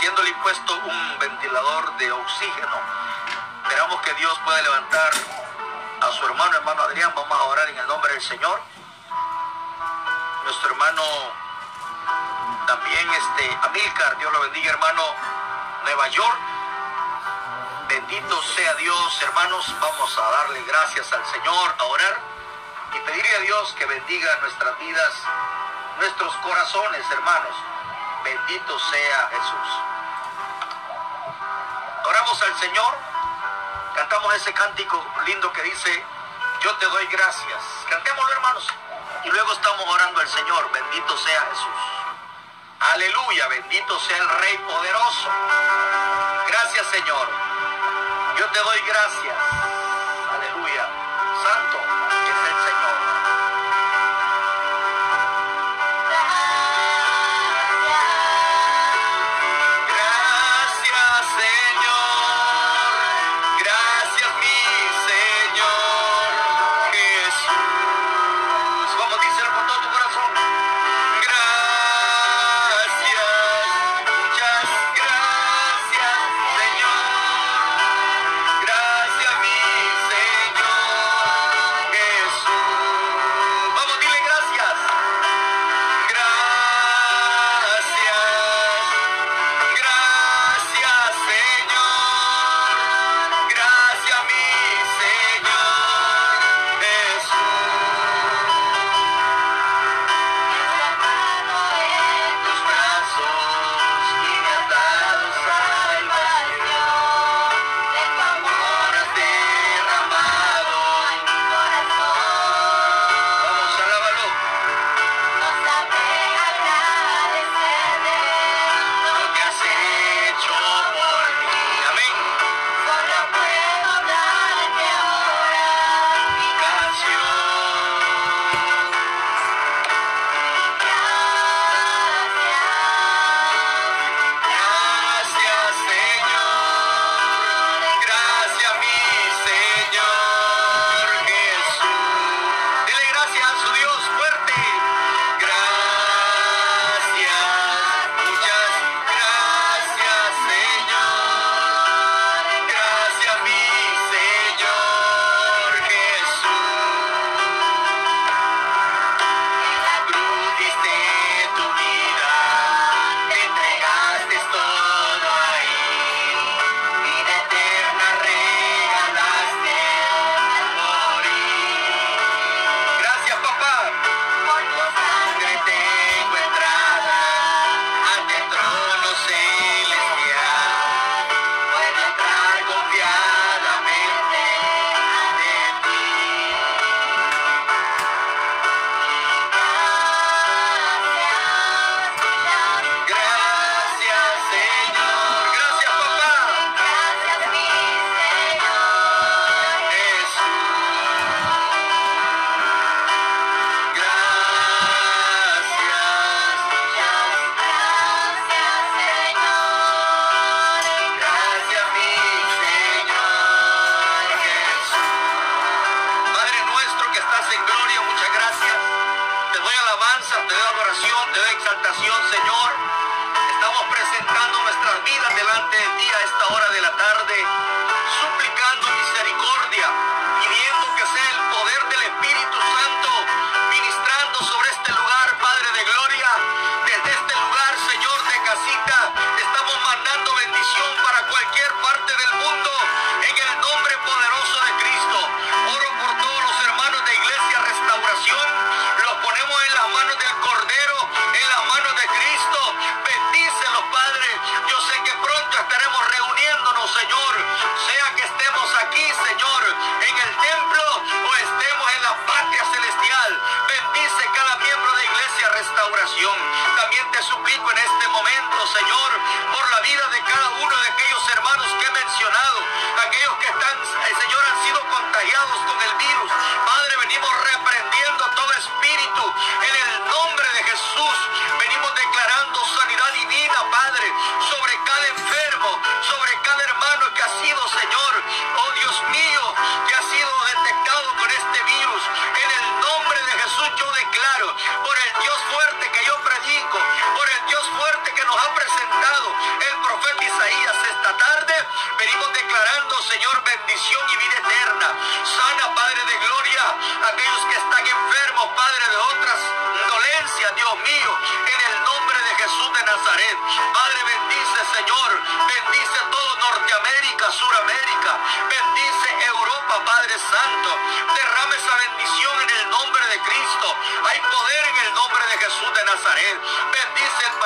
siéndole 0.00 0.30
impuesto 0.30 0.74
un 0.74 1.18
ventilador 1.18 1.96
de 1.96 2.12
oxígeno. 2.12 2.80
Esperamos 3.62 4.00
que 4.02 4.14
Dios 4.14 4.38
pueda 4.44 4.62
levantar 4.62 5.12
a 6.00 6.12
su 6.12 6.26
hermano, 6.26 6.56
hermano 6.56 6.82
Adrián. 6.82 7.12
Vamos 7.14 7.38
a 7.38 7.42
orar 7.44 7.68
en 7.68 7.78
el 7.78 7.86
nombre 7.86 8.12
del 8.12 8.22
Señor. 8.22 8.60
Nuestro 10.44 10.70
hermano 10.70 11.02
también, 12.66 13.10
este, 13.10 13.58
Amílcar, 13.62 14.18
Dios 14.18 14.32
lo 14.32 14.40
bendiga, 14.40 14.70
hermano, 14.70 15.02
Nueva 15.84 16.08
York. 16.08 16.57
Bendito 17.88 18.42
sea 18.42 18.74
Dios, 18.74 19.22
hermanos. 19.22 19.74
Vamos 19.80 20.18
a 20.18 20.30
darle 20.30 20.62
gracias 20.62 21.10
al 21.10 21.24
Señor, 21.24 21.74
a 21.78 21.84
orar 21.84 22.20
y 22.92 22.98
pedirle 23.00 23.36
a 23.36 23.40
Dios 23.40 23.72
que 23.78 23.86
bendiga 23.86 24.36
nuestras 24.40 24.78
vidas, 24.78 25.14
nuestros 25.98 26.36
corazones, 26.36 27.10
hermanos. 27.10 27.56
Bendito 28.24 28.78
sea 28.78 29.28
Jesús. 29.30 29.68
Oramos 32.04 32.42
al 32.42 32.58
Señor, 32.58 32.94
cantamos 33.96 34.34
ese 34.34 34.52
cántico 34.52 35.02
lindo 35.24 35.50
que 35.54 35.62
dice, 35.62 36.04
yo 36.60 36.76
te 36.76 36.86
doy 36.86 37.06
gracias. 37.06 37.62
Cantémoslo, 37.88 38.32
hermanos. 38.34 38.66
Y 39.24 39.28
luego 39.30 39.52
estamos 39.54 39.84
orando 39.88 40.20
al 40.20 40.28
Señor, 40.28 40.70
bendito 40.72 41.16
sea 41.16 41.40
Jesús. 41.50 41.98
Aleluya, 42.80 43.48
bendito 43.48 43.98
sea 44.00 44.16
el 44.18 44.28
Rey 44.28 44.58
poderoso. 44.58 45.28
Gracias, 46.48 46.86
Señor. 46.88 47.47
Yo 48.38 48.46
te 48.50 48.58
doy 48.60 48.78
gracias. 48.86 49.67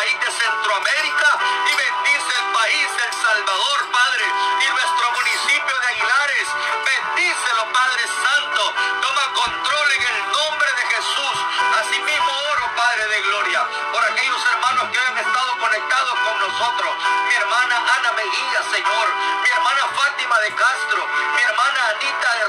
país 0.03 0.19
de 0.19 0.33
Centroamérica 0.33 1.31
y 1.71 1.75
bendice 1.79 2.33
el 2.35 2.53
país 2.53 2.89
El 3.07 3.13
Salvador, 3.23 3.79
Padre, 3.93 4.27
y 4.59 4.67
nuestro 4.75 5.13
municipio 5.13 5.75
de 5.79 5.87
Aguilares. 5.95 6.49
Bendícelo, 6.83 7.63
Padre 7.71 8.03
Santo. 8.11 8.63
Toma 8.99 9.25
control 9.33 9.87
en 9.93 10.03
el 10.03 10.19
nombre 10.33 10.71
de 10.75 10.85
Jesús. 10.91 11.37
Asimismo 11.79 12.33
oro, 12.51 12.67
Padre 12.75 13.07
de 13.15 13.23
Gloria, 13.23 13.63
por 13.93 14.03
aquellos 14.03 14.43
hermanos 14.51 14.91
que 14.91 14.99
han 14.99 15.19
estado 15.19 15.59
conectados 15.59 16.15
con 16.19 16.35
nosotros. 16.51 16.91
Mi 17.29 17.35
hermana 17.35 17.77
Ana 17.79 18.13
Mejía, 18.19 18.61
Señor. 18.75 19.07
Mi 19.43 19.51
hermana 19.55 19.87
Fátima 19.95 20.37
de 20.41 20.51
Castro. 20.51 21.07
Mi 21.37 21.43
hermana 21.43 21.81
Anita 21.95 22.35
de 22.43 22.45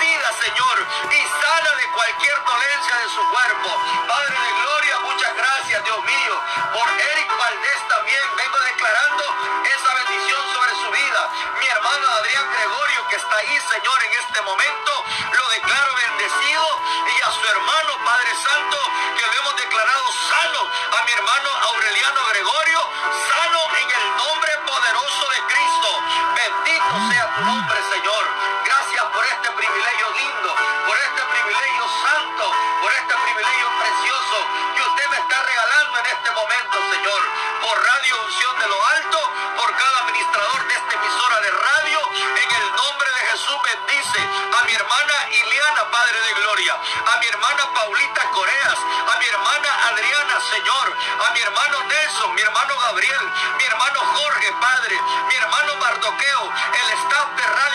sida, 0.00 0.32
Señor, 0.40 0.76
y 1.12 1.20
sana 1.28 1.70
de 1.76 1.86
cualquier 1.92 2.44
dolencia 2.44 2.94
de 2.96 3.08
su 3.10 3.22
cuerpo. 3.30 3.68
Padre 4.08 4.36
de 4.40 4.52
gloria, 4.62 4.98
muchas 5.00 5.36
gracias, 5.36 5.84
Dios 5.84 6.04
mío, 6.04 6.34
por 6.72 6.88
Eric 6.88 7.30
Valdés 7.36 7.80
también. 7.88 8.24
Vengo 8.36 8.58
declarando 8.60 9.24
esa 9.64 9.94
bendición 9.94 10.40
sobre 10.54 10.72
su 10.80 10.90
vida. 10.90 11.20
Mi 11.60 11.66
hermano 11.66 12.08
Adrián 12.08 12.46
Gregorio, 12.50 13.08
que 13.08 13.16
está 13.16 13.36
ahí, 13.36 13.60
Señor, 13.60 13.98
en 14.04 14.12
este 14.24 14.40
momento, 14.42 15.04
lo 15.32 15.48
declaro 15.50 15.94
bendecido 15.94 16.64
y 17.16 17.22
a 17.22 17.30
su 17.30 17.44
hermano, 17.44 17.92
Padre 18.04 18.32
Santo, 18.34 18.78
a 51.00 51.30
mi 51.32 51.40
hermano 51.40 51.82
Nelson, 51.88 52.34
mi 52.34 52.42
hermano 52.42 52.76
Gabriel, 52.76 53.24
mi 53.56 53.64
hermano 53.64 54.00
Jorge, 54.00 54.52
Padre, 54.60 54.96
mi 55.28 55.34
hermano 55.34 55.76
Mardoqueo, 55.76 56.52
el 56.80 56.90
staff 56.98 57.28
de 57.36 57.42
radio 57.42 57.69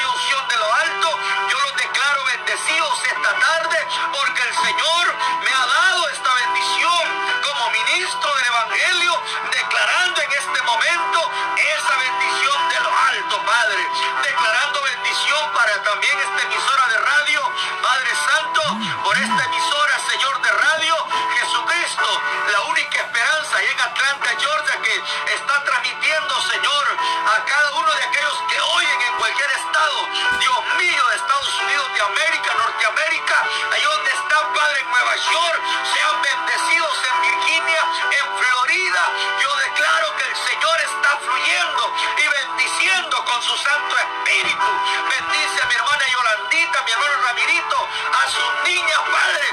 Atlanta, 23.86 24.30
Georgia, 24.40 24.82
que 24.82 24.96
está 25.34 25.64
transmitiendo, 25.64 26.42
Señor, 26.42 26.86
a 27.28 27.46
cada 27.46 27.72
uno 27.74 27.94
de 27.94 28.04
aquellos 28.04 28.44
que 28.50 28.60
oyen 28.60 29.02
en 29.02 29.14
cualquier 29.18 29.52
estado, 29.52 29.98
Dios 30.40 30.60
mío, 30.80 31.08
de 31.10 31.16
Estados 31.16 31.62
Unidos, 31.62 31.94
de 31.94 32.02
América, 32.02 32.54
Norteamérica, 32.56 33.44
ahí 33.72 33.84
donde 33.84 34.12
está 34.12 34.54
Padre 34.54 34.80
en 34.82 34.90
Nueva 34.90 35.16
York, 35.16 35.62
sean 35.94 36.22
bendecidos 36.22 36.96
en 37.14 37.22
Virginia, 37.30 37.82
en 38.10 38.26
Florida. 38.42 39.02
Yo 39.42 39.56
declaro 39.56 40.16
que 40.18 40.26
el 40.26 40.36
Señor 40.36 40.78
está 40.82 41.18
fluyendo 41.22 41.94
y 42.18 42.28
bendiciendo 42.28 43.26
con 43.26 43.42
su 43.44 43.56
Santo 43.56 43.98
Espíritu. 43.98 44.70
Bendice 45.10 45.62
a 45.62 45.66
mi 45.68 45.76
hermana 45.76 46.06
Yolandita, 46.10 46.82
mi 46.86 46.92
hermano 46.92 47.14
Ramirito, 47.22 47.88
a 48.18 48.30
sus 48.30 48.50
niñas, 48.66 49.00
Padre. 49.14 49.46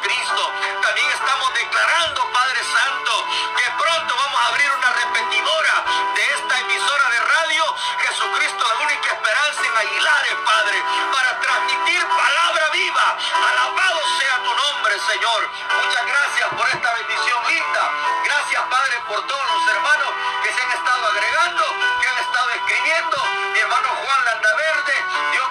Cristo. 0.00 0.52
También 0.82 1.10
estamos 1.10 1.54
declarando, 1.54 2.32
Padre 2.32 2.60
Santo, 2.64 3.26
que 3.56 3.70
pronto 3.78 4.16
vamos 4.16 4.40
a 4.40 4.46
abrir 4.48 4.70
una 4.70 4.90
repetidora 4.92 5.84
de 6.14 6.22
esta 6.34 6.58
emisora 6.60 7.08
de 7.10 7.20
radio, 7.20 7.64
Jesucristo, 7.98 8.64
la 8.68 8.84
única 8.84 9.08
esperanza 9.12 9.60
en 9.64 9.76
Aguilares, 9.76 10.34
Padre, 10.44 10.84
para 11.12 11.40
transmitir 11.40 12.06
palabra 12.06 12.68
viva. 12.72 13.16
Alabado 13.50 14.00
sea 14.18 14.36
tu 14.42 14.54
nombre, 14.54 14.98
Señor. 15.00 15.50
Muchas 15.84 16.06
gracias 16.06 16.48
por 16.54 16.68
esta 16.68 16.94
bendición 16.94 17.38
linda. 17.48 17.90
Gracias, 18.24 18.62
Padre, 18.70 18.94
por 19.08 19.26
todos 19.26 19.46
los 19.52 19.74
hermanos 19.74 20.10
que 20.42 20.52
se 20.52 20.62
han 20.62 20.72
estado 20.72 21.06
agregando, 21.06 21.64
que 22.00 22.08
han 22.08 22.18
estado 22.18 22.50
escribiendo. 22.50 23.16
Mi 23.52 23.58
hermano 23.60 23.88
Juan 23.88 24.24
Landaverde, 24.24 24.96
Dios 25.32 25.50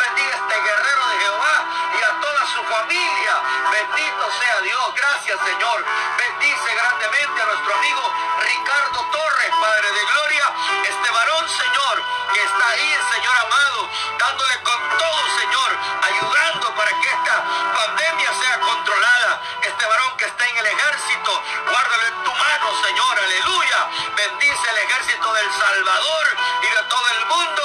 familia. 2.73 3.33
Bendito 3.69 4.23
sea 4.39 4.61
Dios. 4.61 4.85
Gracias, 4.95 5.39
Señor. 5.45 5.85
Bendice 6.17 6.69
grandemente 6.73 7.41
a 7.41 7.45
nuestro 7.45 7.75
amigo 7.75 8.03
Ricardo 8.41 8.99
Torres, 9.11 9.51
Padre 9.61 9.91
de 9.91 10.05
Gloria. 10.05 10.45
Este 10.89 11.09
varón, 11.11 11.49
Señor, 11.49 11.95
que 12.33 12.43
está 12.43 12.67
ahí, 12.69 12.97
Señor 13.13 13.35
amado, 13.45 13.89
dándole 14.17 14.55
con 14.63 14.79
todo, 14.97 15.21
Señor, 15.37 15.69
ayudando 16.01 16.75
para 16.75 16.91
que 16.99 17.07
esta 17.09 17.35
pandemia 17.77 18.33
sea 18.41 18.59
controlada. 18.59 19.41
Este 19.61 19.85
varón 19.85 20.17
que 20.17 20.25
está 20.25 20.47
en 20.47 20.57
el 20.57 20.65
ejército, 20.65 21.43
guárdalo 21.69 22.07
en 22.07 22.23
tu 22.23 22.31
mano, 22.33 22.67
Señor, 22.85 23.19
aleluya. 23.19 23.79
Bendice 24.17 24.69
el 24.69 24.77
ejército 24.77 25.33
del 25.33 25.51
Salvador 25.53 26.25
y 26.63 26.67
de 26.73 26.83
todo 26.89 27.07
el 27.19 27.25
mundo. 27.27 27.63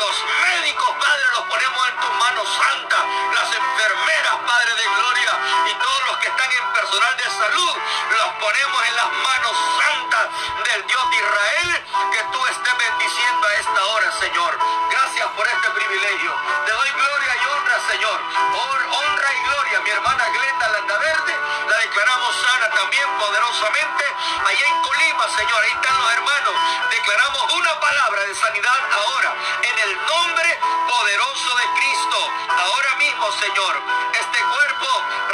Los 0.00 0.16
médicos, 0.48 0.90
Padre, 0.98 1.24
los 1.32 1.44
ponemos 1.44 1.88
en 1.88 1.96
tus 2.00 2.12
manos 2.24 2.48
santas. 2.56 3.25
Padre 4.56 4.74
de 4.74 4.88
gloria, 4.88 5.32
y 5.68 5.74
todos 5.74 6.02
los 6.06 6.16
que 6.16 6.28
están 6.28 6.50
en 6.50 6.72
personal 6.72 7.14
de 7.18 7.24
salud, 7.28 7.76
los 8.08 8.28
ponemos 8.40 8.86
en 8.88 8.96
las 8.96 9.12
manos 9.12 9.52
santas 9.76 10.26
del 10.64 10.86
Dios 10.86 11.10
de 11.10 11.16
Israel. 11.16 11.84
Que 12.12 12.22
tú 12.32 12.46
estés 12.46 12.78
bendiciendo 12.78 13.46
a 13.48 13.54
esta 13.54 13.84
hora, 13.84 14.12
Señor. 14.18 14.58
Gracias 14.90 15.26
por 15.36 15.46
este 15.46 15.68
privilegio. 15.76 16.32
Te 16.64 16.72
doy 16.72 16.90
gloria 16.90 17.32
y 17.36 17.46
honra, 17.52 17.78
Señor. 17.86 18.18
Hon- 18.56 18.94
honra 18.96 19.28
y 19.34 19.40
gloria. 19.44 19.80
Mi 19.80 19.90
hermana 19.90 20.24
Glenda 20.30 20.68
Landaverde, 20.68 21.34
la 21.68 21.76
declaramos 21.76 22.36
sana 22.48 22.70
también 22.70 23.08
poderosamente. 23.18 24.04
Allá 24.46 24.66
en 24.68 24.82
Colima, 24.82 25.28
Señor, 25.36 25.62
ahí 25.64 25.70
están 25.70 25.98
los 25.98 26.12
hermanos. 26.14 26.54
Declaramos 26.90 27.52
una 27.52 27.78
palabra 27.80 28.22
de 28.22 28.34
sanidad 28.34 28.80
ahora, 29.04 29.34
en 29.62 29.78
el 29.80 30.06
nombre 30.06 30.60
poderoso. 30.88 31.55
Ahora 32.48 32.94
mismo, 32.96 33.32
Señor, 33.32 33.82
este 34.12 34.38
cuerpo 34.38 34.86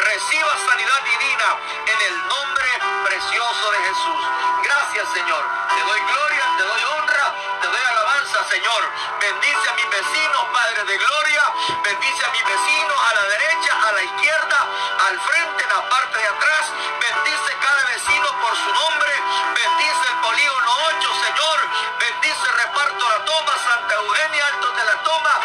reciba 0.05 0.57
sanidad 0.67 1.03
divina 1.05 1.57
en 1.87 2.01
el 2.09 2.29
nombre 2.29 2.71
precioso 3.05 3.71
de 3.71 3.79
Jesús. 3.79 4.23
Gracias, 4.63 5.09
Señor. 5.13 5.45
Te 5.69 5.81
doy 5.85 6.01
gloria, 6.01 6.45
te 6.57 6.65
doy 6.65 6.83
honra, 6.85 7.35
te 7.61 7.67
doy 7.69 7.83
alabanza, 7.83 8.45
Señor. 8.49 8.91
Bendice 9.21 9.69
a 9.69 9.75
mis 9.75 9.91
vecinos, 9.91 10.45
Padre 10.53 10.85
de 10.85 10.99
gloria. 10.99 11.45
Bendice 11.85 12.25
a 12.25 12.31
mis 12.31 12.45
vecinos 12.45 12.99
a 13.09 13.15
la 13.15 13.23
derecha, 13.23 13.89
a 13.89 13.93
la 13.93 14.03
izquierda, 14.03 14.67
al 15.09 15.21
frente, 15.21 15.63
en 15.65 15.69
la 15.69 15.89
parte 15.89 16.19
de 16.19 16.29
atrás. 16.29 16.65
Bendice 17.01 17.57
cada 17.61 17.85
vecino 17.85 18.29
por 18.41 18.57
su 18.57 18.73
nombre. 18.73 19.13
Bendice 19.55 20.05
el 20.09 20.17
polígono 20.21 20.71
8, 20.97 21.11
Señor. 21.27 21.59
Bendice 21.99 22.53
reparto 22.53 23.09
La 23.09 23.25
Toma, 23.25 23.53
Santa 23.59 23.95
Eugenia, 23.95 24.47
Altos 24.47 24.77
de 24.77 24.85
la 24.85 24.97
Toma, 25.03 25.41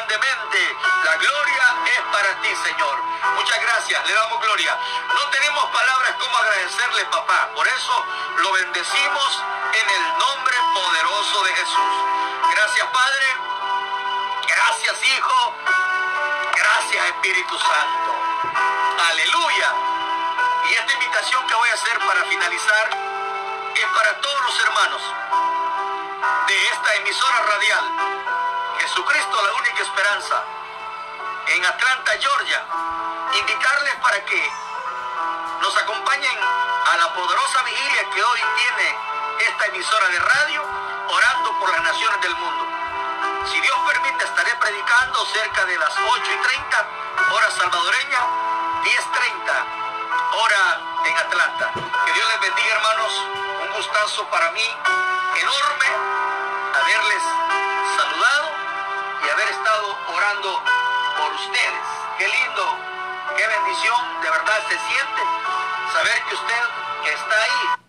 grandemente. 0.00 0.76
La 1.04 1.16
gloria 1.16 1.64
es 1.84 2.00
para 2.12 2.40
ti, 2.40 2.48
Señor. 2.64 3.02
Muchas 3.36 3.60
gracias. 3.60 4.06
Le 4.06 4.14
damos 4.14 4.40
gloria. 4.40 4.78
No 5.14 5.28
tenemos 5.28 5.64
palabras 5.70 6.14
como 6.18 6.36
agradecerle, 6.38 7.04
papá. 7.06 7.48
Por 7.54 7.66
eso 7.66 8.06
lo 8.38 8.52
bendecimos 8.52 9.42
en 9.72 9.90
el 9.90 10.18
nombre 10.18 10.56
poderoso 10.74 11.44
de 11.44 11.54
Jesús. 11.54 11.94
Gracias, 12.54 12.86
Padre. 12.88 13.26
Gracias, 14.48 15.02
Hijo. 15.02 15.54
Gracias, 16.54 17.04
Espíritu 17.06 17.58
Santo. 17.58 18.14
Aleluya. 19.10 19.74
Y 20.70 20.74
esta 20.74 20.92
invitación 20.92 21.46
que 21.46 21.54
voy 21.54 21.68
a 21.68 21.74
hacer 21.74 21.98
para 21.98 22.24
finalizar 22.24 22.90
es 23.74 23.86
para 23.86 24.20
todos 24.20 24.40
los 24.46 24.60
hermanos 24.60 25.02
de 26.46 26.62
esta 26.68 26.94
emisora 26.96 27.42
radial, 27.42 28.29
Jesucristo 28.90 29.42
la 29.46 29.52
única 29.52 29.82
esperanza, 29.84 30.44
en 31.46 31.64
Atlanta, 31.64 32.10
Georgia, 32.18 32.66
invitarles 33.38 33.94
para 34.02 34.24
que 34.24 34.52
nos 35.62 35.76
acompañen 35.76 36.38
a 36.92 36.96
la 36.96 37.14
poderosa 37.14 37.62
vigilia 37.62 38.10
que 38.12 38.24
hoy 38.24 38.40
tiene 38.56 38.96
esta 39.46 39.66
emisora 39.66 40.08
de 40.08 40.18
radio, 40.18 40.64
orando 41.06 41.52
por 41.60 41.70
las 41.70 41.82
naciones 41.84 42.20
del 42.20 42.34
mundo. 42.34 42.66
Si 43.52 43.60
Dios 43.60 43.78
permite, 43.86 44.24
estaré 44.24 44.56
predicando 44.56 45.24
cerca 45.26 45.64
de 45.66 45.78
las 45.78 45.94
8 45.96 46.22
y 46.26 46.42
30, 46.42 46.86
hora 47.30 47.50
salvadoreña, 47.52 48.20
10.30, 48.82 50.34
hora 50.34 50.80
en 51.04 51.16
Atlanta. 51.16 51.70
Que 52.06 52.12
Dios 52.12 52.28
les 52.28 52.40
bendiga, 52.40 52.74
hermanos. 52.74 53.12
Un 53.62 53.72
gustazo 53.76 54.26
para 54.30 54.50
mí 54.50 54.66
enorme 55.36 55.86
haberles 56.74 57.22
saludado 57.96 58.49
y 59.24 59.28
haber 59.28 59.48
estado 59.48 59.98
orando 60.08 60.62
por 61.18 61.32
ustedes. 61.32 61.86
Qué 62.18 62.28
lindo, 62.28 62.76
qué 63.36 63.46
bendición, 63.46 64.22
de 64.22 64.30
verdad 64.30 64.60
se 64.68 64.78
siente 64.78 65.22
saber 65.92 66.22
que 66.28 66.34
usted 66.34 66.62
está 67.14 67.42
ahí. 67.42 67.80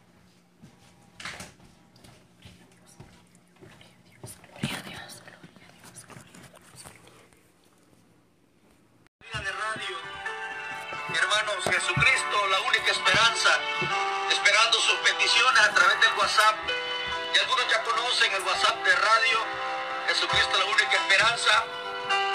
Hermanos, 11.13 11.63
Jesucristo, 11.65 12.47
la 12.49 12.59
única 12.61 12.91
esperanza, 12.91 13.49
esperando 14.29 14.79
sus 14.79 14.95
peticiones 14.99 15.61
a 15.61 15.73
través 15.73 15.99
del 15.99 16.13
WhatsApp. 16.17 16.55
Y 17.33 17.39
algunos 17.39 17.67
ya 17.69 17.83
conocen 17.83 18.33
el 18.33 18.41
WhatsApp 18.43 18.75
de 18.83 18.95
radio, 18.95 19.39
Jesucristo, 20.13 20.57
la 20.57 20.65
única 20.65 20.91
esperanza. 20.91 21.63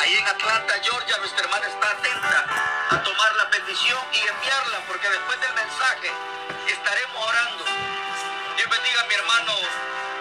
Ahí 0.00 0.16
en 0.16 0.26
Atlanta, 0.26 0.74
Georgia, 0.82 1.18
nuestra 1.18 1.44
hermana 1.44 1.66
está 1.66 1.90
atenta 1.90 2.44
a 2.88 3.02
tomar 3.02 3.36
la 3.36 3.50
petición 3.50 4.00
y 4.14 4.20
enviarla, 4.26 4.80
porque 4.88 5.06
después 5.10 5.38
del 5.42 5.52
mensaje 5.52 6.10
estaremos 6.68 7.28
orando. 7.28 7.64
Dios 8.56 8.70
bendiga 8.70 9.00
a 9.02 9.04
mi 9.04 9.14
hermano, 9.14 9.52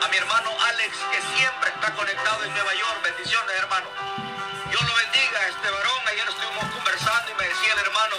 a 0.03 0.07
mi 0.09 0.17
hermano 0.17 0.51
Alex, 0.67 0.97
que 1.11 1.21
siempre 1.37 1.69
está 1.69 1.95
conectado 1.95 2.43
en 2.43 2.53
Nueva 2.55 2.73
York. 2.73 3.01
Bendiciones, 3.03 3.55
hermano. 3.55 3.87
Dios 4.69 4.83
lo 4.83 4.93
bendiga 4.93 5.47
este 5.47 5.69
varón. 5.71 6.01
Ayer 6.11 6.27
estuvimos 6.27 6.65
conversando 6.75 7.31
y 7.31 7.33
me 7.35 7.47
decía 7.47 7.71
el 7.71 7.79
hermano, 7.79 8.15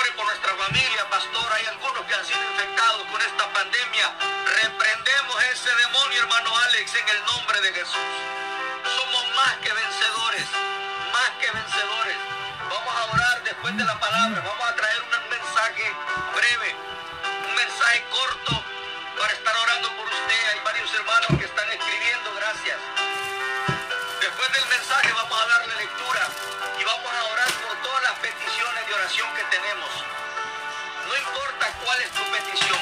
ore 0.00 0.12
por 0.12 0.24
nuestra 0.24 0.56
familia, 0.56 1.04
pastor. 1.10 1.52
Hay 1.52 1.66
algunos 1.66 2.06
que 2.06 2.14
han 2.14 2.24
sido 2.24 2.40
infectados 2.40 3.04
con 3.12 3.20
esta 3.20 3.52
pandemia. 3.52 4.16
Reprendemos 4.64 5.44
ese 5.52 5.74
demonio, 5.76 6.22
hermano 6.22 6.56
Alex, 6.56 6.94
en 6.94 7.08
el 7.10 7.24
nombre 7.26 7.60
de 7.60 7.72
Jesús. 7.74 8.45
Somos 8.94 9.24
más 9.34 9.56
que 9.58 9.72
vencedores, 9.72 10.46
más 11.12 11.30
que 11.40 11.50
vencedores. 11.50 12.16
Vamos 12.70 12.94
a 12.94 13.04
orar 13.12 13.42
después 13.42 13.76
de 13.76 13.84
la 13.84 13.98
palabra. 13.98 14.40
Vamos 14.40 14.66
a 14.68 14.74
traer 14.76 15.00
un 15.02 15.30
mensaje 15.30 15.92
breve, 16.34 16.76
un 17.48 17.54
mensaje 17.54 18.04
corto 18.10 18.62
para 19.18 19.32
estar 19.32 19.56
orando 19.56 19.88
por 19.96 20.06
usted. 20.06 20.40
Hay 20.52 20.60
varios 20.64 20.92
hermanos 20.94 21.30
que 21.38 21.44
están 21.44 21.68
escribiendo. 21.70 22.34
Gracias. 22.36 22.78
Después 24.20 24.52
del 24.52 24.66
mensaje 24.66 25.12
vamos 25.12 25.42
a 25.42 25.46
darle 25.46 25.76
lectura 25.76 26.22
y 26.78 26.84
vamos 26.84 27.12
a 27.12 27.24
orar 27.32 27.50
por 27.66 27.74
todas 27.82 28.02
las 28.02 28.18
peticiones 28.18 28.86
de 28.86 28.94
oración 28.94 29.28
que 29.34 29.44
tenemos. 29.56 29.90
No 31.08 31.16
importa 31.16 31.66
cuál 31.84 32.00
es 32.02 32.10
tu 32.10 32.22
petición. 32.30 32.80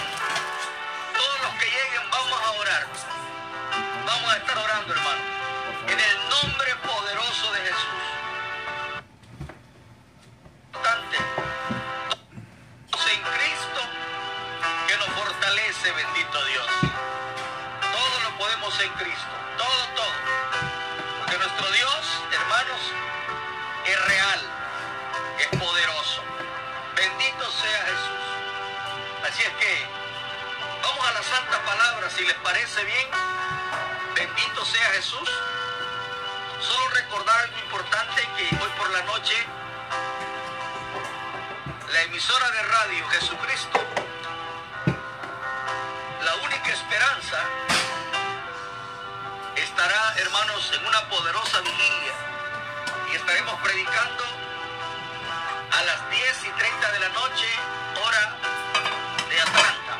Todos 1.16 1.40
los 1.42 1.54
que 1.60 1.66
lleguen 1.66 2.10
vamos 2.10 2.40
a 2.42 2.50
orar. 2.50 2.86
Vamos 4.06 4.32
a 4.32 4.36
estar 4.36 4.58
orando, 4.58 4.92
hermano. 4.92 5.43
En 5.86 6.00
el 6.00 6.28
nombre 6.28 6.76
poderoso 6.76 7.52
de 7.52 7.60
Jesús. 7.60 8.04
Importante. 10.66 11.16
En 13.12 13.22
Cristo 13.22 13.80
que 14.88 14.96
nos 14.96 15.08
fortalece, 15.08 15.92
bendito 15.92 16.44
Dios. 16.46 16.94
en 18.80 18.92
Cristo. 18.94 19.34
Todo, 19.56 19.86
todo. 19.94 20.12
Porque 21.20 21.38
nuestro 21.38 21.70
Dios, 21.70 22.22
hermanos, 22.32 22.80
es 23.86 24.04
real, 24.06 24.40
es 25.38 25.58
poderoso. 25.58 26.22
Bendito 26.96 27.50
sea 27.52 27.78
Jesús. 27.86 28.24
Así 29.28 29.42
es 29.42 29.52
que 29.60 29.86
vamos 30.82 31.06
a 31.06 31.12
la 31.12 31.22
santa 31.22 31.62
palabra, 31.64 32.10
si 32.10 32.24
les 32.24 32.36
parece 32.36 32.84
bien. 32.84 33.08
Bendito 34.14 34.64
sea 34.64 34.86
Jesús. 34.92 35.30
Solo 36.66 36.88
recordar 36.88 37.38
algo 37.40 37.58
importante 37.58 38.22
que 38.36 38.56
hoy 38.56 38.70
por 38.78 38.90
la 38.90 39.02
noche 39.02 39.34
la 41.92 42.02
emisora 42.02 42.50
de 42.50 42.62
radio 42.62 43.08
Jesucristo, 43.08 43.80
la 46.24 46.34
única 46.36 46.70
esperanza, 46.72 47.38
estará, 49.56 50.14
hermanos, 50.16 50.72
en 50.74 50.86
una 50.86 51.08
poderosa 51.08 51.60
vigilia 51.60 52.12
y 53.12 53.16
estaremos 53.16 53.60
predicando 53.60 54.24
a 55.70 55.82
las 55.82 56.10
10 56.10 56.44
y 56.44 56.50
30 56.50 56.92
de 56.92 57.00
la 57.00 57.08
noche, 57.10 57.46
hora 58.02 58.36
de 59.28 59.40
Atlanta. 59.40 59.98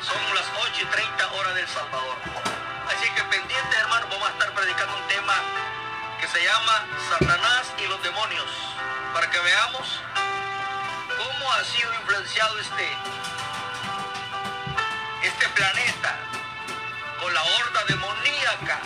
Son 0.00 0.34
las 0.34 0.46
8 0.66 0.80
y 0.80 0.84
30 0.86 1.32
horas 1.32 1.54
del 1.54 1.68
Salvador. 1.68 2.51
Que 3.14 3.24
pendiente, 3.24 3.76
hermanos, 3.76 4.08
vamos 4.08 4.28
a 4.28 4.32
estar 4.32 4.52
predicando 4.52 4.96
un 4.96 5.06
tema 5.08 5.34
que 6.20 6.26
se 6.28 6.42
llama 6.42 6.86
Satanás 7.10 7.72
y 7.78 7.86
los 7.86 8.02
demonios, 8.02 8.48
para 9.12 9.28
que 9.30 9.38
veamos 9.38 10.00
cómo 11.16 11.52
ha 11.52 11.64
sido 11.64 11.92
influenciado 11.94 12.58
este, 12.58 12.88
este 15.24 15.48
planeta 15.50 16.16
con 17.20 17.34
la 17.34 17.42
horda 17.42 17.84
demoníaca 17.88 18.80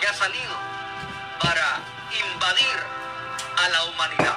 que 0.00 0.06
ha 0.06 0.14
salido 0.14 0.54
para 1.40 1.80
invadir 2.10 2.76
a 3.64 3.68
la 3.68 3.84
humanidad. 3.84 4.36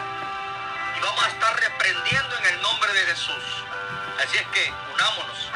Y 0.98 1.00
vamos 1.02 1.24
a 1.26 1.28
estar 1.28 1.60
reprendiendo 1.60 2.38
en 2.38 2.46
el 2.46 2.62
nombre 2.62 2.94
de 2.94 3.06
Jesús. 3.08 3.44
Así 4.24 4.38
es 4.38 4.48
que 4.48 4.74
unámonos. 4.94 5.50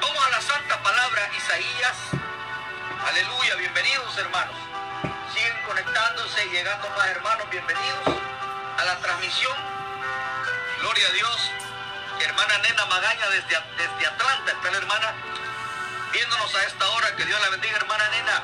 Vamos 0.00 0.26
a 0.26 0.30
la 0.30 0.42
santa 0.42 0.82
palabra 0.82 1.30
Isaías. 1.36 2.17
Aleluya, 3.06 3.54
bienvenidos 3.54 4.18
hermanos. 4.18 4.56
Siguen 5.32 5.56
conectándose 5.66 6.46
y 6.46 6.48
llegando 6.50 6.90
más 6.90 7.06
hermanos, 7.06 7.48
bienvenidos 7.50 8.02
a 8.76 8.84
la 8.84 8.96
transmisión. 8.98 9.56
Gloria 10.80 11.06
a 11.06 11.12
Dios. 11.12 11.50
Hermana 12.20 12.58
Nena 12.58 12.86
Magaña 12.86 13.28
desde, 13.28 13.56
desde 13.76 14.06
Atlanta, 14.06 14.50
está 14.50 14.70
la 14.70 14.78
hermana 14.78 15.14
viéndonos 16.12 16.54
a 16.54 16.64
esta 16.64 16.88
hora. 16.90 17.14
Que 17.14 17.24
Dios 17.24 17.40
la 17.40 17.50
bendiga, 17.50 17.76
hermana 17.76 18.08
Nena. 18.08 18.42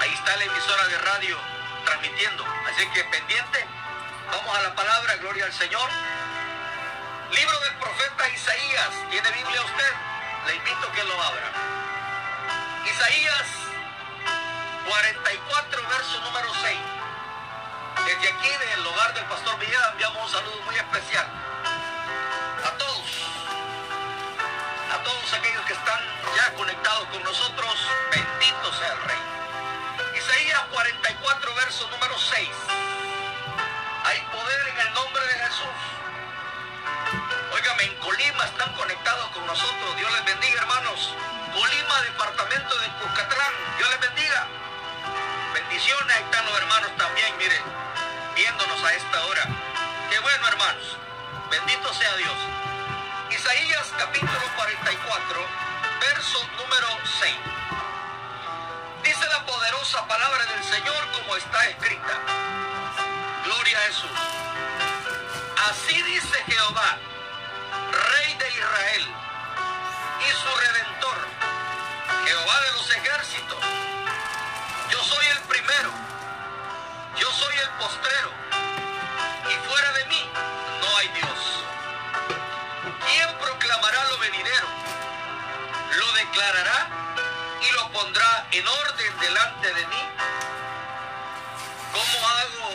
Ahí 0.00 0.12
está 0.12 0.36
la 0.36 0.44
emisora 0.44 0.88
de 0.88 0.98
radio 0.98 1.38
transmitiendo. 1.84 2.44
Así 2.68 2.86
que 2.88 3.04
pendiente. 3.04 3.66
Vamos 4.30 4.58
a 4.58 4.62
la 4.62 4.74
palabra, 4.74 5.16
gloria 5.16 5.44
al 5.44 5.52
Señor. 5.52 5.88
Libro 7.30 7.60
del 7.60 7.74
profeta 7.76 8.28
Isaías. 8.28 8.90
¿Tiene 9.10 9.30
Biblia 9.30 9.62
usted? 9.62 9.92
Le 10.46 10.56
invito 10.56 10.88
a 10.88 10.92
que 10.92 11.04
lo 11.04 11.22
abra. 11.22 11.81
Isaías 12.84 13.46
44, 14.88 15.88
verso 15.88 16.20
número 16.20 16.52
6. 16.62 16.78
Desde 18.06 18.28
aquí, 18.28 18.48
del 18.48 18.86
hogar 18.86 19.14
del 19.14 19.24
pastor 19.26 19.58
Villegas, 19.58 19.92
enviamos 19.92 20.22
un 20.24 20.28
saludo 20.30 20.60
muy 20.62 20.74
especial 20.74 21.26
a 22.64 22.70
todos, 22.78 23.10
a 24.92 25.02
todos 25.04 25.32
aquellos 25.32 25.64
que 25.66 25.72
están 25.74 26.00
ya 26.36 26.52
conectados 26.54 27.08
con 27.08 27.22
nosotros. 27.22 27.88
Bendito 28.10 28.72
sea 28.74 28.92
el 28.92 29.02
Rey. 29.02 30.18
Isaías 30.18 30.62
44, 30.72 31.54
verso 31.54 31.88
número 31.88 32.18
6. 32.18 32.48
Hay 34.04 34.20
poder 34.32 34.68
en 34.68 34.80
el 34.80 34.94
nombre 34.94 35.24
de 35.24 35.34
Jesús. 35.34 35.78
Óigame, 37.54 37.84
en 37.84 37.96
Colima 38.00 38.44
están 38.44 38.74
conectados 38.74 39.28
con 39.28 39.46
nosotros. 39.46 39.96
Dios 39.96 40.12
les 40.12 40.24
bendiga, 40.24 40.62
hermanos. 40.62 41.14
Colima, 41.52 42.00
departamento 42.00 42.78
de 42.78 42.88
Cuscatlán. 42.92 43.52
Dios 43.76 43.90
les 43.90 44.00
bendiga. 44.00 44.46
Bendiciones. 45.52 46.16
Están 46.16 46.46
los 46.46 46.56
hermanos 46.56 46.90
también, 46.96 47.36
miren, 47.36 47.62
viéndonos 48.34 48.82
a 48.82 48.94
esta 48.94 49.22
hora. 49.26 49.42
Qué 50.10 50.18
bueno, 50.20 50.48
hermanos. 50.48 50.96
Bendito 51.50 51.92
sea 51.92 52.16
Dios. 52.16 52.36
Isaías 53.30 53.92
capítulo 53.98 54.40
44, 54.56 55.46
verso 56.00 56.38
número 56.56 56.88
6. 57.20 57.34
Dice 59.04 59.26
la 59.26 59.44
poderosa 59.44 60.06
palabra 60.08 60.46
del 60.46 60.64
Señor 60.64 61.10
como 61.12 61.36
está 61.36 61.66
escrita. 61.68 62.18
Gloria 63.44 63.78
a 63.78 63.82
Jesús. 63.82 64.10
Así 65.68 66.02
dice 66.02 66.44
Jehová, 66.46 66.96
Rey 67.90 68.34
de 68.38 68.48
Israel 68.48 69.22
y 70.28 70.32
su 70.32 70.56
Redentor, 70.56 71.18
Jehová 72.24 72.60
de 72.60 72.72
los 72.72 72.90
ejércitos. 72.90 73.58
Yo 74.90 75.02
soy 75.02 75.26
el 75.26 75.38
primero, 75.40 75.90
yo 77.16 77.30
soy 77.32 77.56
el 77.56 77.68
postrero, 77.70 78.30
y 79.50 79.68
fuera 79.68 79.92
de 79.92 80.04
mí 80.06 80.30
no 80.80 80.96
hay 80.98 81.08
Dios. 81.08 81.64
¿Quién 83.06 83.38
proclamará 83.38 84.04
lo 84.04 84.18
venidero? 84.18 84.66
Lo 85.96 86.12
declarará 86.12 86.88
y 87.60 87.72
lo 87.72 87.88
pondrá 87.90 88.46
en 88.52 88.66
orden 88.66 89.20
delante 89.20 89.74
de 89.74 89.86
mí. 89.86 90.08
¿Cómo 91.92 92.28
hago 92.28 92.70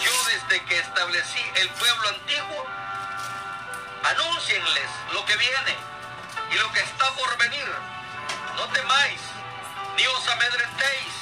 yo 0.00 0.12
desde 0.30 0.64
que 0.64 0.78
establecí 0.78 1.44
el 1.56 1.68
pueblo 1.70 2.08
antiguo? 2.08 2.66
Anúncienles 4.04 4.90
lo 5.12 5.24
que 5.26 5.36
viene 5.36 5.95
y 6.50 6.54
lo 6.54 6.72
que 6.72 6.80
está 6.80 7.10
por 7.12 7.36
venir. 7.38 7.66
No 8.56 8.66
temáis, 8.68 9.20
ni 9.96 10.06
os 10.06 10.28
amedrentéis. 10.28 11.14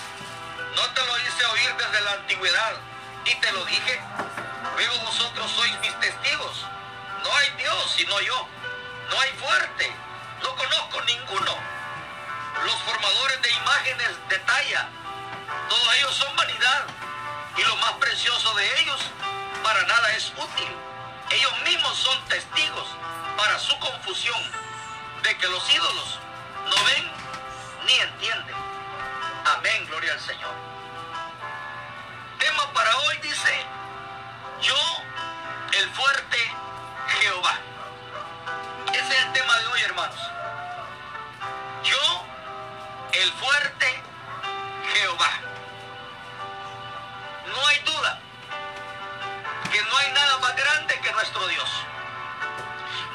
No 0.76 0.82
te 0.90 1.04
lo 1.04 1.18
hice 1.18 1.46
oír 1.46 1.74
desde 1.76 2.00
la 2.02 2.12
antigüedad, 2.12 2.74
y 3.24 3.34
te 3.36 3.52
lo 3.52 3.64
dije. 3.64 4.00
Luego 4.76 4.98
vosotros 5.00 5.50
sois 5.50 5.78
mis 5.80 5.98
testigos. 6.00 6.66
No 7.22 7.34
hay 7.36 7.50
Dios 7.56 7.94
sino 7.96 8.20
yo. 8.20 8.48
No 9.10 9.20
hay 9.20 9.30
fuerte. 9.32 9.92
No 10.42 10.54
conozco 10.56 11.00
ninguno. 11.02 11.56
Los 12.64 12.74
formadores 12.82 13.42
de 13.42 13.50
imágenes 13.50 14.10
de 14.28 14.38
talla. 14.40 14.88
Todos 15.68 15.96
ellos 15.96 16.14
son 16.14 16.36
vanidad. 16.36 16.84
Y 17.56 17.62
lo 17.62 17.76
más 17.76 17.92
precioso 17.92 18.54
de 18.54 18.80
ellos 18.80 19.00
para 19.62 19.82
nada 19.84 20.12
es 20.12 20.32
útil. 20.36 20.76
Ellos 21.30 21.60
mismos 21.62 21.96
son 21.96 22.24
testigos 22.26 22.88
para 23.36 23.58
su 23.58 23.78
confusión 23.78 24.63
de 25.24 25.36
que 25.38 25.48
los 25.48 25.74
ídolos 25.74 26.18
no 26.68 26.84
ven 26.84 27.10
ni 27.86 27.94
entienden. 27.94 28.56
Amén, 29.56 29.86
gloria 29.86 30.12
al 30.12 30.20
Señor. 30.20 30.54
Tema 32.38 32.70
para 32.74 32.94
hoy 32.98 33.16
dice, 33.22 33.66
yo, 34.60 34.76
el 35.78 35.90
fuerte 35.92 36.38
Jehová. 37.20 37.58
Ese 38.92 39.08
es 39.08 39.24
el 39.24 39.32
tema 39.32 39.58
de 39.58 39.66
hoy, 39.66 39.80
hermanos. 39.80 40.20
Yo, 41.84 42.24
el 43.12 43.32
fuerte 43.32 44.02
Jehová. 44.92 45.30
No 47.46 47.66
hay 47.66 47.78
duda 47.78 48.20
que 49.72 49.82
no 49.82 49.96
hay 49.96 50.12
nada 50.12 50.38
más 50.38 50.54
grande 50.54 51.00
que 51.00 51.12
nuestro 51.12 51.46
Dios. 51.48 51.70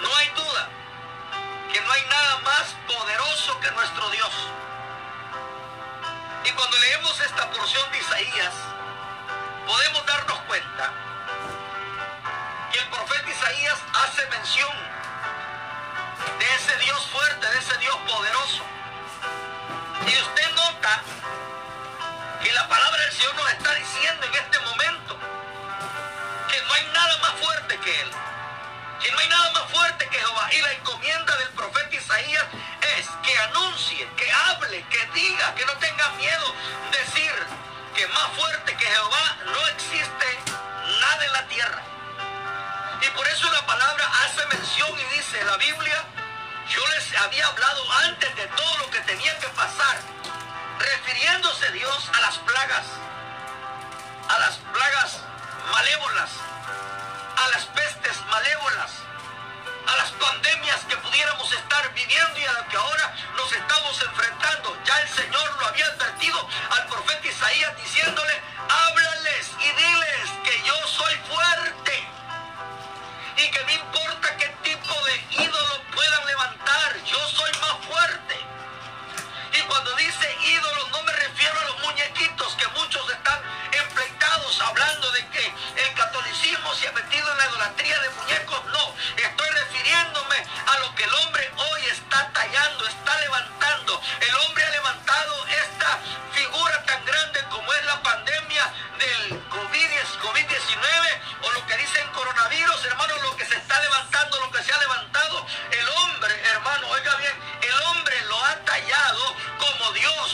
No 0.01 0.15
hay 0.15 0.29
duda 0.29 0.78
que 1.71 1.81
no 1.81 1.91
hay 1.91 2.05
nada 2.05 2.39
más 2.39 2.75
poderoso 2.87 3.59
que 3.59 3.71
nuestro 3.71 4.09
Dios. 4.09 4.33
Y 6.45 6.51
cuando 6.51 6.77
leemos 6.79 7.19
esta 7.21 7.49
porción 7.51 7.91
de 7.91 7.97
Isaías, 7.99 8.53
podemos 9.67 10.05
darnos 10.05 10.39
cuenta 10.47 10.93
que 12.71 12.79
el 12.79 12.87
profeta 12.87 13.29
Isaías 13.29 13.77
hace 13.93 14.25
mención 14.27 14.71
de 16.39 16.55
ese 16.55 16.77
Dios 16.77 17.07
fuerte, 17.07 17.47
de 17.47 17.59
ese 17.59 17.77
Dios 17.77 17.95
poderoso. 18.07 18.63
Y 20.07 20.21
usted 20.21 20.51
nota 20.55 21.01
que 22.41 22.51
la 22.51 22.67
palabra 22.67 23.01
del 23.01 23.11
Señor 23.11 23.35
nos 23.35 23.49
está 23.51 23.73
diciendo 23.75 24.25
en 24.25 24.35
este 24.35 24.59
momento 24.59 25.17
que 26.49 26.61
no 26.63 26.73
hay 26.73 26.85
nada 26.93 27.17
más 27.19 27.31
fuerte 27.45 27.77
que 27.79 28.01
Él. 28.01 28.11
Que 29.01 29.11
no 29.11 29.19
hay 29.19 29.29
nada 29.29 29.51
más 29.51 29.71
fuerte 29.71 30.07
que 30.09 30.17
Jehová. 30.17 30.53
Y 30.53 30.61
la 30.61 30.73
encomienda 30.73 31.35
del 31.37 31.49
profeta 31.49 31.95
Isaías 31.95 32.45
es 32.97 33.07
que 33.23 33.37
anuncie, 33.39 34.07
que 34.17 34.31
hable, 34.31 34.85
que 34.89 35.05
diga, 35.13 35.55
que 35.55 35.65
no 35.65 35.73
tenga 35.73 36.09
miedo. 36.11 36.55
Decir 36.91 37.33
que 37.95 38.07
más 38.07 38.31
fuerte 38.37 38.75
que 38.75 38.85
Jehová 38.85 39.37
no 39.45 39.67
existe 39.67 40.39
nada 40.99 41.25
en 41.25 41.33
la 41.33 41.47
tierra. 41.47 41.81
Y 43.01 43.09
por 43.11 43.27
eso 43.27 43.51
la 43.51 43.65
palabra 43.65 44.09
hace 44.25 44.45
mención 44.47 44.89
y 44.99 45.15
dice 45.15 45.43
la 45.45 45.57
Biblia, 45.57 46.03
yo 46.69 46.87
les 46.87 47.17
había 47.17 47.47
hablado 47.47 47.91
antes 48.05 48.35
de 48.35 48.47
todo 48.47 48.77
lo 48.77 48.89
que 48.91 48.99
tenía 49.01 49.37
que 49.39 49.47
pasar 49.49 49.99
refiriéndose 50.77 51.71
Dios 51.71 52.11
a 52.15 52.21
las 52.21 52.37
plagas, 52.39 52.85
a 54.29 54.39
las 54.39 54.55
plagas 54.73 55.19
malévolas, 55.71 56.29
a 57.39 57.47
las 57.49 57.65
pestes 57.67 58.17
malévolas, 58.29 58.91
a 59.87 59.95
las 59.95 60.11
pandemias 60.11 60.79
que 60.89 60.97
pudiéramos 60.97 61.51
estar 61.53 61.93
viviendo 61.93 62.39
y 62.39 62.45
a 62.45 62.53
las 62.53 62.67
que 62.67 62.77
ahora 62.77 63.15
nos 63.37 63.51
estamos 63.53 64.01
enfrentando. 64.01 64.77
Ya 64.83 65.01
el 65.01 65.09
Señor 65.09 65.57
lo 65.59 65.67
había 65.67 65.85
advertido 65.85 66.47
al 66.71 66.85
profeta 66.87 67.27
Isaías 67.27 67.77
diciéndole, 67.77 68.41
háblales 68.67 69.51
y 69.59 69.69
diles 69.71 70.29
que 70.43 70.63
yo 70.67 70.75
soy 70.87 71.15
fuerte 71.31 72.07
y 73.37 73.51
que 73.51 73.63
no 73.63 73.71
importa 73.71 74.37
qué 74.37 74.47
tipo 74.63 74.93
de 75.05 75.43
ídolo 75.43 75.81
puedan 75.95 76.25
levantar, 76.25 77.03
yo 77.05 77.19
soy 77.29 77.51
más 77.61 77.85
fuerte. 77.87 78.35
Y 79.53 79.61
cuando 79.61 79.95
dice 79.95 80.37
ídolos 80.45 80.91
no 80.91 81.03
me 81.03 81.13
refiero 81.13 81.57
a 81.57 81.63
los 81.63 81.79
muñequitos 81.79 82.55
que 82.55 82.67
muchos 82.67 83.09
están 83.09 83.28
hablando 84.57 85.11
de 85.11 85.27
que 85.27 85.45
el 85.45 85.93
catolicismo 85.93 86.73
se 86.73 86.87
ha 86.87 86.91
metido 86.91 87.31
en 87.31 87.37
la 87.37 87.45
idolatría 87.45 87.99
de 87.99 88.09
muñecos. 88.09 88.65
No, 88.65 88.95
estoy 89.15 89.49
refiriéndome 89.49 90.35
a 90.65 90.79
lo 90.79 90.95
que 90.95 91.03
el 91.03 91.13
hombre 91.13 91.51
hoy 91.55 91.81
está 91.85 92.31
tallando, 92.33 92.87
está 92.87 93.19
levantando. 93.21 94.01
El 94.19 94.35
hombre 94.35 94.65
ha 94.65 94.69
levantado 94.71 95.45
esta 95.47 95.99
figura 96.33 96.83
tan 96.85 97.05
grande 97.05 97.43
como 97.51 97.71
es 97.73 97.85
la 97.85 98.01
pandemia 98.01 98.73
del 98.97 99.49
COVID-19 99.49 101.21
o 101.43 101.51
lo 101.51 101.67
que 101.67 101.77
dicen 101.77 102.07
coronavirus, 102.11 102.85
hermano, 102.85 103.17
lo 103.21 103.37
que 103.37 103.45
se 103.45 103.55
está 103.55 103.79
levantando, 103.79 104.39
lo 104.39 104.51
que 104.51 104.58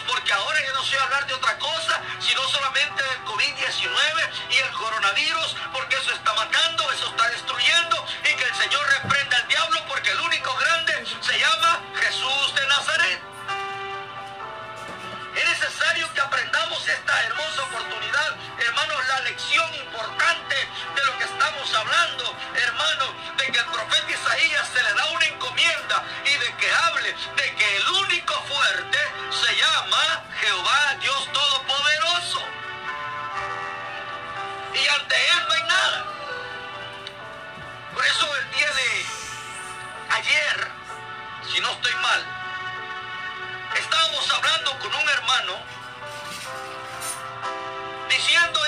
porque 0.08 0.34
ahora 0.34 0.60
yo 0.66 0.74
no 0.74 0.84
sé 0.84 0.98
hablar 1.00 1.26
de 1.28 1.34
otra 1.34 1.58
cosa, 1.58 2.02
sino 2.20 2.42
solamente 2.48 3.04
del 3.04 3.24
COVID-19 3.26 4.30
y 4.52 4.58
el 4.58 4.72
coronavirus, 4.72 5.56
porque 5.74 5.96
eso 5.96 6.14
está 6.14 6.34
matando, 6.34 6.92
eso 6.92 7.10
está 7.10 7.28
destruyendo 7.30 8.06
y 8.24 8.36
que 8.36 8.44
el 8.44 8.56
Señor 8.56 8.88
reprenda 9.02 9.38
al 9.38 9.48
diablo 9.48 9.80
porque 9.88 10.12
el 10.12 10.20
único 10.22 10.56
grande 10.56 11.06
se 11.22 11.40
llama 11.40 11.82
Jesús 11.96 12.56
de 12.56 12.68
Nazaret. 12.68 13.22
Es 15.36 15.50
necesario 15.50 16.14
que 16.14 16.22
aprendamos 16.22 16.55
esta 16.88 17.24
hermosa 17.24 17.64
oportunidad, 17.64 18.36
hermanos, 18.60 19.08
la 19.08 19.20
lección 19.22 19.74
importante 19.74 20.56
de 20.96 21.06
lo 21.06 21.18
que 21.18 21.24
estamos 21.24 21.74
hablando, 21.74 22.38
hermanos, 22.54 23.10
de 23.38 23.52
que 23.52 23.60
el 23.60 23.66
profeta 23.66 24.12
Isaías 24.12 24.70
se 24.72 24.84
le 24.84 24.94
da 24.94 25.06
una 25.08 25.26
encomienda 25.26 26.04
y 26.26 26.38
de 26.38 26.56
que 26.58 26.72
hable 26.72 27.16
de 27.38 27.56
que 27.56 27.78
el 27.78 27.88
único 27.88 28.34
fuerte 28.44 29.00
se 29.32 29.56
llama 29.56 30.24
Jehová 30.40 30.96
Dios 31.02 31.32
Todopoderoso. 31.34 32.42
Y 34.74 34.88
ante 34.88 35.16
él 35.16 35.44
no 35.48 35.54
hay 35.54 35.64
nada. 35.64 36.06
Por 37.94 38.06
eso 38.06 38.36
el 38.36 38.52
día 38.52 38.72
de 38.72 39.06
ayer, 40.18 40.72
si 41.52 41.60
no 41.62 41.72
estoy 41.72 41.96
mal, 41.96 42.24
estábamos 43.76 44.30
hablando 44.32 44.80
con 44.80 44.94
un 44.94 45.10
hermano 45.10 45.85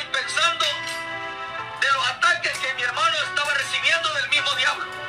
y 0.01 0.05
pensando 0.11 0.65
de 1.81 1.91
los 1.91 2.07
ataques 2.07 2.51
que 2.59 2.73
mi 2.73 2.81
hermano 2.83 3.17
estaba 3.29 3.53
recibiendo 3.53 4.13
del 4.13 4.29
mismo 4.29 4.51
diablo. 4.55 5.06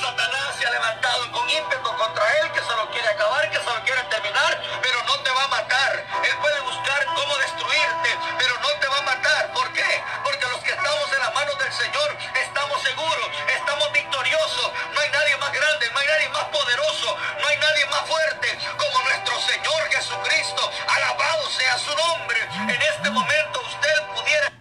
Satanás 0.00 0.56
se 0.58 0.66
ha 0.66 0.70
levantado 0.70 1.32
con 1.32 1.48
ímpetu 1.48 1.96
contra 1.96 2.24
él, 2.40 2.52
que 2.52 2.60
se 2.60 2.74
lo 2.76 2.90
quiere 2.90 3.08
acabar, 3.08 3.50
que 3.50 3.58
se 3.58 3.64
lo 3.64 3.80
quiere 3.82 4.02
terminar, 4.04 4.62
pero 4.82 5.02
no 5.04 5.18
te 5.20 5.30
va 5.30 5.44
a 5.44 5.48
matar. 5.48 6.06
Él 6.22 6.36
puede 6.40 6.60
buscar 6.60 7.04
cómo 7.06 7.36
destruirte, 7.38 8.10
pero 8.38 8.58
no 8.60 8.68
te 8.80 8.86
va 8.88 8.98
a 8.98 9.02
matar. 9.02 9.52
¿Por 9.52 9.72
qué? 9.72 10.02
Porque 10.22 10.46
los 10.46 10.60
que 10.62 10.70
estamos 10.70 11.12
en 11.12 11.18
las 11.20 11.34
manos 11.34 11.58
del 11.58 11.72
Señor 11.72 12.16
estamos 12.34 12.82
seguros, 12.82 13.28
estamos 13.54 13.92
victoriosos. 13.92 14.72
No 14.94 15.00
hay 15.00 15.10
nadie 15.10 15.36
más 15.38 15.52
grande, 15.52 15.90
no 15.92 15.98
hay 15.98 16.06
nadie 16.06 16.28
más 16.30 16.44
poderoso, 16.44 17.16
no 17.40 17.46
hay 17.46 17.56
nadie 17.58 17.86
más 17.86 18.02
fuerte 18.06 18.58
como 18.76 19.00
nuestro 19.04 19.40
Señor 19.40 19.80
Jesucristo. 19.90 20.70
Alabado 20.88 21.50
sea 21.50 21.78
su 21.78 21.94
nombre. 21.96 22.40
En 22.68 22.82
este 22.82 23.10
momento 23.10 23.60
usted 23.60 24.02
pudiera... 24.14 24.52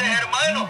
hermano. 0.00 0.68